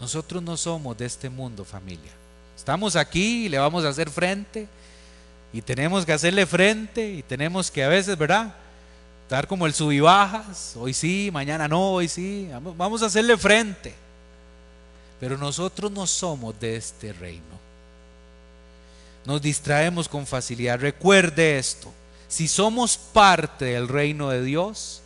Nosotros 0.00 0.42
no 0.42 0.56
somos 0.56 0.96
de 0.96 1.06
este 1.06 1.28
mundo, 1.28 1.64
familia. 1.64 2.10
Estamos 2.56 2.96
aquí 2.96 3.46
y 3.46 3.48
le 3.48 3.58
vamos 3.58 3.84
a 3.84 3.88
hacer 3.88 4.10
frente 4.10 4.68
y 5.52 5.62
tenemos 5.62 6.04
que 6.04 6.12
hacerle 6.12 6.46
frente 6.46 7.12
y 7.12 7.22
tenemos 7.22 7.70
que 7.70 7.84
a 7.84 7.88
veces, 7.88 8.16
¿verdad? 8.16 8.54
Estar 9.32 9.48
como 9.48 9.64
el 9.64 9.72
sub 9.72 9.92
y 9.92 10.00
bajas, 10.00 10.74
hoy 10.76 10.92
sí, 10.92 11.30
mañana 11.32 11.66
no, 11.66 11.92
hoy 11.92 12.06
sí, 12.06 12.50
vamos 12.76 13.02
a 13.02 13.06
hacerle 13.06 13.38
frente. 13.38 13.94
Pero 15.18 15.38
nosotros 15.38 15.90
no 15.90 16.06
somos 16.06 16.60
de 16.60 16.76
este 16.76 17.14
reino. 17.14 17.58
Nos 19.24 19.40
distraemos 19.40 20.06
con 20.06 20.26
facilidad. 20.26 20.78
Recuerde 20.78 21.56
esto, 21.56 21.90
si 22.28 22.46
somos 22.46 22.98
parte 22.98 23.64
del 23.64 23.88
reino 23.88 24.28
de 24.28 24.44
Dios, 24.44 25.00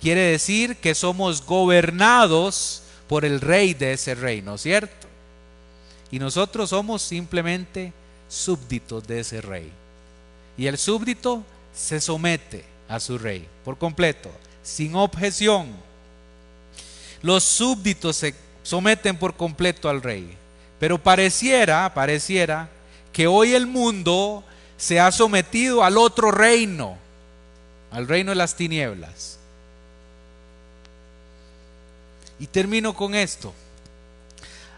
quiere 0.00 0.20
decir 0.20 0.76
que 0.76 0.94
somos 0.94 1.44
gobernados 1.44 2.84
por 3.08 3.24
el 3.24 3.40
rey 3.40 3.74
de 3.74 3.94
ese 3.94 4.14
reino, 4.14 4.58
¿cierto? 4.58 5.08
Y 6.12 6.20
nosotros 6.20 6.70
somos 6.70 7.02
simplemente 7.02 7.92
súbditos 8.28 9.04
de 9.08 9.18
ese 9.18 9.40
rey. 9.40 9.72
Y 10.56 10.68
el 10.68 10.78
súbdito 10.78 11.42
se 11.74 12.00
somete 12.00 12.70
a 12.88 13.00
su 13.00 13.18
rey 13.18 13.48
por 13.64 13.78
completo, 13.78 14.30
sin 14.62 14.94
objeción. 14.94 15.68
Los 17.22 17.44
súbditos 17.44 18.16
se 18.16 18.34
someten 18.62 19.16
por 19.16 19.34
completo 19.36 19.88
al 19.88 20.02
rey. 20.02 20.36
Pero 20.78 20.98
pareciera, 20.98 21.92
pareciera 21.94 22.68
que 23.12 23.26
hoy 23.26 23.54
el 23.54 23.66
mundo 23.66 24.42
se 24.76 24.98
ha 24.98 25.12
sometido 25.12 25.84
al 25.84 25.96
otro 25.96 26.32
reino, 26.32 26.96
al 27.92 28.08
reino 28.08 28.32
de 28.32 28.36
las 28.36 28.56
tinieblas. 28.56 29.38
Y 32.40 32.48
termino 32.48 32.94
con 32.94 33.14
esto. 33.14 33.54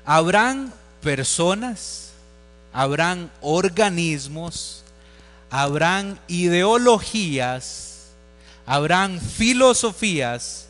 Habrán 0.04 0.74
personas, 1.00 2.10
habrán 2.74 3.30
organismos, 3.40 4.84
habrán 5.48 6.20
ideologías, 6.28 7.93
habrán 8.66 9.20
filosofías 9.20 10.66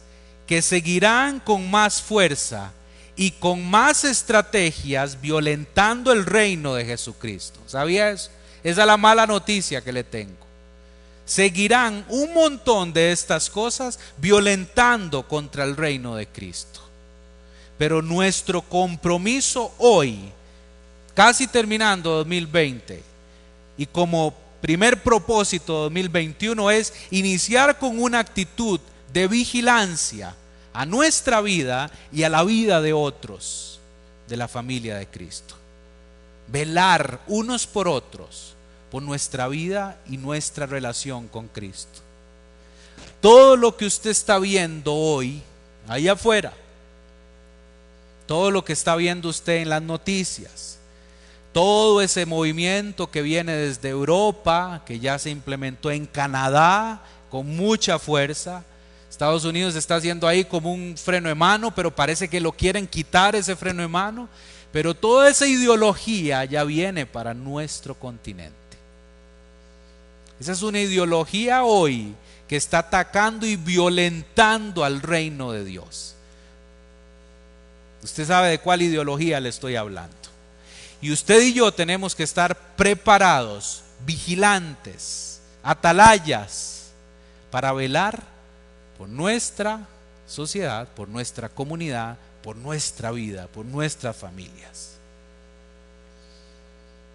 que 0.47 0.63
seguirán 0.63 1.41
con 1.41 1.71
más 1.71 2.03
fuerza 2.03 2.73
y 3.17 3.31
con 3.33 3.65
más 3.65 4.05
estrategias 4.05 5.21
violentando 5.21 6.13
el 6.13 6.27
reino 6.27 6.75
de 6.75 6.85
Jesucristo. 6.85 7.61
¿Sabía 7.67 8.11
eso? 8.11 8.31
Esa 8.63 8.81
es 8.83 8.87
la 8.87 8.97
mala 8.97 9.27
noticia 9.27 9.83
que 9.83 9.93
le 9.93 10.05
tengo. 10.05 10.45
Seguirán 11.25 12.05
un 12.09 12.35
montón 12.35 12.93
de 12.93 13.13
estas 13.13 13.49
cosas 13.49 13.99
violentando 14.19 15.27
contra 15.27 15.65
el 15.65 15.77
reino 15.77 16.17
de 16.17 16.27
Cristo. 16.27 16.81
Pero 17.79 18.03
nuestro 18.03 18.63
compromiso 18.63 19.73
hoy, 19.79 20.31
casi 21.15 21.47
terminando 21.47 22.11
2020, 22.11 23.03
y 23.77 23.87
como 23.87 24.35
primer 24.65 25.03
propósito 25.03 25.75
2021 25.83 26.71
es 26.71 26.95
iniciar 27.11 27.79
con 27.79 28.01
una 28.01 28.19
actitud 28.19 28.81
de 29.13 29.29
vigilancia 29.29 30.35
a 30.73 30.87
nuestra 30.87 31.43
vida 31.43 31.91
y 32.11 32.23
a 32.23 32.31
la 32.31 32.43
vida 32.45 32.81
de 32.81 32.95
otros 32.95 33.79
de 34.27 34.39
la 34.39 34.49
familia 34.49 34.97
de 34.97 35.07
Cristo. 35.07 35.55
Velar 36.49 37.21
unos 37.27 37.67
por 37.67 37.89
otros, 37.89 38.55
por 38.91 39.03
nuestra 39.03 39.49
vida 39.49 39.99
y 40.09 40.17
nuestra 40.17 40.65
relación 40.65 41.29
con 41.29 41.49
Cristo. 41.49 42.01
Todo 43.21 43.59
lo 43.59 43.77
que 43.77 43.85
usted 43.85 44.09
está 44.09 44.39
viendo 44.39 44.95
hoy, 44.95 45.43
ahí 45.89 46.09
afuera, 46.09 46.55
todo 48.27 48.51
lo 48.51 48.65
que 48.65 48.73
está 48.73 48.97
viendo 48.97 49.29
usted 49.29 49.57
en 49.57 49.69
las 49.69 49.83
noticias, 49.83 50.79
todo 51.55 52.03
ese 52.03 52.27
movimiento 52.27 53.11
que 53.11 53.23
viene 53.23 53.53
desde 53.53 53.89
Europa, 53.89 54.83
que 54.85 54.99
ya 54.99 55.19
se 55.19 55.31
implementó 55.31 55.91
en 55.91 56.05
Canadá 56.05 57.03
con 57.31 57.57
mucha 57.57 57.99
fuerza, 57.99 58.65
Estados 59.09 59.45
Unidos 59.45 59.77
está 59.77 59.95
haciendo 59.95 60.27
ahí 60.27 60.45
como 60.45 60.73
un 60.73 60.97
freno 60.97 61.29
de 61.29 61.37
mano, 61.37 61.73
pero 61.73 61.95
parece 61.95 62.29
que 62.29 62.41
lo 62.41 62.51
quieren 62.51 62.89
quitar 62.89 63.37
ese 63.37 63.55
freno 63.55 63.83
de 63.83 63.89
mano. 63.89 64.29
Pero 64.73 64.93
toda 64.93 65.31
esa 65.31 65.47
ideología 65.47 66.45
ya 66.45 66.65
viene 66.65 67.07
para 67.07 67.33
nuestro 67.33 67.95
continente. 67.95 68.53
Esa 70.41 70.51
es 70.51 70.63
una 70.63 70.81
ideología 70.81 71.63
hoy 71.63 72.13
que 72.49 72.57
está 72.57 72.79
atacando 72.79 73.47
y 73.47 73.55
violentando 73.55 74.83
al 74.83 75.01
reino 75.01 75.53
de 75.53 75.65
Dios. 75.65 76.17
Usted 78.03 78.27
sabe 78.27 78.49
de 78.49 78.59
cuál 78.59 78.83
ideología 78.83 79.39
le 79.39 79.51
estoy 79.51 79.77
hablando. 79.77 80.34
Y 81.05 81.13
usted 81.13 81.43
y 81.43 81.53
yo 81.53 81.71
tenemos 81.71 82.15
que 82.15 82.23
estar 82.23 82.57
preparados, 82.77 83.83
vigilantes, 84.07 85.39
atalayas, 85.63 86.93
para 87.51 87.75
velar 87.75 88.23
por 88.97 89.11
nuestra 89.11 89.87
sociedad, 90.27 90.89
por 90.89 91.11
nuestra 91.11 91.51
comunidad, 91.51 92.17
por 92.43 92.57
nuestra 92.57 93.11
vida, 93.11 93.49
por 93.49 93.67
nuestras 93.67 94.17
familias. 94.17 94.93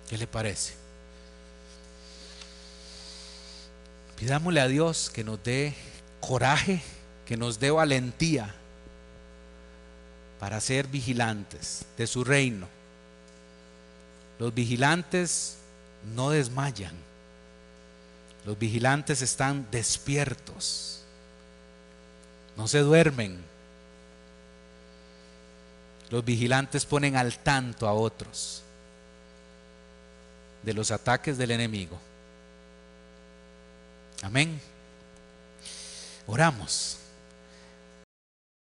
¿Qué 0.08 0.20
le 0.20 0.28
parece? 0.28 0.76
Pidámosle 4.20 4.62
a 4.62 4.68
Dios 4.68 5.10
que 5.10 5.24
nos 5.24 5.44
dé 5.44 5.74
coraje, 6.20 6.80
que 7.26 7.38
nos 7.38 7.60
dé 7.60 7.72
valentía 7.72 8.54
para 10.40 10.62
ser 10.62 10.86
vigilantes 10.86 11.86
de 11.98 12.06
su 12.06 12.24
reino. 12.24 12.79
Los 14.40 14.54
vigilantes 14.54 15.58
no 16.16 16.32
desmayan. 16.32 16.94
Los 18.46 18.58
vigilantes 18.58 19.22
están 19.22 19.68
despiertos 19.70 21.00
no 22.60 22.68
se 22.68 22.80
duermen. 22.80 23.42
Los 26.10 26.26
vigilantes 26.26 26.86
ponen 26.86 27.16
al 27.16 27.38
tanto 27.38 27.88
a 27.88 27.94
otros 27.94 28.64
de 30.62 30.74
los 30.74 30.92
ataques 30.92 31.38
del 31.38 31.52
enemigo. 31.52 31.98
Amén. 34.22 34.60
Oramos. 36.28 36.99